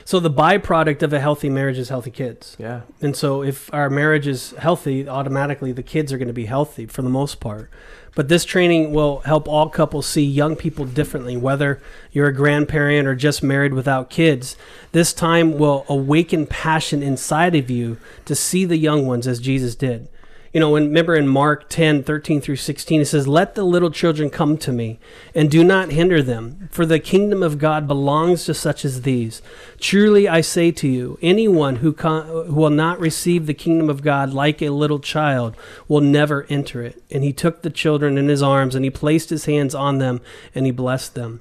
So 0.05 0.21
the 0.21 0.31
byproduct 0.31 1.03
of 1.03 1.13
a 1.13 1.21
healthy 1.21 1.49
marriage 1.49 1.79
is 1.79 1.89
healthy 1.89 2.11
kids. 2.11 2.57
Yeah, 2.59 2.83
And 3.01 3.17
so 3.17 3.43
if 3.43 3.73
our 3.73 3.89
marriage 3.89 4.27
is 4.27 4.51
healthy, 4.53 5.09
automatically 5.09 5.73
the 5.73 5.83
kids 5.83 6.13
are 6.13 6.19
going 6.19 6.29
to 6.29 6.35
be 6.35 6.47
healthy 6.47 6.87
for 6.87 7.03
the 7.03 7.09
most 7.09 7.41
part. 7.41 7.71
But 8.15 8.29
this 8.29 8.45
training 8.45 8.93
will 8.93 9.21
help 9.21 9.49
all 9.49 9.69
couples 9.69 10.07
see 10.07 10.25
young 10.25 10.57
people 10.57 10.85
differently, 10.85 11.37
whether 11.37 11.81
you're 12.13 12.29
a 12.29 12.35
grandparent 12.35 13.09
or 13.09 13.15
just 13.15 13.43
married 13.43 13.75
without 13.75 14.11
kids. 14.11 14.57
This 14.93 15.13
time 15.13 15.59
will 15.59 15.85
awaken 15.89 16.47
passion 16.47 17.03
inside 17.03 17.57
of 17.57 17.71
you 17.71 17.99
to 18.27 18.35
see 18.35 18.65
the 18.65 18.77
young 18.77 19.07
ones 19.07 19.27
as 19.27 19.41
Jesus 19.41 19.75
did. 19.75 20.09
You 20.55 20.61
know, 20.61 20.71
when, 20.71 20.85
remember 20.85 21.17
in 21.17 21.27
Mark 21.27 21.69
10, 21.69 22.05
13 22.05 22.41
through 22.41 22.57
16, 22.57 23.01
it 23.01 23.07
says, 23.07 23.27
Let 23.27 23.57
the 23.57 23.65
little 23.65 23.91
children 23.91 24.31
come 24.31 24.57
to 24.59 24.71
me, 24.71 25.01
and 25.35 25.51
do 25.51 25.65
not 25.65 25.91
hinder 25.91 26.23
them, 26.23 26.69
for 26.71 26.87
the 26.87 27.01
kingdom 27.01 27.43
of 27.43 27.59
God 27.59 27.89
belongs 27.89 28.45
to 28.45 28.55
such 28.55 28.85
as 28.85 29.03
these. 29.03 29.43
Truly 29.81 30.29
I 30.29 30.43
say 30.43 30.71
to 30.71 30.87
you, 30.87 31.19
anyone 31.21 31.77
who, 31.77 31.93
con- 31.93 32.29
who 32.29 32.55
will 32.55 32.71
not 32.71 33.01
receive 33.01 33.47
the 33.47 33.53
kingdom 33.53 33.91
of 33.91 34.03
God 34.03 34.33
like 34.33 34.63
a 34.63 34.71
little 34.71 35.01
child 35.01 35.57
will 35.89 36.01
never 36.01 36.47
enter 36.49 36.85
it. 36.85 37.03
And 37.11 37.25
he 37.25 37.33
took 37.33 37.63
the 37.63 37.69
children 37.71 38.17
in 38.17 38.29
his 38.29 38.43
arms, 38.43 38.77
and 38.77 38.85
he 38.85 38.91
placed 38.93 39.31
his 39.31 39.47
hands 39.47 39.75
on 39.75 39.99
them, 39.99 40.21
and 40.55 40.67
he 40.67 40.71
blessed 40.71 41.17
them 41.17 41.41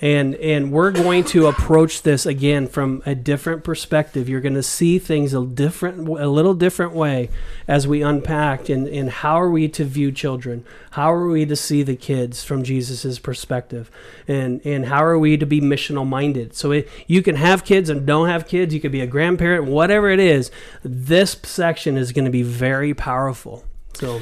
and 0.00 0.34
and 0.36 0.72
we're 0.72 0.90
going 0.90 1.24
to 1.24 1.46
approach 1.46 2.02
this 2.02 2.26
again 2.26 2.66
from 2.66 3.02
a 3.06 3.14
different 3.14 3.64
perspective. 3.64 4.28
You're 4.28 4.40
going 4.40 4.54
to 4.54 4.62
see 4.62 4.98
things 4.98 5.32
a 5.32 5.44
different 5.44 6.08
a 6.08 6.28
little 6.28 6.54
different 6.54 6.92
way 6.92 7.30
as 7.68 7.86
we 7.86 8.02
unpack 8.02 8.68
and 8.68 8.88
and 8.88 9.10
how 9.10 9.40
are 9.40 9.50
we 9.50 9.68
to 9.68 9.84
view 9.84 10.10
children? 10.10 10.64
How 10.92 11.12
are 11.12 11.28
we 11.28 11.46
to 11.46 11.56
see 11.56 11.82
the 11.82 11.96
kids 11.96 12.44
from 12.44 12.64
jesus's 12.64 13.18
perspective? 13.18 13.90
And 14.26 14.60
and 14.66 14.86
how 14.86 15.04
are 15.04 15.18
we 15.18 15.36
to 15.36 15.46
be 15.46 15.60
missional 15.60 16.06
minded 16.06 16.54
so 16.54 16.72
it, 16.72 16.88
you 17.06 17.22
can 17.22 17.36
have 17.36 17.64
kids 17.64 17.88
and 17.88 18.04
don't 18.04 18.28
have 18.28 18.48
kids. 18.48 18.74
You 18.74 18.80
could 18.80 18.92
be 18.92 19.00
a 19.00 19.06
grandparent 19.06 19.66
whatever 19.66 20.10
it 20.10 20.20
is. 20.20 20.50
This 20.82 21.36
section 21.44 21.96
is 21.96 22.12
going 22.12 22.24
to 22.24 22.30
be 22.30 22.42
very 22.42 22.94
powerful. 22.94 23.64
So 23.94 24.20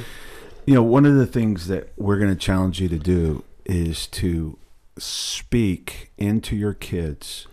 You 0.65 0.75
know, 0.75 0.83
one 0.83 1.05
of 1.05 1.15
the 1.15 1.25
things 1.25 1.67
that 1.67 1.91
we're 1.97 2.19
going 2.19 2.29
to 2.29 2.39
challenge 2.39 2.79
you 2.79 2.87
to 2.89 2.99
do 2.99 3.43
is 3.65 4.07
to 4.07 4.57
speak 4.97 6.11
into 6.17 6.55
your 6.55 6.73
kids 6.73 7.47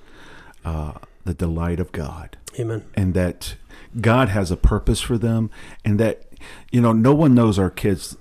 uh, 0.65 0.93
the 1.25 1.35
delight 1.35 1.81
of 1.81 1.93
God. 1.93 2.37
Amen. 2.59 2.85
And 2.95 3.15
that 3.15 3.57
God 4.01 4.29
has 4.29 4.51
a 4.51 4.57
purpose 4.57 5.01
for 5.01 5.19
them 5.19 5.51
and 5.85 5.99
that, 6.01 6.23
you 6.71 6.81
know, 6.81 6.93
no 6.93 7.15
one 7.15 7.35
knows 7.35 7.59
our 7.59 7.71
kids 7.71 8.17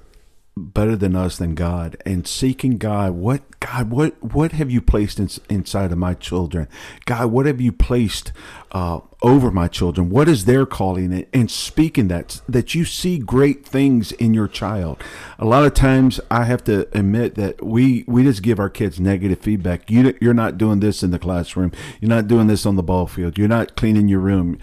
better 0.55 0.95
than 0.95 1.15
us 1.15 1.38
than 1.38 1.55
God. 1.55 1.97
And 2.05 2.27
seeking 2.27 2.77
God 2.77 3.13
what 3.13 3.60
God 3.60 3.89
what 3.89 4.21
what 4.23 4.51
have 4.53 4.69
you 4.69 4.82
placed 4.82 5.19
in, 5.19 5.29
inside 5.49 5.91
of 5.91 5.97
my 5.97 6.13
children? 6.13 6.67
God 7.05 7.32
what 7.32 7.45
have 7.45 7.62
you 7.62 7.71
placed 7.71 8.32
uh, 8.71 8.99
over 9.21 9.51
my 9.51 9.67
children? 9.67 10.10
What 10.10 10.29
is 10.29 10.45
their 10.45 10.65
calling? 10.65 11.25
And, 11.34 11.49
speaking 11.49 12.08
that 12.10 12.41
that 12.47 12.75
you 12.75 12.86
see 12.86 13.17
great 13.17 13.65
things 13.65 14.12
in 14.13 14.34
your 14.34 14.47
child. 14.47 15.01
A 15.39 15.45
lot 15.45 15.65
of 15.65 15.73
times 15.73 16.19
I 16.29 16.43
have 16.43 16.63
to 16.65 16.88
admit 16.97 17.36
that 17.36 17.63
we 17.65 18.05
we 18.08 18.23
just 18.23 18.43
give 18.43 18.60
our 18.60 18.69
kids 18.69 18.99
negative 18.99 19.39
feedback. 19.39 19.89
You 19.89 20.15
you're 20.21 20.34
not 20.34 20.58
doing 20.58 20.79
this 20.79 21.01
in 21.01 21.12
the 21.12 21.19
classroom. 21.19 21.71
You're 21.99 22.10
not 22.10 22.27
doing 22.27 22.47
this 22.47 22.65
on 22.65 22.75
the 22.75 22.84
ball 22.84 23.08
field. 23.08 23.38
You're 23.38 23.47
not 23.47 23.75
cleaning 23.75 24.08
your 24.08 24.19
room. 24.19 24.60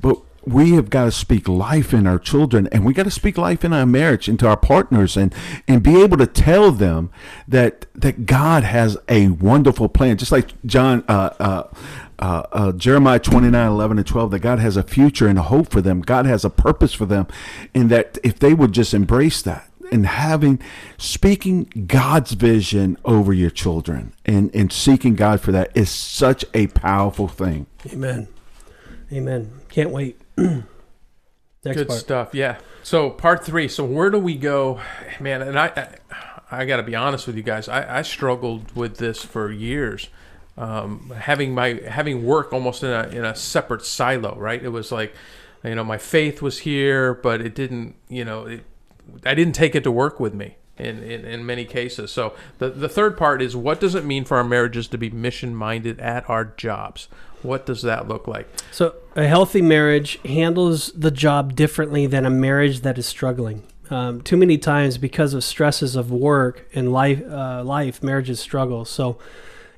But 0.00 0.18
we 0.44 0.72
have 0.72 0.90
got 0.90 1.04
to 1.04 1.12
speak 1.12 1.48
life 1.48 1.92
in 1.92 2.06
our 2.06 2.18
children 2.18 2.66
and 2.68 2.84
we 2.84 2.94
got 2.94 3.04
to 3.04 3.10
speak 3.10 3.36
life 3.36 3.64
in 3.64 3.72
our 3.72 3.86
marriage 3.86 4.28
into 4.28 4.46
our 4.46 4.56
partners 4.56 5.16
and 5.16 5.34
and 5.68 5.82
be 5.82 6.00
able 6.02 6.16
to 6.16 6.26
tell 6.26 6.72
them 6.72 7.10
that 7.46 7.86
that 7.94 8.26
God 8.26 8.62
has 8.64 8.96
a 9.08 9.28
wonderful 9.28 9.88
plan. 9.88 10.16
Just 10.16 10.32
like 10.32 10.50
John 10.64 11.04
uh, 11.08 11.30
uh, 11.38 11.62
uh, 12.18 12.42
uh, 12.52 12.72
Jeremiah 12.72 13.18
29 13.18 13.68
11 13.68 13.98
and 13.98 14.06
12 14.06 14.30
that 14.30 14.40
God 14.40 14.58
has 14.58 14.76
a 14.76 14.82
future 14.82 15.26
and 15.26 15.38
a 15.38 15.42
hope 15.42 15.70
for 15.70 15.80
them. 15.80 16.00
God 16.00 16.26
has 16.26 16.44
a 16.44 16.50
purpose 16.50 16.92
for 16.92 17.06
them 17.06 17.26
and 17.74 17.90
that 17.90 18.18
if 18.22 18.38
they 18.38 18.54
would 18.54 18.72
just 18.72 18.94
embrace 18.94 19.42
that 19.42 19.70
and 19.92 20.06
having 20.06 20.60
speaking 20.98 21.64
God's 21.86 22.32
vision 22.32 22.96
over 23.04 23.32
your 23.32 23.50
children 23.50 24.14
and 24.24 24.54
and 24.54 24.72
seeking 24.72 25.16
God 25.16 25.40
for 25.40 25.52
that 25.52 25.70
is 25.76 25.90
such 25.90 26.44
a 26.54 26.68
powerful 26.68 27.28
thing. 27.28 27.66
Amen. 27.92 28.28
Amen. 29.12 29.52
Can't 29.68 29.90
wait 29.90 30.20
next 31.64 31.76
good 31.76 31.88
part 31.88 32.00
stuff. 32.00 32.34
Yeah. 32.34 32.58
So 32.82 33.10
part 33.10 33.44
three. 33.44 33.68
So 33.68 33.84
where 33.84 34.10
do 34.10 34.18
we 34.18 34.36
go, 34.36 34.80
man? 35.20 35.42
And 35.42 35.58
I, 35.58 35.66
I, 36.10 36.60
I 36.62 36.64
got 36.64 36.78
to 36.78 36.82
be 36.82 36.94
honest 36.96 37.26
with 37.26 37.36
you 37.36 37.42
guys. 37.42 37.68
I, 37.68 37.98
I 37.98 38.02
struggled 38.02 38.74
with 38.74 38.96
this 38.96 39.22
for 39.22 39.50
years. 39.50 40.08
Um, 40.56 41.12
having 41.16 41.54
my 41.54 41.80
having 41.88 42.24
work 42.24 42.52
almost 42.52 42.82
in 42.82 42.90
a 42.90 43.08
in 43.08 43.24
a 43.24 43.34
separate 43.34 43.84
silo, 43.84 44.36
right? 44.36 44.62
It 44.62 44.68
was 44.70 44.92
like, 44.92 45.14
you 45.64 45.74
know, 45.74 45.84
my 45.84 45.96
faith 45.98 46.42
was 46.42 46.60
here, 46.60 47.14
but 47.14 47.40
it 47.40 47.54
didn't. 47.54 47.94
You 48.08 48.24
know, 48.24 48.46
it, 48.46 48.64
I 49.24 49.34
didn't 49.34 49.54
take 49.54 49.74
it 49.74 49.84
to 49.84 49.90
work 49.90 50.20
with 50.20 50.34
me. 50.34 50.56
in, 50.76 51.02
in, 51.02 51.24
in 51.24 51.46
many 51.46 51.64
cases. 51.64 52.10
So 52.10 52.34
the 52.58 52.70
the 52.70 52.88
third 52.88 53.16
part 53.16 53.42
is 53.42 53.54
what 53.54 53.80
does 53.80 53.94
it 53.94 54.04
mean 54.04 54.24
for 54.24 54.36
our 54.38 54.44
marriages 54.44 54.88
to 54.88 54.98
be 54.98 55.10
mission 55.10 55.54
minded 55.54 56.00
at 56.00 56.28
our 56.28 56.44
jobs? 56.44 57.08
What 57.42 57.66
does 57.66 57.82
that 57.82 58.08
look 58.08 58.28
like? 58.28 58.46
So, 58.70 58.94
a 59.16 59.26
healthy 59.26 59.62
marriage 59.62 60.18
handles 60.24 60.92
the 60.92 61.10
job 61.10 61.56
differently 61.56 62.06
than 62.06 62.24
a 62.26 62.30
marriage 62.30 62.80
that 62.80 62.98
is 62.98 63.06
struggling. 63.06 63.62
Um, 63.90 64.20
too 64.20 64.36
many 64.36 64.56
times, 64.56 64.98
because 64.98 65.34
of 65.34 65.42
stresses 65.42 65.96
of 65.96 66.12
work 66.12 66.68
and 66.74 66.92
life, 66.92 67.22
uh, 67.28 67.64
life 67.64 68.02
marriages 68.02 68.38
struggle. 68.38 68.84
So, 68.84 69.18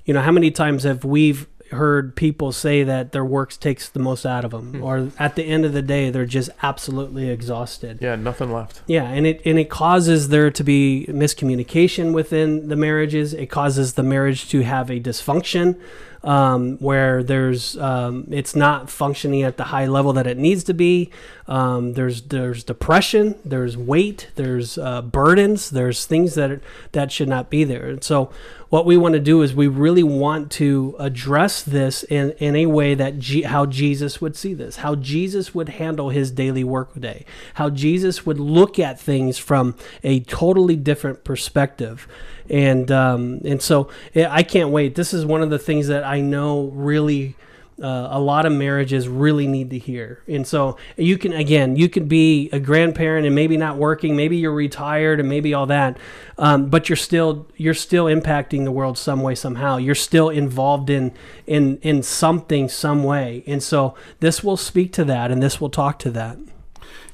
you 0.05 0.13
know, 0.13 0.21
how 0.21 0.33
many 0.33 0.51
times 0.51 0.83
have 0.83 1.03
we 1.05 1.37
heard 1.71 2.15
people 2.15 2.53
say 2.53 2.83
that 2.85 3.13
their 3.13 3.25
work 3.25 3.53
takes 3.59 3.89
the 3.89 3.99
most 3.99 4.27
out 4.27 4.45
of 4.45 4.51
them, 4.51 4.75
Hmm. 4.75 4.83
or 4.83 5.09
at 5.19 5.37
the 5.37 5.43
end 5.45 5.65
of 5.65 5.73
the 5.73 5.81
day, 5.81 6.11
they're 6.11 6.27
just 6.27 6.51
absolutely 6.63 7.31
exhausted. 7.31 7.99
Yeah, 8.03 8.17
nothing 8.17 8.53
left. 8.53 8.83
Yeah, 8.87 9.05
and 9.05 9.27
it 9.27 9.41
and 9.47 9.59
it 9.59 9.71
causes 9.71 10.29
there 10.29 10.51
to 10.51 10.63
be 10.63 11.07
miscommunication 11.09 12.13
within 12.13 12.69
the 12.69 12.77
marriages. 12.77 13.33
It 13.33 13.47
causes 13.47 13.95
the 13.95 14.03
marriage 14.03 14.51
to 14.51 14.61
have 14.63 14.91
a 14.91 15.01
dysfunction 15.01 15.77
um, 16.25 16.77
where 16.79 17.23
there's 17.23 17.77
um, 17.79 18.27
it's 18.31 18.55
not 18.55 18.89
functioning 18.89 19.43
at 19.43 19.57
the 19.57 19.65
high 19.65 19.87
level 19.87 20.13
that 20.13 20.27
it 20.27 20.39
needs 20.39 20.65
to 20.65 20.75
be. 20.75 21.11
Um, 21.49 21.95
there's 21.95 22.23
there's 22.23 22.63
depression, 22.63 23.35
there's 23.45 23.77
weight, 23.77 24.31
there's 24.37 24.79
uh, 24.79 25.03
burdens, 25.03 25.71
there's 25.71 26.07
things 26.07 26.35
that 26.35 26.61
that 26.93 27.11
should 27.11 27.29
not 27.29 27.51
be 27.51 27.65
there. 27.65 27.87
And 27.87 28.05
so, 28.05 28.31
what 28.69 28.87
we 28.87 28.97
want 28.97 29.15
to 29.15 29.21
do 29.21 29.43
is 29.43 29.53
we 29.53 29.67
really 29.67 30.05
want 30.05 30.53
to 30.53 30.95
address 30.99 31.63
this 31.63 32.05
in 32.05 32.31
in 32.33 32.55
a 32.55 32.67
way 32.67 32.95
that 32.95 33.19
G- 33.19 33.43
how 33.43 33.67
Jesus 33.67 34.21
would 34.21 34.37
see 34.37 34.55
this, 34.55 34.77
how 34.77 34.95
Jesus 34.95 35.55
would 35.55 35.71
handle 35.71 36.11
his 36.11 36.31
daily 36.31 36.65
workday, 36.65 37.25
how 37.55 37.69
Jesus 37.69 38.25
would 38.25 38.39
look 38.39 38.79
at 38.79 39.01
things 39.01 39.39
from 39.39 39.75
a 40.05 40.21
totally 40.21 40.77
different 40.77 41.25
perspective 41.25 42.07
and 42.53 42.93
um, 42.93 43.41
and 43.45 43.61
so 43.61 43.89
yeah, 44.15 44.29
I 44.31 44.45
can't 44.45 44.69
wait. 44.69 44.95
This 44.95 45.13
is 45.13 45.25
one 45.25 45.43
of 45.43 45.51
the 45.51 45.59
things 45.59 45.89
that 45.89 46.05
I 46.05 46.21
know 46.21 46.71
really. 46.75 47.35
Uh, 47.83 48.09
a 48.13 48.21
lot 48.21 48.45
of 48.47 48.53
marriages 48.53 49.09
really 49.09 49.47
need 49.49 49.71
to 49.71 49.79
hear, 49.79 50.23
and 50.29 50.47
so 50.47 50.77
you 50.97 51.17
can 51.19 51.33
again, 51.33 51.75
you 51.75 51.89
could 51.89 52.07
be 52.07 52.49
a 52.53 52.61
grandparent 52.61 53.27
and 53.27 53.35
maybe 53.35 53.57
not 53.57 53.77
working, 53.77 54.15
maybe 54.15 54.37
you're 54.37 54.53
retired 54.53 55.19
and 55.19 55.29
maybe 55.29 55.53
all 55.55 55.67
that, 55.67 55.97
um, 56.39 56.69
but 56.69 56.89
you're 56.89 56.97
still 56.97 57.49
you're 57.57 57.75
still 57.75 58.05
impacting 58.05 58.65
the 58.65 58.71
world 58.71 58.99
some 58.99 59.23
way 59.23 59.35
somehow. 59.35 59.79
You're 59.79 59.97
still 59.97 60.29
involved 60.29 60.91
in 60.91 61.13
in 61.47 61.79
in 61.79 62.03
something 62.05 62.69
some 62.69 63.03
way, 63.03 63.43
and 63.47 63.61
so 63.61 63.97
this 64.21 64.45
will 64.45 64.59
speak 64.59 64.93
to 64.93 65.05
that, 65.07 65.33
and 65.33 65.43
this 65.43 65.61
will 65.61 65.71
talk 65.71 65.99
to 66.01 66.11
that. 66.11 66.37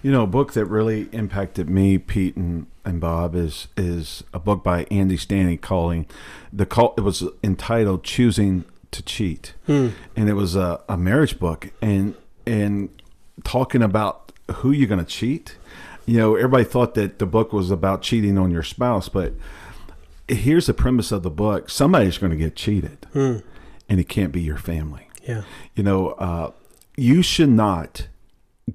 You 0.03 0.11
know, 0.11 0.25
a 0.25 0.27
book 0.27 0.53
that 0.53 0.67
really 0.67 1.09
impacted 1.13 1.71
me, 1.71 1.99
Pete 1.99 2.37
and, 2.37 2.67
and 2.89 3.01
Bob, 3.01 3.35
is 3.35 3.69
is 3.77 4.25
a 4.33 4.39
book 4.39 4.65
by 4.65 4.85
Andy 4.91 5.17
Stanley 5.17 5.57
calling 5.57 6.07
the 6.53 6.67
call. 6.67 6.95
It 6.97 7.03
was 7.03 7.23
entitled 7.45 8.03
"Choosing 8.03 8.65
to 8.91 9.03
Cheat," 9.03 9.55
hmm. 9.67 9.89
and 10.17 10.29
it 10.29 10.35
was 10.35 10.57
a, 10.57 10.83
a 10.89 10.97
marriage 10.97 11.39
book, 11.39 11.71
and 11.83 12.15
and 12.47 12.89
talking 13.45 13.83
about 13.83 14.33
who 14.57 14.73
you're 14.73 14.89
going 14.89 15.05
to 15.05 15.05
cheat. 15.05 15.57
You 16.07 16.17
know, 16.17 16.37
everybody 16.37 16.65
thought 16.65 16.95
that 16.95 17.19
the 17.19 17.27
book 17.27 17.53
was 17.53 17.71
about 17.71 18.01
cheating 18.01 18.39
on 18.39 18.51
your 18.51 18.63
spouse, 18.63 19.11
but 19.11 19.35
here's 20.27 20.67
the 20.67 20.75
premise 20.75 21.13
of 21.13 21.23
the 21.23 21.31
book: 21.31 21.69
somebody's 21.69 22.17
going 22.17 22.33
to 22.33 22.39
get 22.39 22.57
cheated, 22.57 23.07
hmm. 23.13 23.39
and 23.89 24.01
it 24.01 24.09
can't 24.09 24.33
be 24.33 24.41
your 24.41 24.57
family 24.57 25.09
Yeah. 25.27 25.43
you 25.75 25.83
know, 25.83 26.11
uh, 26.13 26.53
you 26.97 27.21
should 27.23 27.51
not 27.51 28.09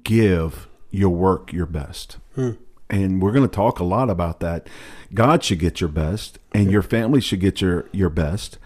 give 0.04 0.68
your 0.90 1.10
work 1.10 1.52
your 1.52 1.66
best. 1.66 2.18
Hmm. 2.36 2.52
And 2.90 3.22
we're 3.22 3.32
going 3.32 3.48
to 3.48 3.54
talk 3.54 3.78
a 3.78 3.84
lot 3.84 4.10
about 4.10 4.40
that. 4.40 4.68
God 5.12 5.42
should 5.42 5.58
get 5.58 5.80
your 5.80 5.88
best, 5.88 6.38
and 6.52 6.70
your 6.70 6.82
family 6.82 7.20
should 7.20 7.40
get 7.40 7.60
your 7.60 7.88
your 7.92 8.10
best. 8.10 8.58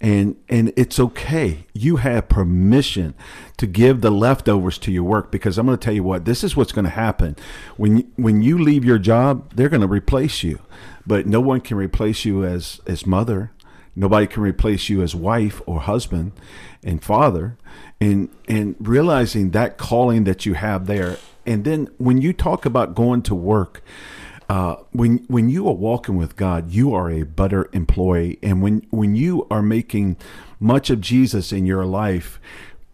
And 0.00 0.36
and 0.48 0.72
it's 0.76 1.00
okay. 1.00 1.66
You 1.72 1.96
have 1.96 2.28
permission 2.28 3.14
to 3.56 3.66
give 3.66 4.00
the 4.00 4.10
leftovers 4.10 4.78
to 4.78 4.92
your 4.92 5.04
work 5.04 5.30
because 5.32 5.56
I'm 5.56 5.66
going 5.66 5.78
to 5.78 5.84
tell 5.84 5.94
you 5.94 6.02
what. 6.02 6.24
This 6.24 6.44
is 6.44 6.56
what's 6.56 6.72
going 6.72 6.84
to 6.84 6.90
happen 6.90 7.36
when 7.76 8.10
when 8.16 8.42
you 8.42 8.58
leave 8.58 8.84
your 8.84 8.98
job. 8.98 9.54
They're 9.54 9.68
going 9.68 9.80
to 9.80 9.88
replace 9.88 10.42
you, 10.42 10.60
but 11.06 11.26
no 11.26 11.40
one 11.40 11.60
can 11.60 11.76
replace 11.76 12.24
you 12.24 12.44
as 12.44 12.80
as 12.86 13.06
mother. 13.06 13.52
Nobody 13.96 14.26
can 14.26 14.42
replace 14.42 14.88
you 14.88 15.02
as 15.02 15.14
wife 15.14 15.62
or 15.66 15.80
husband 15.80 16.32
and 16.82 17.02
father. 17.02 17.56
And 18.00 18.28
and 18.48 18.76
realizing 18.78 19.52
that 19.52 19.78
calling 19.78 20.24
that 20.24 20.44
you 20.44 20.54
have 20.54 20.86
there. 20.86 21.18
And 21.46 21.64
then 21.64 21.88
when 21.98 22.20
you 22.20 22.32
talk 22.32 22.66
about 22.66 22.94
going 22.94 23.22
to 23.22 23.34
work, 23.34 23.82
uh, 24.48 24.76
when 24.92 25.18
when 25.28 25.48
you 25.48 25.68
are 25.68 25.74
walking 25.74 26.16
with 26.16 26.36
God, 26.36 26.70
you 26.70 26.94
are 26.94 27.10
a 27.10 27.22
better 27.22 27.68
employee. 27.72 28.38
And 28.42 28.62
when 28.62 28.86
when 28.90 29.14
you 29.14 29.46
are 29.50 29.62
making 29.62 30.16
much 30.60 30.90
of 30.90 31.00
Jesus 31.00 31.52
in 31.52 31.66
your 31.66 31.84
life, 31.84 32.40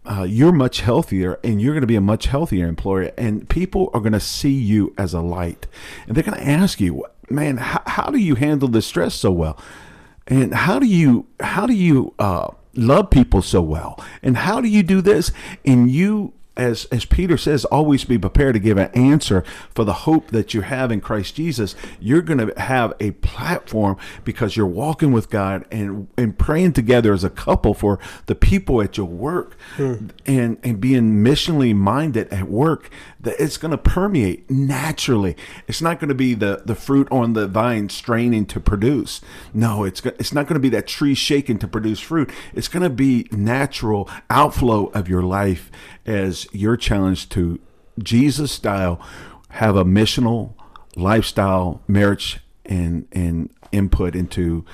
uh, 0.05 0.23
you're 0.23 0.53
much 0.53 0.81
healthier 0.81 1.39
and 1.45 1.61
you're 1.61 1.75
going 1.75 1.83
to 1.83 1.87
be 1.87 1.97
a 1.97 2.01
much 2.01 2.27
healthier 2.27 2.67
employer. 2.67 3.13
And 3.17 3.49
people 3.49 3.91
are 3.93 4.01
going 4.01 4.13
to 4.13 4.21
see 4.21 4.53
you 4.53 4.95
as 4.97 5.15
a 5.15 5.21
light. 5.21 5.67
And 6.07 6.17
they're 6.17 6.25
going 6.25 6.39
to 6.39 6.49
ask 6.49 6.81
you, 6.81 7.05
man, 7.29 7.59
how, 7.59 7.83
how 7.87 8.11
do 8.11 8.19
you 8.19 8.35
handle 8.35 8.69
the 8.69 8.83
stress 8.83 9.15
so 9.15 9.31
well? 9.31 9.59
And 10.31 10.55
how 10.55 10.79
do 10.79 10.87
you 10.87 11.27
how 11.41 11.67
do 11.67 11.75
you 11.75 12.15
uh, 12.19 12.49
love 12.75 13.11
people 13.11 13.43
so 13.43 13.61
well? 13.61 14.03
And 14.23 14.37
how 14.37 14.61
do 14.61 14.69
you 14.69 14.83
do 14.83 15.01
this? 15.03 15.33
And 15.67 15.91
you, 15.91 16.33
as 16.61 16.85
as 16.87 17.07
Peter 17.07 17.39
says, 17.39 17.65
always 17.65 18.05
be 18.05 18.19
prepared 18.19 18.53
to 18.53 18.61
give 18.61 18.77
an 18.77 18.91
answer 18.91 19.43
for 19.75 19.85
the 19.85 19.93
hope 20.05 20.29
that 20.29 20.53
you 20.53 20.61
have 20.61 20.93
in 20.93 21.01
Christ 21.01 21.35
Jesus. 21.35 21.75
You're 21.99 22.21
going 22.21 22.47
to 22.47 22.61
have 22.61 22.93
a 23.01 23.13
platform 23.13 23.97
because 24.25 24.57
you're 24.57 24.67
walking 24.67 25.11
with 25.11 25.31
God 25.31 25.65
and 25.71 26.09
and 26.19 26.39
praying 26.39 26.75
together 26.75 27.15
as 27.15 27.25
a 27.25 27.31
couple 27.31 27.73
for 27.73 27.99
the 28.27 28.35
people 28.35 28.83
at 28.83 28.99
your 28.99 29.07
work, 29.07 29.57
hmm. 29.77 30.09
and 30.27 30.59
and 30.63 30.81
being 30.81 31.25
missionally 31.25 31.75
minded 31.75 32.29
at 32.29 32.49
work. 32.49 32.91
That 33.21 33.37
it's 33.39 33.57
going 33.57 33.73
to 33.73 33.79
permeate 33.79 34.51
naturally. 34.51 35.37
It's 35.67 35.83
not 35.83 35.99
going 35.99 36.09
to 36.09 36.15
be 36.15 36.35
the 36.35 36.63
the 36.65 36.75
fruit 36.75 37.09
on 37.11 37.33
the 37.33 37.47
vine 37.47 37.89
straining 37.89 38.45
to 38.47 38.61
produce. 38.61 39.23
No, 39.55 39.85
it's 39.85 40.05
it's 40.05 40.33
not 40.33 40.47
going 40.47 40.55
to 40.55 40.61
be 40.61 40.69
that 40.71 40.87
tree 40.87 41.15
shaking 41.15 41.59
to 41.59 41.69
produce 41.69 42.01
fruit. 42.01 42.31
It's 42.53 42.69
going 42.69 42.83
to 42.83 42.91
be 42.91 43.29
natural 43.31 44.11
outflow 44.29 44.87
of 44.89 45.09
your 45.09 45.23
life 45.23 45.71
as 46.11 46.47
your 46.53 46.77
challenge 46.77 47.29
to 47.31 47.59
Jesus 47.99 48.53
style 48.53 49.01
have 49.51 49.77
a 49.77 49.85
missional 49.85 50.55
lifestyle, 50.97 51.83
marriage, 51.87 52.41
and 52.65 53.07
and 53.13 53.51
input 53.73 54.15
into 54.15 54.65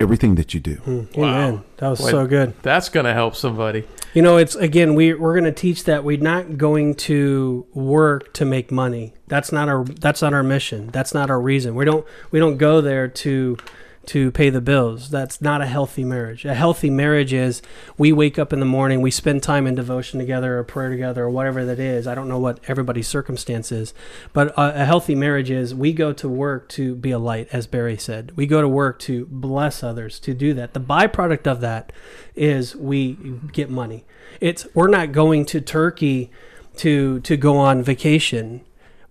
everything 0.00 0.36
that 0.36 0.54
you 0.54 0.60
do. 0.60 0.76
Hmm. 0.76 1.04
Amen. 1.16 1.64
That 1.78 1.88
was 1.88 2.00
Boy, 2.00 2.10
so 2.10 2.26
good. 2.26 2.54
That's 2.62 2.88
going 2.88 3.06
to 3.06 3.12
help 3.12 3.34
somebody. 3.34 3.84
You 4.14 4.22
know, 4.22 4.36
it's 4.36 4.54
again 4.54 4.94
we 4.94 5.14
we're 5.14 5.34
going 5.34 5.44
to 5.44 5.52
teach 5.52 5.84
that 5.84 6.04
we're 6.04 6.18
not 6.18 6.56
going 6.56 6.94
to 6.94 7.66
work 7.74 8.32
to 8.34 8.44
make 8.44 8.70
money. 8.70 9.14
That's 9.26 9.52
not 9.52 9.68
our 9.68 9.84
that's 9.84 10.22
not 10.22 10.32
our 10.32 10.42
mission. 10.42 10.88
That's 10.88 11.12
not 11.12 11.30
our 11.30 11.40
reason. 11.40 11.74
We 11.74 11.84
don't 11.84 12.06
we 12.30 12.38
don't 12.38 12.56
go 12.56 12.80
there 12.80 13.08
to 13.08 13.56
to 14.08 14.30
pay 14.30 14.48
the 14.48 14.62
bills. 14.62 15.10
That's 15.10 15.42
not 15.42 15.60
a 15.60 15.66
healthy 15.66 16.02
marriage. 16.02 16.46
A 16.46 16.54
healthy 16.54 16.88
marriage 16.88 17.34
is 17.34 17.60
we 17.98 18.10
wake 18.10 18.38
up 18.38 18.54
in 18.54 18.60
the 18.60 18.66
morning, 18.66 19.02
we 19.02 19.10
spend 19.10 19.42
time 19.42 19.66
in 19.66 19.74
devotion 19.74 20.18
together 20.18 20.58
or 20.58 20.64
prayer 20.64 20.88
together 20.88 21.24
or 21.24 21.30
whatever 21.30 21.66
that 21.66 21.78
is. 21.78 22.06
I 22.06 22.14
don't 22.14 22.28
know 22.28 22.38
what 22.38 22.58
everybody's 22.68 23.06
circumstance 23.06 23.70
is, 23.70 23.92
but 24.32 24.48
a, 24.56 24.82
a 24.82 24.84
healthy 24.86 25.14
marriage 25.14 25.50
is 25.50 25.74
we 25.74 25.92
go 25.92 26.14
to 26.14 26.28
work 26.28 26.70
to 26.70 26.94
be 26.94 27.10
a 27.10 27.18
light, 27.18 27.48
as 27.52 27.66
Barry 27.66 27.98
said. 27.98 28.32
We 28.34 28.46
go 28.46 28.62
to 28.62 28.68
work 28.68 28.98
to 29.00 29.26
bless 29.26 29.82
others, 29.82 30.18
to 30.20 30.32
do 30.32 30.54
that. 30.54 30.72
The 30.72 30.80
byproduct 30.80 31.46
of 31.46 31.60
that 31.60 31.92
is 32.34 32.74
we 32.74 33.12
get 33.52 33.68
money. 33.68 34.06
It's 34.40 34.66
we're 34.74 34.88
not 34.88 35.12
going 35.12 35.44
to 35.46 35.60
Turkey 35.60 36.30
to 36.76 37.20
to 37.20 37.36
go 37.36 37.58
on 37.58 37.82
vacation. 37.82 38.62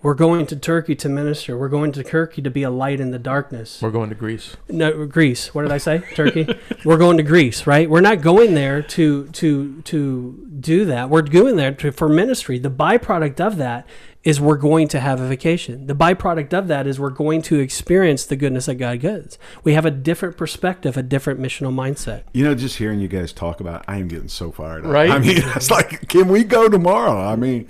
We're 0.03 0.13
going 0.13 0.45
to 0.47 0.55
Turkey 0.55 0.95
to 0.95 1.09
minister. 1.09 1.57
We're 1.57 1.69
going 1.69 1.91
to 1.93 2.03
Turkey 2.03 2.43
to 2.43 2.51
be 2.51 2.61
a 2.61 2.69
light 2.69 2.99
in 2.99 3.09
the 3.09 3.17
darkness. 3.17 3.81
We're 3.81 3.89
going 3.89 4.09
to 4.09 4.15
Greece. 4.15 4.55
No, 4.69 5.07
Greece. 5.07 5.55
What 5.55 5.63
did 5.63 5.71
I 5.71 5.79
say? 5.79 6.03
Turkey. 6.13 6.47
We're 6.85 6.97
going 6.97 7.17
to 7.17 7.23
Greece, 7.23 7.65
right? 7.65 7.89
We're 7.89 8.01
not 8.01 8.21
going 8.21 8.53
there 8.53 8.83
to 8.83 9.27
to 9.27 9.81
to 9.81 10.47
do 10.59 10.85
that. 10.85 11.09
We're 11.09 11.23
going 11.23 11.55
there 11.55 11.73
to, 11.73 11.91
for 11.91 12.07
ministry. 12.07 12.59
The 12.59 12.69
byproduct 12.69 13.39
of 13.39 13.57
that 13.57 13.87
is 14.23 14.41
we're 14.41 14.57
going 14.57 14.87
to 14.89 14.99
have 14.99 15.21
a 15.21 15.27
vacation. 15.27 15.87
The 15.87 15.95
byproduct 15.95 16.53
of 16.53 16.67
that 16.67 16.85
is 16.85 16.99
we're 16.99 17.09
going 17.09 17.41
to 17.43 17.59
experience 17.59 18.25
the 18.25 18.35
goodness 18.35 18.65
that 18.65 18.75
God 18.75 18.99
gives. 18.99 19.37
We 19.63 19.73
have 19.73 19.85
a 19.85 19.91
different 19.91 20.37
perspective, 20.37 20.97
a 20.97 21.03
different 21.03 21.39
missional 21.39 21.73
mindset. 21.73 22.23
You 22.33 22.43
know, 22.43 22.55
just 22.55 22.77
hearing 22.77 22.99
you 22.99 23.07
guys 23.07 23.31
talk 23.31 23.59
about, 23.59 23.81
it, 23.81 23.85
I 23.87 23.97
am 23.97 24.07
getting 24.07 24.27
so 24.27 24.51
fired 24.51 24.85
up. 24.85 24.91
Right? 24.91 25.09
I 25.09 25.19
mean, 25.19 25.37
it's 25.55 25.71
like, 25.71 26.07
can 26.09 26.27
we 26.27 26.43
go 26.43 26.67
tomorrow? 26.67 27.17
I 27.17 27.35
mean, 27.35 27.67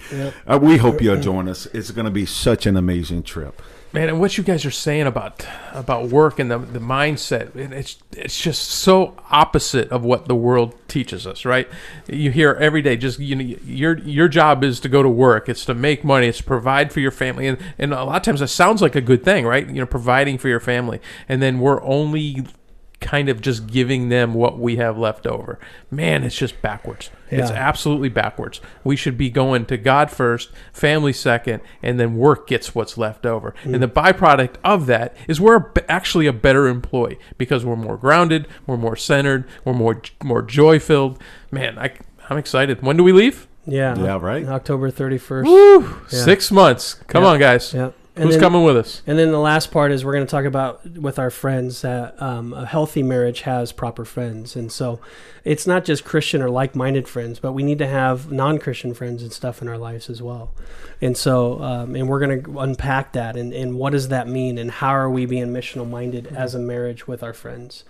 uh, 0.47 0.57
we 0.61 0.77
hope 0.77 1.01
you'll 1.01 1.21
join 1.21 1.47
us. 1.47 1.67
It's 1.67 1.91
going 1.91 2.05
to 2.05 2.11
be 2.11 2.25
such 2.25 2.65
an 2.65 2.75
amazing 2.75 3.23
trip. 3.23 3.61
Man, 3.97 4.09
and 4.09 4.19
what 4.19 4.37
you 4.37 4.43
guys 4.43 4.63
are 4.63 4.69
saying 4.69 5.07
about 5.07 5.43
about 5.73 6.09
work 6.09 6.37
and 6.37 6.51
the, 6.51 6.59
the 6.59 6.77
mindset, 6.77 7.55
it's 7.55 7.97
it's 8.11 8.39
just 8.39 8.69
so 8.69 9.17
opposite 9.31 9.89
of 9.89 10.05
what 10.05 10.27
the 10.27 10.35
world 10.35 10.75
teaches 10.87 11.25
us, 11.25 11.45
right? 11.45 11.67
You 12.07 12.29
hear 12.29 12.53
every 12.53 12.83
day, 12.83 12.95
just 12.95 13.17
you 13.17 13.35
know, 13.35 13.43
your 13.65 13.97
your 13.97 14.27
job 14.27 14.63
is 14.63 14.79
to 14.81 14.89
go 14.89 15.01
to 15.01 15.09
work, 15.09 15.49
it's 15.49 15.65
to 15.65 15.73
make 15.73 16.03
money, 16.03 16.27
it's 16.27 16.37
to 16.37 16.43
provide 16.43 16.93
for 16.93 16.99
your 16.99 17.09
family, 17.09 17.47
and 17.47 17.57
and 17.79 17.91
a 17.91 18.03
lot 18.03 18.17
of 18.17 18.21
times 18.21 18.39
that 18.41 18.49
sounds 18.49 18.83
like 18.83 18.95
a 18.95 19.01
good 19.01 19.23
thing, 19.23 19.47
right? 19.47 19.67
You 19.67 19.79
know, 19.79 19.87
providing 19.87 20.37
for 20.37 20.47
your 20.47 20.59
family, 20.59 21.01
and 21.27 21.41
then 21.41 21.59
we're 21.59 21.81
only 21.81 22.45
kind 22.99 23.29
of 23.29 23.41
just 23.41 23.67
giving 23.67 24.09
them 24.09 24.33
what 24.33 24.57
we 24.57 24.77
have 24.77 24.97
left 24.97 25.27
over. 25.27 25.59
Man, 25.91 26.23
it's 26.23 26.37
just 26.37 26.61
backwards. 26.61 27.11
It's 27.29 27.51
absolutely 27.51 28.09
backwards. 28.09 28.61
We 28.83 28.95
should 28.95 29.17
be 29.17 29.29
going 29.29 29.65
to 29.65 29.77
God 29.77 30.09
first, 30.09 30.49
family 30.71 31.13
second, 31.13 31.61
and 31.83 31.99
then 31.99 32.15
work 32.15 32.47
gets 32.47 32.73
what's 32.73 32.97
left 32.97 33.25
over. 33.25 33.53
And 33.63 33.75
mm. 33.75 33.79
the 33.81 33.87
byproduct 33.87 34.55
of 34.63 34.85
that 34.87 35.15
is 35.27 35.39
we're 35.39 35.71
actually 35.89 36.25
a 36.27 36.33
better 36.33 36.67
employee 36.67 37.19
because 37.37 37.65
we're 37.65 37.75
more 37.75 37.97
grounded, 37.97 38.47
we're 38.65 38.77
more 38.77 38.95
centered, 38.95 39.45
we're 39.65 39.73
more 39.73 40.01
more 40.23 40.41
joy 40.41 40.79
filled. 40.79 41.21
Man, 41.51 41.77
I, 41.77 41.91
I'm 42.29 42.37
excited. 42.37 42.81
When 42.81 42.97
do 42.97 43.03
we 43.03 43.11
leave? 43.11 43.47
Yeah. 43.65 43.97
Yeah, 43.97 44.17
right. 44.21 44.45
October 44.47 44.89
31st. 44.89 45.43
Woo! 45.43 45.81
Yeah. 45.81 46.07
Six 46.07 46.51
months. 46.51 46.93
Come 47.07 47.23
Yeah. 47.23 47.29
on, 47.29 47.39
guys. 47.39 47.73
Yeah. 47.73 47.91
And 48.17 48.25
Who's 48.25 48.33
then- 48.33 48.41
coming 48.41 48.63
with 48.63 48.75
us? 48.75 49.01
And 49.05 49.17
then 49.17 49.31
the 49.31 49.39
last 49.39 49.71
part 49.71 49.91
is 49.91 50.03
we're 50.03 50.13
going 50.13 50.25
to 50.25 50.29
talk 50.31 50.45
about 50.45 50.83
with 50.97 51.19
our 51.19 51.29
friends 51.29 51.81
that 51.83 52.19
um, 52.21 52.51
a 52.53 52.65
healthy 52.65 53.03
marriage 53.03 53.41
has 53.41 53.71
proper 53.71 54.05
friends, 54.05 54.55
and 54.55 54.71
so 54.71 54.99
it's 55.43 55.67
not 55.67 55.85
just 55.85 56.03
Christian 56.03 56.41
or 56.41 56.49
like-minded 56.49 57.07
friends, 57.07 57.39
but 57.39 57.53
we 57.53 57.63
need 57.63 57.77
to 57.77 57.87
have 57.87 58.31
non-Christian 58.31 58.93
friends 58.93 59.21
and 59.21 59.31
stuff 59.31 59.61
in 59.61 59.67
our 59.67 59.77
lives 59.77 60.09
as 60.09 60.21
well. 60.21 60.51
And 60.99 61.15
so, 61.15 61.61
um, 61.61 61.95
and 61.95 62.09
we're 62.09 62.19
going 62.19 62.43
to 62.43 62.59
unpack 62.59 63.13
that 63.13 63.37
and, 63.37 63.53
and 63.53 63.75
what 63.75 63.91
does 63.91 64.07
that 64.07 64.27
mean, 64.27 64.57
and 64.57 64.71
how 64.71 64.89
are 64.89 65.09
we 65.09 65.25
being 65.25 65.47
missional 65.47 65.87
minded 65.87 66.27
as 66.27 66.55
a 66.55 66.59
marriage 66.59 67.07
with 67.07 67.21
our 67.21 67.33
friends, 67.33 67.83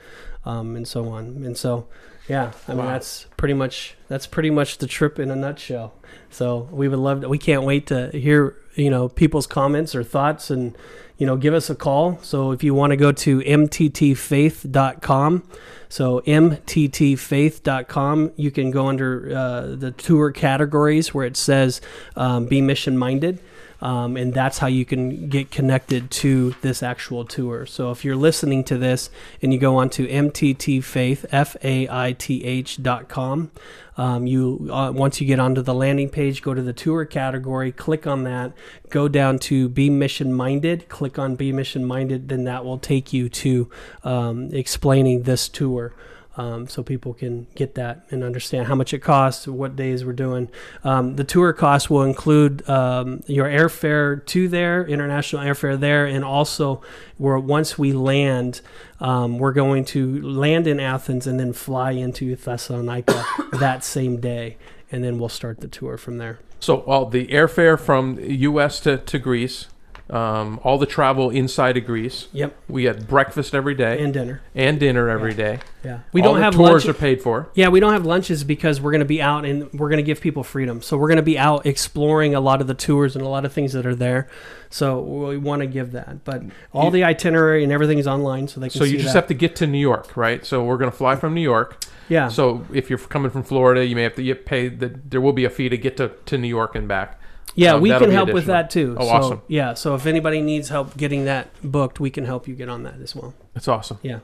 um, 0.46 0.76
and 0.76 0.88
so 0.88 1.08
on. 1.08 1.44
And 1.46 1.58
so, 1.58 1.88
yeah, 2.28 2.52
I 2.68 2.72
mean 2.74 2.86
Wow. 2.86 2.92
that's 2.94 3.26
pretty 3.38 3.54
much 3.54 3.96
that's 4.08 4.28
pretty 4.28 4.50
much 4.50 4.78
the 4.80 4.88
trip 4.88 5.20
in 5.20 5.32
a 5.32 5.36
nutshell. 5.36 5.94
So 6.30 6.68
we 6.72 6.88
would 6.88 7.00
love 7.00 7.22
to, 7.22 7.30
we 7.30 7.38
can't 7.38 7.64
wait 7.64 7.88
to 7.88 8.10
hear 8.12 8.56
you 8.76 8.90
know 8.90 9.10
people's 9.10 9.48
comments 9.48 9.96
or 9.96 10.04
thoughts 10.04 10.50
and 10.50 10.78
you 11.18 11.26
know 11.26 11.36
give 11.38 11.54
us 11.54 11.70
a 11.70 11.76
call. 11.76 12.20
So 12.22 12.52
if 12.52 12.64
you 12.64 12.74
want 12.74 12.92
to 12.92 12.98
go 12.98 13.12
to 13.12 13.40
mttfaith.com, 13.40 15.44
so 15.90 16.22
mttfaith.com, 16.22 18.32
you 18.36 18.52
can 18.52 18.72
go 18.72 18.88
under 18.88 19.36
uh, 19.36 19.62
the 19.76 19.92
tour 19.92 20.32
categories 20.32 21.14
where 21.14 21.26
it 21.26 21.38
says 21.38 21.82
um, 22.16 22.46
be 22.46 22.62
mission 22.62 22.98
minded. 22.98 23.40
Um, 23.80 24.18
and 24.18 24.34
that's 24.34 24.58
how 24.58 24.68
you 24.68 24.86
can 24.86 25.30
get 25.30 25.52
connected 25.52 26.10
to 26.10 26.56
this 26.62 26.82
actual 26.82 27.26
tour. 27.26 27.66
So 27.66 27.92
if 27.92 28.04
you're 28.04 28.16
listening 28.16 28.64
to 28.66 28.78
this 28.78 29.12
and 29.42 29.54
you 29.54 29.60
go 29.60 29.78
on 29.78 29.90
to 29.92 30.08
mttfaith, 30.08 31.26
F-A-I-T-H 31.32 32.82
dot 32.82 33.08
com, 33.08 33.52
um, 33.96 34.28
you 34.28 34.70
uh, 34.72 34.92
once 34.92 35.22
you 35.22 35.28
get 35.28 35.40
onto 35.40 35.62
the 35.62 35.74
landing 35.74 36.10
page, 36.10 36.42
go 36.42 36.54
to 36.54 36.62
the 36.62 36.74
tour 36.74 37.06
category, 37.06 37.72
click 37.72 38.08
on 38.08 38.24
that, 38.24 38.54
go 38.90 39.08
down 39.08 39.40
to 39.40 39.70
Be 39.70 39.90
Mission 39.90 40.34
Minded, 40.34 40.90
click 40.90 41.20
on 41.20 41.36
Be 41.36 41.52
Mission 41.52 41.86
Minded, 41.86 42.30
then 42.30 42.44
that 42.46 42.66
will 42.66 42.80
take 42.80 43.14
you 43.14 43.30
to 43.30 43.70
um, 44.04 44.50
explaining 44.54 45.24
this 45.24 45.48
tour. 45.48 45.94
Um, 46.38 46.68
so 46.68 46.84
people 46.84 47.16
can 47.16 47.48
get 47.56 47.74
that 47.76 48.06
and 48.12 48.24
understand 48.24 48.68
how 48.68 48.76
much 48.76 48.94
it 48.94 49.00
costs, 49.00 49.48
what 49.48 49.76
days 49.76 50.06
we're 50.06 50.14
doing. 50.14 50.50
Um, 50.84 51.16
the 51.16 51.24
tour 51.24 51.52
cost 51.52 51.90
will 51.90 52.04
include 52.04 52.68
um, 52.70 53.24
your 53.26 53.48
airfare 53.48 54.24
to 54.28 54.48
there, 54.48 54.86
international 54.86 55.42
airfare 55.42 55.80
there, 55.80 56.06
and 56.06 56.24
also 56.24 56.84
where 57.18 57.40
once 57.40 57.80
we 57.80 57.92
land, 57.92 58.62
um, 59.00 59.40
we're 59.40 59.52
going 59.52 59.84
to 59.86 60.22
land 60.22 60.68
in 60.68 60.80
Athens 60.80 61.26
and 61.26 61.40
then 61.40 61.54
fly 61.54 61.92
into 61.92 62.36
Thessalonica 62.36 63.26
that 63.54 63.84
same 63.84 64.20
day, 64.20 64.58
and 64.92 65.04
then 65.04 65.18
we'll 65.18 65.30
start 65.30 65.62
the 65.62 65.68
tour 65.68 65.98
from 65.98 66.20
there. 66.20 66.40
So 66.60 66.82
all 66.82 67.08
the 67.08 67.28
airfare 67.28 67.80
from 67.80 68.20
U.S. 68.20 68.80
to, 68.82 68.98
to 68.98 69.20
Greece, 69.20 69.68
um, 70.10 70.60
all 70.64 70.78
the 70.78 70.86
travel 70.86 71.30
inside 71.30 71.76
of 71.78 71.86
Greece. 71.86 72.28
Yep, 72.32 72.56
We 72.70 72.86
had 72.86 73.08
breakfast 73.08 73.54
every 73.54 73.76
day 73.76 74.02
and 74.02 74.14
dinner. 74.14 74.42
and 74.56 74.80
dinner 74.80 75.10
every 75.10 75.34
day. 75.34 75.60
Yeah, 75.84 76.00
we 76.14 76.22
All 76.22 76.34
don't 76.34 76.42
have 76.42 76.54
tours 76.56 76.86
lunch. 76.86 76.88
are 76.88 76.94
paid 76.98 77.22
for. 77.22 77.50
Yeah, 77.56 77.68
we 77.70 77.80
don't 77.80 77.94
have 77.94 78.06
lunches 78.06 78.44
because 78.44 78.80
we're 78.80 78.92
going 78.92 79.00
to 79.00 79.06
be 79.06 79.22
out 79.22 79.46
and 79.46 79.72
we're 79.74 79.90
going 79.90 79.98
to 79.98 80.04
give 80.04 80.22
people 80.22 80.44
freedom. 80.44 80.82
So 80.82 80.98
we're 80.98 81.08
going 81.10 81.18
to 81.18 81.24
be 81.24 81.38
out 81.38 81.66
exploring 81.66 82.36
a 82.36 82.40
lot 82.40 82.62
of 82.62 82.68
the 82.68 82.74
tours 82.74 83.16
and 83.16 83.24
a 83.26 83.28
lot 83.28 83.44
of 83.46 83.52
things 83.52 83.74
that 83.74 83.86
are 83.86 83.96
there. 83.96 84.28
So 84.70 85.00
we 85.02 85.38
want 85.38 85.62
to 85.62 85.68
give 85.68 85.92
that. 85.94 86.24
But 86.24 86.42
all 86.74 86.86
You- 86.86 86.92
the 86.92 87.04
itinerary 87.04 87.64
and 87.64 87.72
everything 87.74 88.00
is 88.00 88.08
online, 88.08 88.48
so 88.48 88.60
they 88.60 88.70
can. 88.70 88.80
So 88.80 88.86
you 88.86 88.94
just 88.98 89.14
that. 89.14 89.20
have 89.22 89.28
to 89.28 89.34
get 89.34 89.56
to 89.58 89.68
New 89.68 89.78
York, 89.80 90.16
right? 90.18 90.46
So 90.46 90.64
we're 90.64 90.78
going 90.78 90.92
to 90.92 90.98
fly 90.98 91.16
from 91.16 91.34
New 91.34 91.42
York. 91.42 91.84
yeah. 92.10 92.28
So 92.30 92.66
if 92.74 92.90
you're 92.90 93.00
coming 93.00 93.32
from 93.32 93.44
Florida, 93.44 93.86
you 93.86 93.96
may 93.96 94.04
have 94.04 94.16
to 94.16 94.24
get 94.24 94.46
paid. 94.46 94.80
The, 94.80 94.88
there 95.06 95.22
will 95.22 95.34
be 95.34 95.46
a 95.46 95.50
fee 95.50 95.68
to 95.70 95.78
get 95.78 95.98
to, 95.98 96.12
to 96.26 96.38
New 96.38 96.48
York 96.48 96.76
and 96.76 96.88
back. 96.88 97.20
Yeah, 97.58 97.74
um, 97.74 97.82
we 97.82 97.90
can 97.90 98.12
help 98.12 98.32
with 98.32 98.46
that 98.46 98.70
too. 98.70 98.96
Oh, 98.98 99.06
so, 99.06 99.12
awesome. 99.12 99.42
Yeah, 99.48 99.74
so 99.74 99.96
if 99.96 100.06
anybody 100.06 100.42
needs 100.42 100.70
help 100.70 100.96
getting 100.96 101.26
that 101.26 101.50
booked, 101.64 102.00
we 102.00 102.10
can 102.10 102.26
help 102.26 102.48
you 102.48 102.56
get 102.56 102.70
on 102.70 102.84
that 102.84 103.02
as 103.02 103.16
well. 103.16 103.34
That's 103.54 103.68
awesome. 103.68 104.00
Yeah. 104.04 104.20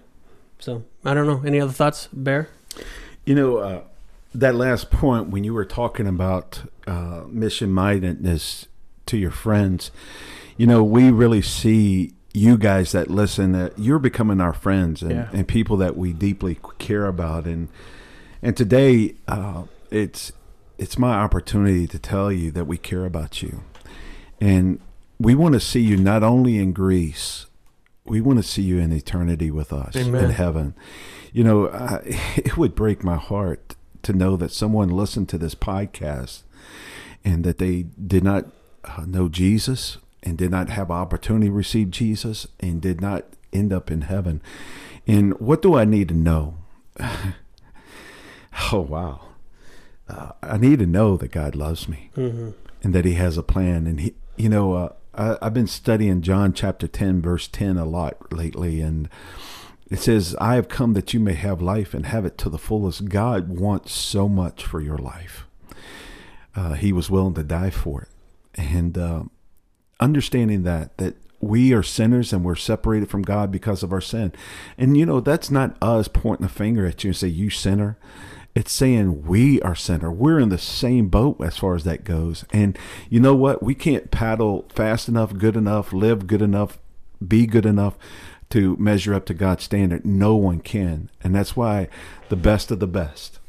So 0.60 0.84
I 1.04 1.14
don't 1.14 1.28
know. 1.28 1.42
Any 1.46 1.60
other 1.60 1.74
thoughts, 1.74 2.08
Bear? 2.14 2.48
You 3.26 3.36
know, 3.36 3.58
uh, 3.58 3.82
that 4.36 4.56
last 4.56 4.92
point 4.92 5.30
when 5.30 5.44
you 5.44 5.54
were 5.54 5.66
talking 5.66 6.08
about 6.08 6.62
uh, 6.88 7.24
mission 7.28 7.72
mindedness 7.72 8.68
to 9.08 9.18
your 9.18 9.32
friends, 9.32 9.92
you 10.56 10.68
know, 10.68 10.84
we 10.84 11.12
really 11.12 11.42
see 11.42 12.14
you 12.34 12.58
guys 12.58 12.92
that 12.94 13.10
listen 13.10 13.52
that 13.52 13.78
you're 13.78 14.00
becoming 14.00 14.42
our 14.42 14.54
friends 14.54 15.02
and, 15.02 15.12
Yeah. 15.12 15.30
and 15.34 15.48
people 15.48 15.78
that 15.78 15.98
we 15.98 16.14
deeply 16.14 16.60
care 16.78 17.06
about. 17.08 17.46
And 17.46 17.68
and 18.42 18.56
today, 18.58 19.16
uh, 19.28 19.64
it's 19.92 20.32
it's 20.78 20.98
my 20.98 21.16
opportunity 21.16 21.88
to 21.88 22.00
tell 22.00 22.32
you 22.32 22.52
that 22.52 22.66
we 22.66 22.78
care 22.78 23.06
about 23.06 23.42
you, 23.42 23.64
and 24.42 24.80
we 25.20 25.36
want 25.36 25.54
to 25.54 25.60
see 25.60 25.82
you 25.82 25.98
not 25.98 26.24
only 26.24 26.58
in 26.58 26.74
Greece, 26.74 27.46
we 28.06 28.22
want 28.22 28.40
to 28.40 28.44
see 28.44 28.62
you 28.62 28.80
in 28.80 28.92
eternity 28.92 29.52
with 29.52 29.72
us 29.72 29.96
Amen. 29.96 30.26
in 30.26 30.32
heaven. 30.32 30.76
You 31.32 31.44
know, 31.44 31.70
I, 31.70 32.02
it 32.36 32.58
would 32.58 32.76
break 32.76 33.04
my 33.04 33.16
heart 33.16 33.76
to 34.04 34.14
know 34.14 34.36
that 34.36 34.52
someone 34.52 34.90
listened 34.90 35.30
to 35.30 35.38
this 35.38 35.56
podcast 35.56 36.44
and 37.24 37.44
that 37.44 37.58
they 37.58 37.84
did 37.84 38.24
not 38.24 38.46
uh, 38.84 39.06
know 39.06 39.30
Jesus 39.30 39.98
and 40.22 40.38
did 40.38 40.52
not 40.52 40.70
have 40.70 40.92
opportunity 40.92 41.48
to 41.48 41.54
receive 41.54 41.92
Jesus 41.92 42.48
and 42.60 42.82
did 42.82 43.02
not 43.02 43.26
end 43.52 43.72
up 43.72 43.90
in 43.90 44.02
heaven. 44.02 44.42
And 45.08 45.40
what 45.40 45.62
do 45.62 45.76
I 45.76 45.86
need 45.86 46.10
to 46.10 46.14
know? 46.14 46.58
oh, 47.00 48.82
wow. 48.82 49.22
Uh, 50.10 50.32
I 50.42 50.58
need 50.58 50.80
to 50.80 50.86
know 50.86 51.18
that 51.18 51.32
God 51.32 51.56
loves 51.56 51.88
me 51.88 52.10
Mm-hmm. 52.16 52.50
and 52.84 52.94
that 52.94 53.06
he 53.06 53.14
has 53.14 53.38
a 53.38 53.44
plan. 53.44 53.88
And 53.88 54.00
he, 54.02 54.14
you 54.36 54.50
know, 54.50 54.74
uh, 54.74 54.90
I, 55.14 55.38
I've 55.42 55.54
been 55.54 55.68
studying 55.68 56.22
John 56.22 56.54
chapter 56.54 56.88
10, 56.88 57.22
verse 57.22 57.48
10 57.48 57.78
a 57.78 57.86
lot 57.86 58.32
lately. 58.34 58.82
And 58.82 59.08
it 59.90 60.00
says, 60.00 60.36
I 60.42 60.56
have 60.56 60.68
come 60.68 60.94
that 60.94 61.14
you 61.14 61.20
may 61.20 61.34
have 61.36 61.62
life 61.62 61.94
and 61.94 62.06
have 62.06 62.26
it 62.26 62.38
to 62.40 62.50
the 62.50 62.58
fullest. 62.58 63.06
God 63.10 63.48
wants 63.50 63.94
so 63.94 64.28
much 64.28 64.66
for 64.66 64.82
your 64.82 64.98
life. 64.98 65.46
Uh, 66.56 66.74
he 66.74 66.92
was 66.92 67.10
willing 67.10 67.34
to 67.36 67.44
die 67.44 67.70
for 67.70 68.02
it. 68.04 68.10
And 68.56 68.98
uh, 68.98 69.24
understanding 70.00 70.64
that, 70.64 70.98
that 70.98 71.16
we 71.40 71.74
are 71.74 71.84
sinners 71.84 72.32
and 72.32 72.44
we're 72.44 72.56
separated 72.56 73.10
from 73.10 73.22
God 73.22 73.52
because 73.52 73.84
of 73.84 73.92
our 73.92 74.02
sin. 74.02 74.32
And, 74.78 74.96
you 74.98 75.06
know, 75.06 75.20
that's 75.20 75.50
not 75.52 75.76
us 75.82 76.08
pointing 76.08 76.46
a 76.46 76.50
finger 76.50 76.86
at 76.86 77.04
you 77.04 77.10
and 77.10 77.18
say, 77.18 77.28
you 77.28 77.50
sinner. 77.50 77.98
It's 78.56 78.72
saying 78.72 79.26
we 79.26 79.60
are 79.62 79.74
sinner. 79.74 80.12
We're 80.12 80.40
in 80.40 80.50
the 80.50 80.60
same 80.60 81.08
boat 81.08 81.38
as 81.42 81.58
far 81.58 81.76
as 81.76 81.84
that 81.86 82.04
goes. 82.04 82.46
And 82.54 82.78
you 83.10 83.20
know 83.20 83.34
what? 83.34 83.64
We 83.64 83.74
can't 83.74 84.12
paddle 84.12 84.66
fast 84.70 85.08
enough, 85.08 85.38
good 85.38 85.56
enough, 85.58 85.92
live 85.92 86.28
good 86.28 86.42
enough, 86.42 86.78
be 87.26 87.48
good 87.48 87.66
enough 87.66 87.98
to 88.52 88.78
measure 88.78 89.16
up 89.16 89.26
to 89.26 89.34
God's 89.34 89.64
standard. 89.64 90.06
No 90.06 90.36
one 90.36 90.60
can. 90.60 91.10
And 91.24 91.34
that's 91.34 91.56
why 91.56 91.88
the 92.30 92.36
best 92.36 92.70
of 92.70 92.80
the 92.80 92.88
best, 92.88 93.40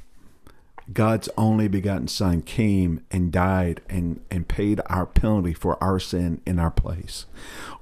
God's 0.92 1.30
only 1.38 1.66
begotten 1.66 2.08
Son 2.08 2.42
came 2.42 3.00
and 3.10 3.32
died 3.32 3.80
and, 3.88 4.20
and 4.30 4.46
paid 4.46 4.80
our 4.86 5.06
penalty 5.06 5.54
for 5.54 5.82
our 5.82 5.98
sin 5.98 6.42
in 6.44 6.58
our 6.58 6.70
place. 6.70 7.24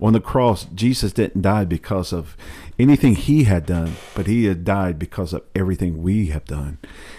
On 0.00 0.12
the 0.12 0.20
cross, 0.20 0.66
Jesus 0.66 1.12
didn't 1.12 1.42
die 1.42 1.64
because 1.64 2.12
of 2.12 2.36
anything 2.78 3.16
he 3.16 3.44
had 3.44 3.66
done, 3.66 3.96
but 4.14 4.26
he 4.28 4.44
had 4.44 4.64
died 4.64 4.98
because 4.98 5.32
of 5.32 5.42
everything 5.54 6.02
we 6.02 6.26
have 6.26 6.44
done. 6.44 6.78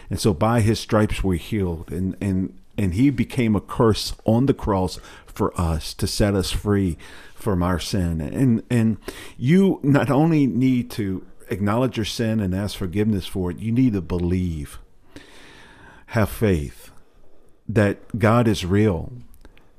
And 0.09 0.19
so 0.19 0.33
by 0.33 0.61
his 0.61 0.79
stripes 0.79 1.23
we're 1.23 1.37
healed. 1.37 1.91
And, 1.91 2.15
and, 2.21 2.57
and 2.77 2.93
he 2.93 3.09
became 3.09 3.55
a 3.55 3.61
curse 3.61 4.13
on 4.23 4.45
the 4.45 4.53
cross 4.53 4.99
for 5.25 5.59
us 5.59 5.93
to 5.95 6.07
set 6.07 6.33
us 6.33 6.51
free 6.51 6.97
from 7.35 7.61
our 7.61 7.79
sin. 7.79 8.21
And, 8.21 8.63
and 8.69 8.97
you 9.37 9.81
not 9.83 10.09
only 10.09 10.47
need 10.47 10.89
to 10.91 11.25
acknowledge 11.49 11.97
your 11.97 12.05
sin 12.05 12.39
and 12.39 12.55
ask 12.55 12.77
forgiveness 12.77 13.25
for 13.25 13.51
it, 13.51 13.59
you 13.59 13.71
need 13.71 13.93
to 13.93 14.01
believe 14.01 14.79
have 16.13 16.29
faith 16.29 16.91
that 17.67 18.19
God 18.19 18.47
is 18.47 18.63
real 18.63 19.13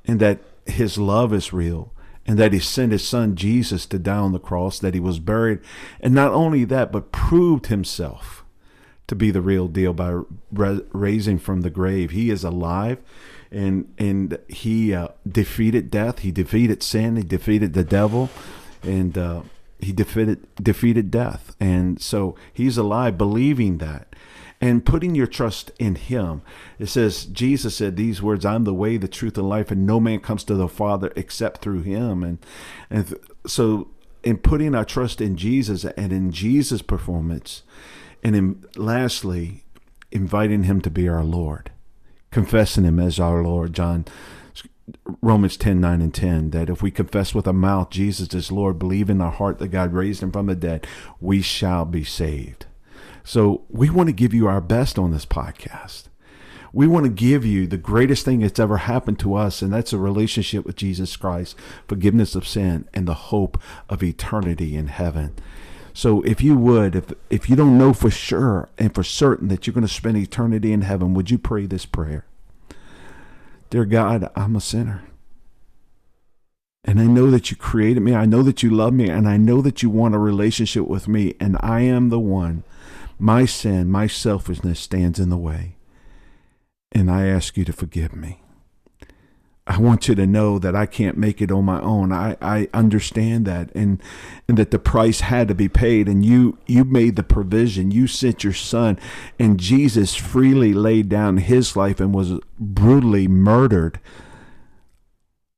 and 0.05 0.18
that 0.18 0.41
his 0.66 0.99
love 0.99 1.32
is 1.32 1.53
real 1.53 1.93
and 2.26 2.37
that 2.41 2.53
he 2.53 2.59
sent 2.59 2.91
his 2.91 3.07
son 3.07 3.37
Jesus 3.37 3.87
to 3.87 4.01
die 4.01 4.16
on 4.16 4.32
the 4.32 4.41
cross, 4.41 4.80
that 4.80 4.95
he 4.95 5.01
was 5.01 5.20
buried, 5.20 5.61
and 6.01 6.12
not 6.12 6.32
only 6.32 6.64
that, 6.64 6.91
but 6.91 7.12
proved 7.12 7.66
himself 7.66 8.45
to 9.07 9.14
be 9.14 9.30
the 9.30 9.41
real 9.41 9.68
deal 9.68 9.93
by 9.93 10.22
ra- 10.51 10.80
raising 10.93 11.39
from 11.39 11.61
the 11.61 11.70
grave. 11.70 12.11
He 12.11 12.30
is 12.30 12.43
alive, 12.43 12.99
and 13.53 13.95
and 13.97 14.37
he 14.49 14.93
uh, 14.93 15.09
defeated 15.30 15.89
death. 15.89 16.20
He 16.20 16.32
defeated 16.32 16.82
sin. 16.82 17.14
He 17.14 17.22
defeated 17.22 17.74
the 17.74 17.85
devil, 17.85 18.28
and 18.82 19.16
uh, 19.16 19.43
he 19.78 19.93
defeated 19.93 20.49
defeated 20.57 21.12
death. 21.12 21.55
And 21.61 22.01
so 22.03 22.35
he's 22.53 22.76
alive, 22.76 23.16
believing 23.16 23.78
that 23.78 24.14
and 24.61 24.85
putting 24.85 25.15
your 25.15 25.27
trust 25.27 25.71
in 25.79 25.95
him. 25.95 26.43
It 26.79 26.87
says, 26.87 27.27
Jesus 27.27 27.77
said 27.77 27.97
these 27.97 28.23
words, 28.23 28.45
I'm 28.45 28.65
the 28.65 28.75
way, 28.75 28.97
the 28.97 29.09
truth, 29.09 29.37
and 29.37 29.49
life, 29.49 29.71
and 29.71 29.87
no 29.87 30.01
man 30.01 30.21
comes 30.21 30.45
to 30.45 30.55
the 30.55 30.69
Father 30.69 31.13
except 31.17 31.61
through 31.61 31.83
him. 31.83 32.23
And, 32.23 32.39
and 32.89 33.09
th- 33.09 33.21
so 33.47 33.89
in 34.23 34.39
putting 34.39 34.75
our 34.75 34.85
trust 34.85 35.21
in 35.21 35.37
Jesus 35.37 35.85
and 35.85 36.13
in 36.13 36.31
Jesus' 36.31 36.83
performance, 36.83 37.63
and 38.23 38.35
in, 38.35 38.65
lastly, 38.77 39.65
inviting 40.11 40.63
him 40.63 40.81
to 40.81 40.91
be 40.91 41.09
our 41.09 41.25
Lord, 41.25 41.71
confessing 42.31 42.85
him 42.85 42.99
as 42.99 43.21
our 43.21 43.43
Lord, 43.43 43.75
John 43.75 44.07
Romans 45.23 45.57
10, 45.57 45.81
9 45.81 46.01
and 46.01 46.15
10, 46.15 46.51
that 46.51 46.71
if 46.71 46.83
we 46.83 46.91
confess 46.91 47.35
with 47.35 47.47
our 47.47 47.53
mouth 47.53 47.91
Jesus 47.91 48.33
is 48.35 48.53
Lord, 48.53 48.79
believe 48.79 49.11
in 49.11 49.21
our 49.21 49.31
heart 49.31 49.59
that 49.59 49.69
God 49.69 49.93
raised 49.93 50.23
him 50.23 50.31
from 50.31 50.47
the 50.47 50.55
dead, 50.55 50.87
we 51.21 51.43
shall 51.43 51.85
be 51.85 52.05
saved. 52.05 52.67
So 53.25 53.64
we 53.68 53.89
want 53.89 54.09
to 54.09 54.12
give 54.12 54.35
you 54.35 54.47
our 54.47 54.61
best 54.61 54.99
on 54.99 55.11
this 55.11 55.27
podcast. 55.27 56.05
We 56.75 56.87
want 56.87 57.05
to 57.05 57.11
give 57.11 57.45
you 57.45 57.66
the 57.66 57.79
greatest 57.79 58.25
thing 58.25 58.41
that's 58.41 58.59
ever 58.59 58.79
happened 58.79 59.18
to 59.20 59.35
us, 59.35 59.62
and 59.62 59.72
that's 59.72 59.93
a 59.93 59.99
relationship 59.99 60.66
with 60.66 60.77
Jesus 60.77 61.16
Christ, 61.16 61.57
forgiveness 61.89 62.35
of 62.35 62.47
sin, 62.47 62.89
and 62.93 63.09
the 63.09 63.14
hope 63.14 63.61
of 63.89 64.03
eternity 64.03 64.77
in 64.77 64.89
heaven. 64.89 65.35
So 65.95 66.20
if 66.22 66.43
you 66.43 66.57
would, 66.57 66.97
if 66.97 67.12
if 67.31 67.49
you 67.49 67.55
don't 67.55 67.79
know 67.79 67.93
for 67.93 68.11
sure 68.11 68.68
and 68.77 68.93
for 68.93 69.05
certain 69.05 69.49
that 69.49 69.66
you're 69.66 69.75
going 69.75 69.87
to 69.87 69.93
spend 69.93 70.16
eternity 70.16 70.72
in 70.72 70.83
heaven, 70.83 71.14
would 71.14 71.31
you 71.31 71.39
pray 71.39 71.66
this 71.66 71.87
prayer? 71.87 72.27
Dear 73.70 73.85
God, 73.85 74.31
I'm 74.35 74.57
a 74.57 74.61
sinner. 74.61 75.05
And 76.85 77.01
I 77.01 77.07
know 77.07 77.31
that 77.31 77.51
you 77.51 77.57
created 77.57 78.03
me. 78.03 78.14
I 78.14 78.27
know 78.27 78.43
that 78.43 78.62
you 78.62 78.70
love 78.70 78.93
me. 78.93 79.09
And 79.09 79.29
I 79.29 79.37
know 79.37 79.62
that 79.62 79.83
you 79.83 79.89
want 79.89 80.14
a 80.14 80.18
relationship 80.18 80.87
with 80.87 81.09
me. 81.09 81.35
And 81.41 81.57
I 81.61 81.81
am 81.81 82.11
the 82.11 82.20
one 82.20 82.64
my 83.19 83.45
sin, 83.45 83.91
my 83.91 84.07
selfishness 84.07 84.81
stands 84.81 85.19
in 85.19 85.31
the 85.31 85.37
way. 85.37 85.77
And 86.93 87.11
I 87.11 87.27
ask 87.27 87.57
you 87.57 87.65
to 87.65 87.73
forgive 87.73 88.15
me. 88.15 88.41
I 89.67 89.79
want 89.79 90.09
you 90.09 90.15
to 90.15 90.27
know 90.27 90.59
that 90.59 90.77
I 90.77 90.85
can't 90.85 91.17
make 91.17 91.41
it 91.41 91.51
on 91.51 91.65
my 91.65 91.81
own. 91.81 92.12
I, 92.12 92.37
I 92.43 92.69
understand 92.75 93.47
that 93.47 93.75
and 93.75 94.03
and 94.47 94.59
that 94.59 94.71
the 94.71 94.79
price 94.79 95.21
had 95.21 95.49
to 95.49 95.55
be 95.55 95.71
paid 95.71 96.07
and 96.07 96.25
you 96.25 96.59
you 96.67 96.85
made 96.85 97.17
the 97.17 97.23
provision. 97.23 97.91
You 97.91 98.07
sent 98.07 98.45
your 98.45 98.53
son 98.53 98.99
and 99.39 99.59
Jesus 99.59 100.15
freely 100.15 100.75
laid 100.75 101.09
down 101.09 101.39
his 101.39 101.77
life 101.77 101.99
and 101.99 102.12
was 102.15 102.39
brutally 102.59 103.27
murdered. 103.27 104.01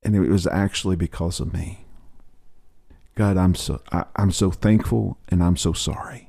And 0.04 0.14
it 0.14 0.30
was 0.30 0.46
actually 0.46 0.94
because 0.94 1.40
of 1.40 1.52
me. 1.52 1.84
God, 3.16 3.36
I'm 3.36 3.56
so 3.56 3.82
I, 3.90 4.04
I'm 4.14 4.30
so 4.30 4.52
thankful 4.52 5.18
and 5.30 5.42
I'm 5.42 5.56
so 5.56 5.72
sorry. 5.72 6.25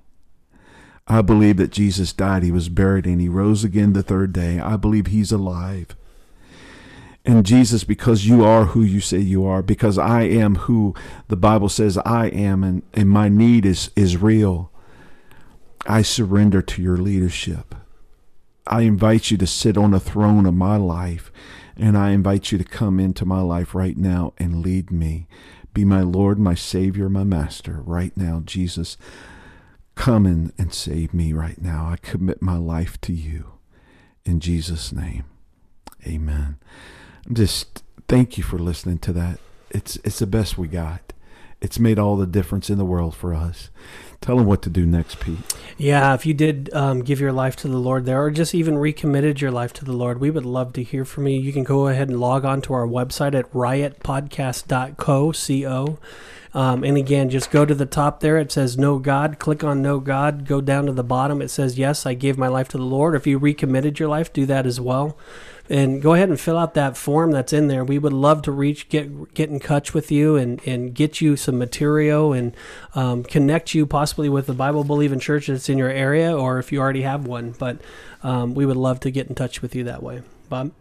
I 1.09 1.21
believe 1.21 1.57
that 1.57 1.71
Jesus 1.71 2.11
died, 2.11 2.43
he 2.43 2.51
was 2.51 2.69
buried, 2.69 3.05
and 3.05 3.21
he 3.21 3.29
rose 3.29 3.63
again 3.63 3.93
the 3.93 4.03
third 4.03 4.33
day. 4.33 4.59
I 4.59 4.75
believe 4.75 5.07
he's 5.07 5.31
alive. 5.31 5.95
And 7.25 7.45
Jesus, 7.45 7.83
because 7.83 8.25
you 8.25 8.43
are 8.43 8.65
who 8.65 8.81
you 8.83 9.01
say 9.01 9.19
you 9.19 9.45
are, 9.45 9.61
because 9.61 9.97
I 9.97 10.23
am 10.23 10.55
who 10.55 10.95
the 11.27 11.35
Bible 11.35 11.69
says 11.69 11.97
I 11.99 12.27
am, 12.27 12.63
and, 12.63 12.83
and 12.93 13.09
my 13.09 13.29
need 13.29 13.65
is, 13.65 13.91
is 13.95 14.17
real, 14.17 14.71
I 15.85 16.01
surrender 16.01 16.61
to 16.61 16.81
your 16.81 16.97
leadership. 16.97 17.75
I 18.65 18.81
invite 18.81 19.31
you 19.31 19.37
to 19.37 19.47
sit 19.47 19.77
on 19.77 19.91
the 19.91 19.99
throne 19.99 20.45
of 20.45 20.53
my 20.53 20.75
life, 20.75 21.31
and 21.77 21.97
I 21.97 22.11
invite 22.11 22.51
you 22.51 22.57
to 22.57 22.63
come 22.63 22.99
into 22.99 23.25
my 23.25 23.41
life 23.41 23.73
right 23.73 23.97
now 23.97 24.33
and 24.37 24.63
lead 24.63 24.91
me. 24.91 25.27
Be 25.73 25.85
my 25.85 26.01
Lord, 26.01 26.39
my 26.39 26.55
Savior, 26.55 27.09
my 27.09 27.23
Master 27.23 27.81
right 27.85 28.15
now, 28.17 28.41
Jesus. 28.45 28.97
Come 29.97 30.27
in 30.27 30.53
and 30.59 30.73
save 30.73 31.11
me 31.11 31.33
right 31.33 31.59
now. 31.59 31.89
I 31.89 31.97
commit 31.97 32.39
my 32.39 32.55
life 32.55 33.01
to 33.01 33.11
you. 33.11 33.53
In 34.25 34.39
Jesus' 34.39 34.93
name. 34.93 35.25
Amen. 36.05 36.57
Just 37.33 37.83
thank 38.07 38.37
you 38.37 38.43
for 38.43 38.59
listening 38.59 38.99
to 38.99 39.13
that. 39.13 39.39
It's 39.71 39.97
it's 39.97 40.19
the 40.19 40.27
best 40.27 40.57
we 40.57 40.67
got. 40.67 41.13
It's 41.59 41.79
made 41.79 41.97
all 41.97 42.15
the 42.15 42.27
difference 42.27 42.69
in 42.69 42.77
the 42.77 42.85
world 42.85 43.15
for 43.15 43.33
us. 43.33 43.71
Tell 44.21 44.37
them 44.37 44.45
what 44.45 44.61
to 44.61 44.69
do 44.69 44.85
next, 44.85 45.19
Pete. 45.19 45.39
Yeah, 45.77 46.13
if 46.13 46.27
you 46.27 46.35
did 46.35 46.69
um, 46.73 47.01
give 47.01 47.19
your 47.19 47.31
life 47.33 47.55
to 47.57 47.67
the 47.67 47.77
Lord 47.77 48.05
there, 48.05 48.23
or 48.23 48.29
just 48.29 48.53
even 48.53 48.77
recommitted 48.77 49.41
your 49.41 49.51
life 49.51 49.73
to 49.73 49.85
the 49.85 49.93
Lord, 49.93 50.19
we 50.19 50.29
would 50.29 50.45
love 50.45 50.73
to 50.73 50.83
hear 50.83 51.05
from 51.05 51.27
you. 51.27 51.39
You 51.39 51.51
can 51.51 51.63
go 51.63 51.87
ahead 51.87 52.09
and 52.09 52.19
log 52.19 52.45
on 52.45 52.61
to 52.61 52.73
our 52.73 52.85
website 52.85 53.33
at 53.33 53.51
riotpodcast.co, 53.51 55.31
C-O. 55.31 55.97
Um, 56.57 56.83
and 56.83 56.97
again, 56.97 57.29
just 57.29 57.51
go 57.51 57.65
to 57.65 57.75
the 57.75 57.85
top 57.85 58.19
there. 58.19 58.39
It 58.39 58.51
says 58.51 58.79
Know 58.79 58.97
God. 58.97 59.37
Click 59.37 59.63
on 59.63 59.83
Know 59.83 59.99
God. 59.99 60.47
Go 60.47 60.59
down 60.59 60.87
to 60.87 60.91
the 60.91 61.03
bottom. 61.03 61.39
It 61.39 61.49
says, 61.49 61.77
Yes, 61.77 62.03
I 62.03 62.15
gave 62.15 62.35
my 62.35 62.47
life 62.47 62.67
to 62.69 62.77
the 62.77 62.83
Lord. 62.83 63.13
If 63.13 63.27
you 63.27 63.37
recommitted 63.37 63.99
your 63.99 64.09
life, 64.09 64.33
do 64.33 64.47
that 64.47 64.65
as 64.65 64.81
well. 64.81 65.15
And 65.69 66.01
go 66.01 66.15
ahead 66.15 66.29
and 66.29 66.39
fill 66.39 66.57
out 66.57 66.73
that 66.73 66.97
form 66.97 67.29
that's 67.29 67.53
in 67.53 67.67
there. 67.67 67.85
We 67.85 67.99
would 67.99 68.11
love 68.11 68.41
to 68.43 68.51
reach, 68.51 68.89
get 68.89 69.35
get 69.35 69.51
in 69.51 69.59
touch 69.59 69.93
with 69.93 70.11
you, 70.11 70.35
and, 70.35 70.59
and 70.65 70.95
get 70.95 71.21
you 71.21 71.35
some 71.35 71.59
material 71.59 72.33
and 72.33 72.57
um, 72.95 73.23
connect 73.23 73.75
you 73.75 73.85
possibly 73.85 74.27
with 74.27 74.47
the 74.47 74.53
Bible 74.53 74.83
believing 74.83 75.19
church 75.19 75.45
that's 75.45 75.69
in 75.69 75.77
your 75.77 75.91
area, 75.91 76.35
or 76.35 76.57
if 76.57 76.71
you 76.71 76.79
already 76.79 77.03
have 77.03 77.27
one. 77.27 77.51
But 77.51 77.77
um, 78.23 78.55
we 78.55 78.65
would 78.65 78.77
love 78.77 78.99
to 79.01 79.11
get 79.11 79.27
in 79.27 79.35
touch 79.35 79.61
with 79.61 79.75
you 79.75 79.83
that 79.83 80.01
way, 80.01 80.23
Bob. 80.49 80.71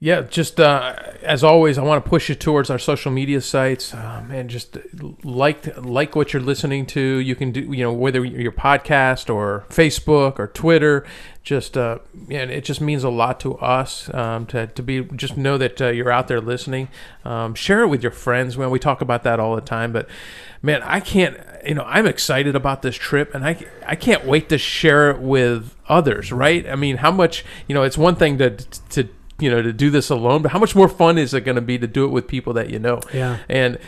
Yeah, 0.00 0.20
just 0.20 0.60
uh, 0.60 0.94
as 1.24 1.42
always, 1.42 1.76
I 1.76 1.82
want 1.82 2.04
to 2.04 2.08
push 2.08 2.28
you 2.28 2.36
towards 2.36 2.70
our 2.70 2.78
social 2.78 3.10
media 3.10 3.40
sites, 3.40 3.92
um, 3.92 4.30
and 4.30 4.48
just 4.48 4.78
like 5.24 5.76
like 5.76 6.14
what 6.14 6.32
you're 6.32 6.40
listening 6.40 6.86
to. 6.86 7.00
You 7.00 7.34
can 7.34 7.50
do, 7.50 7.62
you 7.62 7.82
know, 7.82 7.92
whether 7.92 8.24
your 8.24 8.52
podcast 8.52 9.32
or 9.32 9.64
Facebook 9.70 10.38
or 10.38 10.46
Twitter. 10.46 11.04
Just 11.42 11.76
uh, 11.76 11.98
and 12.30 12.48
it 12.52 12.62
just 12.62 12.80
means 12.80 13.02
a 13.02 13.08
lot 13.08 13.40
to 13.40 13.56
us 13.56 14.12
um, 14.14 14.46
to 14.46 14.68
to 14.68 14.82
be 14.84 15.02
just 15.16 15.36
know 15.36 15.58
that 15.58 15.80
uh, 15.82 15.88
you're 15.88 16.12
out 16.12 16.28
there 16.28 16.40
listening. 16.40 16.86
Um, 17.24 17.56
share 17.56 17.82
it 17.82 17.88
with 17.88 18.00
your 18.00 18.12
friends. 18.12 18.56
When 18.56 18.70
we 18.70 18.78
talk 18.78 19.00
about 19.00 19.24
that 19.24 19.40
all 19.40 19.56
the 19.56 19.60
time, 19.60 19.92
but 19.92 20.08
man, 20.62 20.80
I 20.84 21.00
can't. 21.00 21.36
You 21.66 21.74
know, 21.74 21.84
I'm 21.84 22.06
excited 22.06 22.54
about 22.54 22.82
this 22.82 22.94
trip, 22.94 23.34
and 23.34 23.44
I 23.44 23.66
I 23.84 23.96
can't 23.96 24.24
wait 24.24 24.48
to 24.50 24.58
share 24.58 25.10
it 25.10 25.18
with 25.18 25.74
others. 25.88 26.30
Right? 26.30 26.68
I 26.68 26.76
mean, 26.76 26.98
how 26.98 27.10
much? 27.10 27.44
You 27.66 27.74
know, 27.74 27.82
it's 27.82 27.98
one 27.98 28.14
thing 28.14 28.38
to 28.38 28.50
to 28.90 29.08
you 29.38 29.50
know 29.50 29.62
to 29.62 29.72
do 29.72 29.90
this 29.90 30.10
alone 30.10 30.42
but 30.42 30.50
how 30.52 30.58
much 30.58 30.74
more 30.74 30.88
fun 30.88 31.16
is 31.18 31.32
it 31.34 31.42
going 31.42 31.54
to 31.56 31.60
be 31.62 31.78
to 31.78 31.86
do 31.86 32.04
it 32.04 32.08
with 32.08 32.26
people 32.26 32.52
that 32.54 32.70
you 32.70 32.78
know 32.78 33.00
Yeah. 33.12 33.38
and 33.48 33.78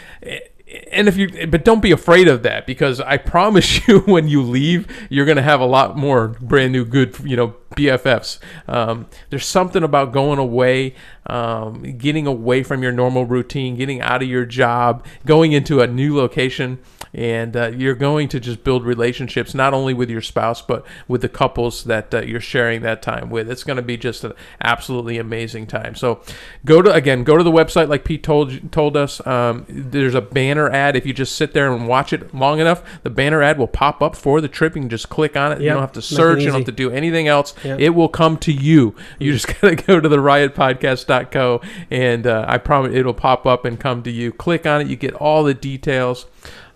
and 0.93 1.09
if 1.09 1.17
you 1.17 1.47
but 1.49 1.65
don't 1.65 1.81
be 1.83 1.91
afraid 1.91 2.29
of 2.29 2.43
that 2.45 2.67
because 2.67 3.01
i 3.01 3.17
promise 3.17 3.87
you 3.89 4.01
when 4.01 4.29
you 4.29 4.43
leave 4.43 4.87
you're 5.11 5.25
going 5.27 5.37
to 5.37 5.43
have 5.43 5.61
a 5.61 5.67
lot 5.67 5.97
more 5.97 6.29
brand 6.41 6.73
new 6.73 6.85
good 6.85 7.17
you 7.25 7.37
know 7.37 7.55
bffs 7.81 8.39
um, 8.68 9.07
there's 9.31 9.47
something 9.47 9.83
about 9.83 10.12
going 10.12 10.39
away 10.39 10.95
um, 11.26 11.83
getting 11.99 12.26
away 12.26 12.62
from 12.62 12.83
your 12.83 12.93
normal 12.93 13.24
routine 13.24 13.76
getting 13.76 14.01
out 14.01 14.22
of 14.22 14.28
your 14.28 14.45
job 14.45 15.05
going 15.24 15.53
into 15.53 15.81
a 15.81 15.87
new 15.87 16.16
location 16.16 16.78
and 17.12 17.57
uh, 17.57 17.68
you're 17.68 17.95
going 17.95 18.28
to 18.28 18.39
just 18.39 18.62
build 18.62 18.85
relationships 18.85 19.55
not 19.55 19.74
only 19.74 19.93
with 19.93 20.09
your 20.11 20.20
spouse 20.20 20.62
but 20.62 20.87
with 21.09 21.22
the 21.22 21.28
couples 21.28 21.85
that 21.85 22.12
uh, 22.14 22.20
you're 22.22 22.41
sharing 22.41 22.83
that 22.83 23.03
time 23.03 23.31
with. 23.31 23.51
It's 23.51 23.64
going 23.64 23.76
to 23.76 23.83
be 23.83 23.97
just 23.97 24.24
an 24.24 24.33
absolutely 24.62 25.18
amazing 25.18 25.66
time. 25.66 25.95
So 25.95 26.20
go 26.64 26.83
to 26.83 26.93
again 26.93 27.24
go 27.24 27.37
to 27.37 27.45
the 27.45 27.51
website 27.51 27.89
like 27.89 28.05
pete 28.05 28.22
told 28.22 28.72
told 28.72 28.97
us. 28.97 29.24
Um, 29.26 29.64
there's 29.68 30.14
a 30.14 30.20
banner 30.20 30.70
ad. 30.70 30.97
If 30.97 31.07
you 31.07 31.12
just 31.12 31.37
sit 31.37 31.53
there 31.53 31.72
and 31.72 31.89
watch 31.89 32.12
it 32.12 32.35
long 32.35 32.61
enough 32.61 32.83
the 33.03 33.11
banner 33.11 33.43
ad 33.43 33.59
will 33.59 33.68
pop 33.68 34.03
up 34.03 34.14
for 34.16 34.41
the 34.41 34.49
trip. 34.49 34.74
You 34.74 34.83
can 34.83 34.91
just 34.91 35.09
click 35.09 35.37
on 35.37 35.53
it. 35.53 35.61
You 35.61 35.70
don't 35.70 35.81
have 35.81 35.93
to 35.93 36.03
search. 36.03 36.41
You 36.41 36.47
don't 36.47 36.57
have 36.57 36.66
to 36.66 36.72
do 36.72 36.91
anything 36.91 37.28
else. 37.28 37.55
Yep. 37.64 37.70
It 37.79 37.91
will 37.91 38.09
come 38.09 38.37
to 38.37 38.53
you 38.53 38.95
you 39.18 39.33
just 39.33 39.47
gotta 39.61 39.77
go 39.77 40.01
to 40.01 40.09
the 40.09 40.16
riotpodcast.co 40.18 41.61
and 41.91 42.27
uh, 42.27 42.45
i 42.49 42.59
promise 42.59 42.95
it'll 42.95 43.14
pop 43.14 43.47
up 43.47 43.64
and 43.64 43.79
come 43.79 44.03
to 44.03 44.11
you 44.11 44.33
click 44.33 44.66
on 44.66 44.81
it 44.81 44.87
you 44.87 44.97
get 44.97 45.14
all 45.14 45.45
the 45.45 45.55
details 45.55 46.27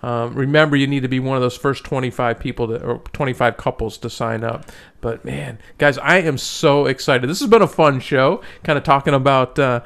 um, 0.04 0.34
remember, 0.34 0.76
you 0.76 0.86
need 0.86 1.00
to 1.00 1.08
be 1.08 1.18
one 1.18 1.34
of 1.34 1.40
those 1.40 1.56
first 1.56 1.82
25 1.82 2.38
people 2.38 2.68
to, 2.68 2.84
or 2.84 2.98
25 3.14 3.56
couples 3.56 3.96
to 3.98 4.10
sign 4.10 4.44
up. 4.44 4.70
But 5.00 5.24
man, 5.24 5.58
guys, 5.78 5.96
I 5.96 6.18
am 6.18 6.36
so 6.36 6.84
excited. 6.84 7.30
This 7.30 7.40
has 7.40 7.48
been 7.48 7.62
a 7.62 7.66
fun 7.66 8.00
show, 8.00 8.42
kind 8.64 8.76
of 8.76 8.84
talking 8.84 9.14
about, 9.14 9.58
uh, 9.58 9.80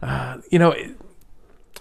uh, 0.00 0.36
you 0.52 0.60
know, 0.60 0.70
it, 0.70 0.96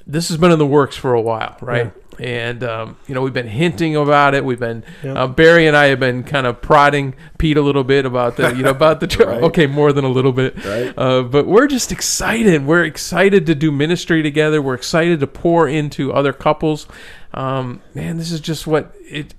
this 0.07 0.30
has 0.30 0.38
been 0.38 0.51
in 0.51 0.57
the 0.57 0.65
works 0.65 0.95
for 0.95 1.13
a 1.13 1.22
while, 1.22 1.55
right? 1.61 1.93
And 2.20 2.63
um, 2.63 2.97
you 3.07 3.13
know 3.15 3.22
we've 3.22 3.34
been 3.34 3.47
hinting 3.47 3.95
about 3.95 4.34
it. 4.34 4.43
We've 4.45 4.59
been 4.59 4.84
Yep. 5.03 5.18
uh, 5.18 5.28
Barry 5.28 5.68
and 5.68 5.76
I 5.78 5.86
have 5.88 5.99
been 5.99 6.24
kind 6.24 6.47
of 6.47 6.61
prodding 6.61 7.15
Pete 7.38 7.57
a 7.57 7.61
little 7.61 7.84
bit 7.84 8.05
about 8.05 8.38
the 8.38 8.55
you 8.55 8.63
know 8.63 8.72
about 8.72 8.99
the 8.99 9.07
trip. 9.15 9.28
Right. 9.28 9.43
Okay, 9.43 9.68
more 9.68 9.93
than 9.93 10.05
a 10.05 10.09
little 10.09 10.32
bit, 10.34 10.55
Right. 10.65 10.93
uh, 10.97 11.24
but 11.24 11.47
we're 11.47 11.68
just 11.68 11.91
excited. 11.91 12.65
We're 12.65 12.84
excited 12.86 13.45
to 13.47 13.55
do 13.55 13.72
ministry 13.72 14.24
together. 14.24 14.61
We're 14.61 14.76
excited 14.76 15.20
to 15.20 15.28
pour 15.28 15.68
into 15.68 16.11
other 16.13 16.34
couples. 16.34 16.88
Um, 17.34 17.82
man, 17.93 18.18
this 18.18 18.32
is 18.32 18.39
just 18.39 18.65
what 18.68 18.93
it. 19.09 19.34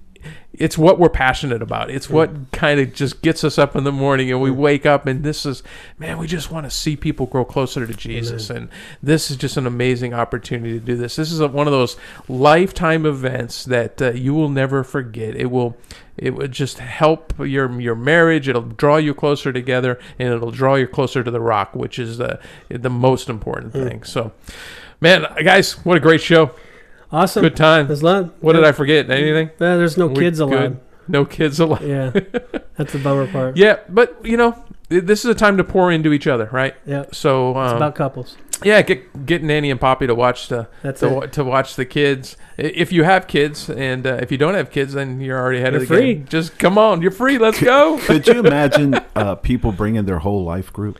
It's 0.58 0.76
what 0.76 0.98
we're 0.98 1.08
passionate 1.08 1.62
about. 1.62 1.90
It's 1.90 2.10
what 2.10 2.52
kind 2.52 2.80
of 2.80 2.92
just 2.92 3.22
gets 3.22 3.44
us 3.44 3.58
up 3.58 3.76
in 3.76 3.84
the 3.84 3.92
morning 3.92 4.30
and 4.30 4.40
we 4.40 4.50
wake 4.50 4.84
up 4.86 5.06
and 5.06 5.22
this 5.22 5.46
is, 5.46 5.62
man, 5.98 6.18
we 6.18 6.26
just 6.26 6.50
want 6.50 6.66
to 6.66 6.70
see 6.70 6.96
people 6.96 7.26
grow 7.26 7.44
closer 7.44 7.86
to 7.86 7.94
Jesus. 7.94 8.50
And 8.50 8.68
this 9.02 9.30
is 9.30 9.36
just 9.36 9.56
an 9.56 9.66
amazing 9.66 10.14
opportunity 10.14 10.78
to 10.78 10.84
do 10.84 10.96
this. 10.96 11.16
This 11.16 11.30
is 11.30 11.40
a, 11.40 11.48
one 11.48 11.66
of 11.66 11.72
those 11.72 11.96
lifetime 12.28 13.06
events 13.06 13.64
that 13.64 14.02
uh, 14.02 14.10
you 14.12 14.34
will 14.34 14.48
never 14.48 14.82
forget. 14.84 15.36
It 15.36 15.50
will, 15.50 15.76
it 16.16 16.34
would 16.34 16.52
just 16.52 16.78
help 16.78 17.32
your 17.38 17.80
your 17.80 17.94
marriage. 17.94 18.48
It'll 18.48 18.62
draw 18.62 18.96
you 18.96 19.14
closer 19.14 19.52
together, 19.52 19.98
and 20.18 20.32
it'll 20.32 20.50
draw 20.50 20.74
you 20.74 20.88
closer 20.88 21.22
to 21.22 21.30
the 21.30 21.40
rock, 21.40 21.74
which 21.74 21.98
is 21.98 22.18
the 22.18 22.40
the 22.68 22.90
most 22.90 23.28
important 23.28 23.72
thing. 23.72 24.02
So, 24.02 24.32
man, 25.00 25.26
guys, 25.44 25.74
what 25.84 25.96
a 25.96 26.00
great 26.00 26.20
show! 26.20 26.50
Awesome. 27.10 27.42
Good 27.42 27.56
time. 27.56 27.86
There's 27.86 28.02
lot. 28.02 28.42
What 28.42 28.52
did 28.54 28.64
I 28.64 28.72
forget? 28.72 29.10
Anything? 29.10 29.48
Yeah, 29.60 29.76
there's 29.76 29.96
no 29.96 30.06
We 30.08 30.16
kids 30.16 30.40
allowed. 30.40 30.50
good? 30.58 30.80
No 31.08 31.24
kids 31.24 31.58
allowed. 31.58 31.82
Yeah, 31.82 32.10
that's 32.76 32.92
the 32.92 32.98
bummer 32.98 33.26
part. 33.26 33.56
Yeah, 33.56 33.78
but 33.88 34.18
you 34.22 34.36
know, 34.36 34.62
th- 34.90 35.04
this 35.04 35.24
is 35.24 35.30
a 35.30 35.34
time 35.34 35.56
to 35.56 35.64
pour 35.64 35.90
into 35.90 36.12
each 36.12 36.26
other, 36.26 36.50
right? 36.52 36.74
Yeah, 36.84 37.06
So, 37.12 37.50
it's 37.62 37.70
um, 37.72 37.76
about 37.78 37.94
couples. 37.94 38.36
yeah, 38.62 38.82
get 38.82 39.24
get 39.24 39.42
Nanny 39.42 39.70
and 39.70 39.80
Poppy 39.80 40.06
to 40.06 40.14
watch 40.14 40.48
the 40.48 40.68
That's 40.82 41.00
to, 41.00 41.20
it. 41.20 41.32
to 41.32 41.44
watch 41.44 41.76
the 41.76 41.86
kids. 41.86 42.36
If 42.58 42.92
you 42.92 43.04
have 43.04 43.26
kids, 43.26 43.70
and 43.70 44.06
uh, 44.06 44.18
if 44.20 44.30
you 44.30 44.36
don't 44.36 44.52
have 44.54 44.70
kids, 44.70 44.92
then 44.92 45.18
you're 45.22 45.38
already 45.40 45.60
ahead 45.60 45.72
You're 45.72 45.82
of 45.82 45.88
the 45.88 45.94
free. 45.94 46.14
game. 46.14 46.26
Just 46.28 46.58
come 46.58 46.76
on, 46.76 47.00
you're 47.00 47.10
free. 47.10 47.38
Let's 47.38 47.62
go. 47.62 47.98
Could 48.00 48.26
you 48.26 48.40
imagine 48.46 49.00
uh, 49.16 49.36
people 49.36 49.72
bringing 49.72 50.04
their 50.04 50.18
whole 50.18 50.44
life 50.44 50.70
group 50.74 50.98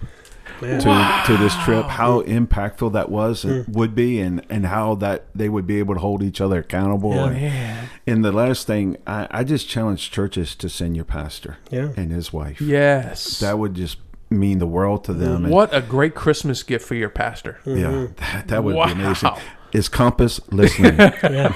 Man. 0.61 0.81
to, 0.81 1.23
to 1.27 1.37
this 1.37 1.55
trip? 1.65 1.87
How 1.87 2.23
impactful 2.23 2.93
that 2.93 3.09
was 3.11 3.45
and 3.45 3.65
Hmm. 3.67 3.73
would 3.73 3.95
be, 3.95 4.21
and, 4.21 4.45
and 4.51 4.67
how 4.67 4.95
that 4.97 5.27
they 5.35 5.49
would 5.49 5.67
be 5.67 5.79
able 5.79 5.95
to 5.95 6.01
hold 6.01 6.23
each 6.23 6.41
other 6.41 6.61
accountable. 6.61 7.15
Yeah. 7.15 7.25
And, 7.27 7.35
Man. 7.35 7.89
and 8.07 8.25
the 8.25 8.33
last 8.33 8.67
thing, 8.67 8.97
I, 9.07 9.27
I 9.31 9.45
just 9.45 9.69
challenge 9.69 10.11
churches 10.11 10.55
to 10.57 10.69
send 10.69 10.97
your 10.97 11.05
pastor 11.05 11.59
Yeah. 11.71 11.91
and 11.97 12.11
his 12.13 12.33
wife. 12.33 12.61
Yes. 12.61 13.39
That 13.41 13.59
would 13.59 13.75
just 13.75 13.99
mean 14.31 14.59
the 14.59 14.67
world 14.67 15.05
to 15.05 15.15
them. 15.15 15.45
And, 15.47 15.55
What 15.55 15.75
a 15.75 15.81
great 15.81 16.15
Christmas 16.15 16.63
gift 16.63 16.87
for 16.87 16.95
your 16.95 17.09
pastor. 17.09 17.59
Yeah, 17.65 18.09
that, 18.17 18.49
that 18.49 18.65
would 18.65 18.75
Wow. 18.75 18.87
be 18.87 18.93
amazing. 18.93 19.31
Is 19.73 19.89
Compass 19.89 20.41
listening? 20.51 20.97
Yeah, 21.23 21.53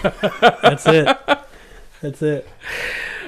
that's 0.63 0.87
it. 0.87 1.17
That's 2.01 2.21
it. 2.23 2.49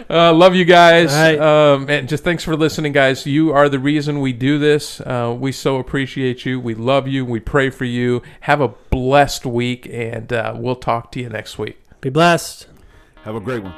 Uh, 0.09 0.32
love 0.32 0.55
you 0.55 0.64
guys. 0.64 1.12
All 1.12 1.20
right. 1.20 1.38
Um, 1.38 1.88
and 1.88 2.09
just 2.09 2.24
thanks 2.24 2.44
for 2.44 2.57
listening, 2.57 2.92
guys. 2.92 3.26
You 3.26 3.52
are 3.52 3.68
the 3.68 3.78
reason 3.78 4.20
we 4.20 4.32
do 4.32 4.59
this. 4.59 5.00
Uh, 5.00 5.34
we 5.38 5.52
so 5.52 5.76
appreciate 5.76 6.44
you. 6.44 6.61
We 6.61 6.74
love 6.74 7.09
you. 7.09 7.24
We 7.24 7.40
pray 7.40 7.70
for 7.70 7.84
you. 7.84 8.22
Have 8.40 8.61
a 8.61 8.68
blessed 8.68 9.46
week, 9.46 9.88
and 9.90 10.32
uh, 10.32 10.55
we'll 10.57 10.76
talk 10.76 11.12
to 11.12 11.20
you 11.20 11.28
next 11.28 11.59
week. 11.59 11.78
Be 12.00 12.11
blessed. 12.11 12.66
Have 13.22 13.34
a 13.34 13.40
great 13.40 13.62
one. 13.62 13.74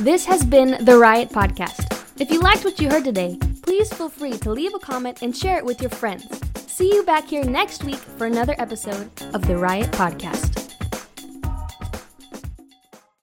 This 0.00 0.24
has 0.26 0.44
been 0.44 0.84
the 0.84 0.98
Riot 0.98 1.30
Podcast. 1.30 2.20
If 2.20 2.30
you 2.30 2.40
liked 2.40 2.64
what 2.64 2.80
you 2.80 2.88
heard 2.90 3.04
today, 3.04 3.38
please 3.62 3.92
feel 3.92 4.08
free 4.08 4.38
to 4.38 4.50
leave 4.50 4.74
a 4.74 4.78
comment 4.78 5.22
and 5.22 5.36
share 5.36 5.58
it 5.58 5.64
with 5.64 5.80
your 5.80 5.90
friends. 5.90 6.26
See 6.66 6.92
you 6.92 7.02
back 7.04 7.28
here 7.28 7.44
next 7.44 7.84
week 7.84 7.96
for 7.96 8.26
another 8.26 8.54
episode 8.58 9.10
of 9.34 9.46
the 9.46 9.56
Riot 9.56 9.90
Podcast. 9.92 10.65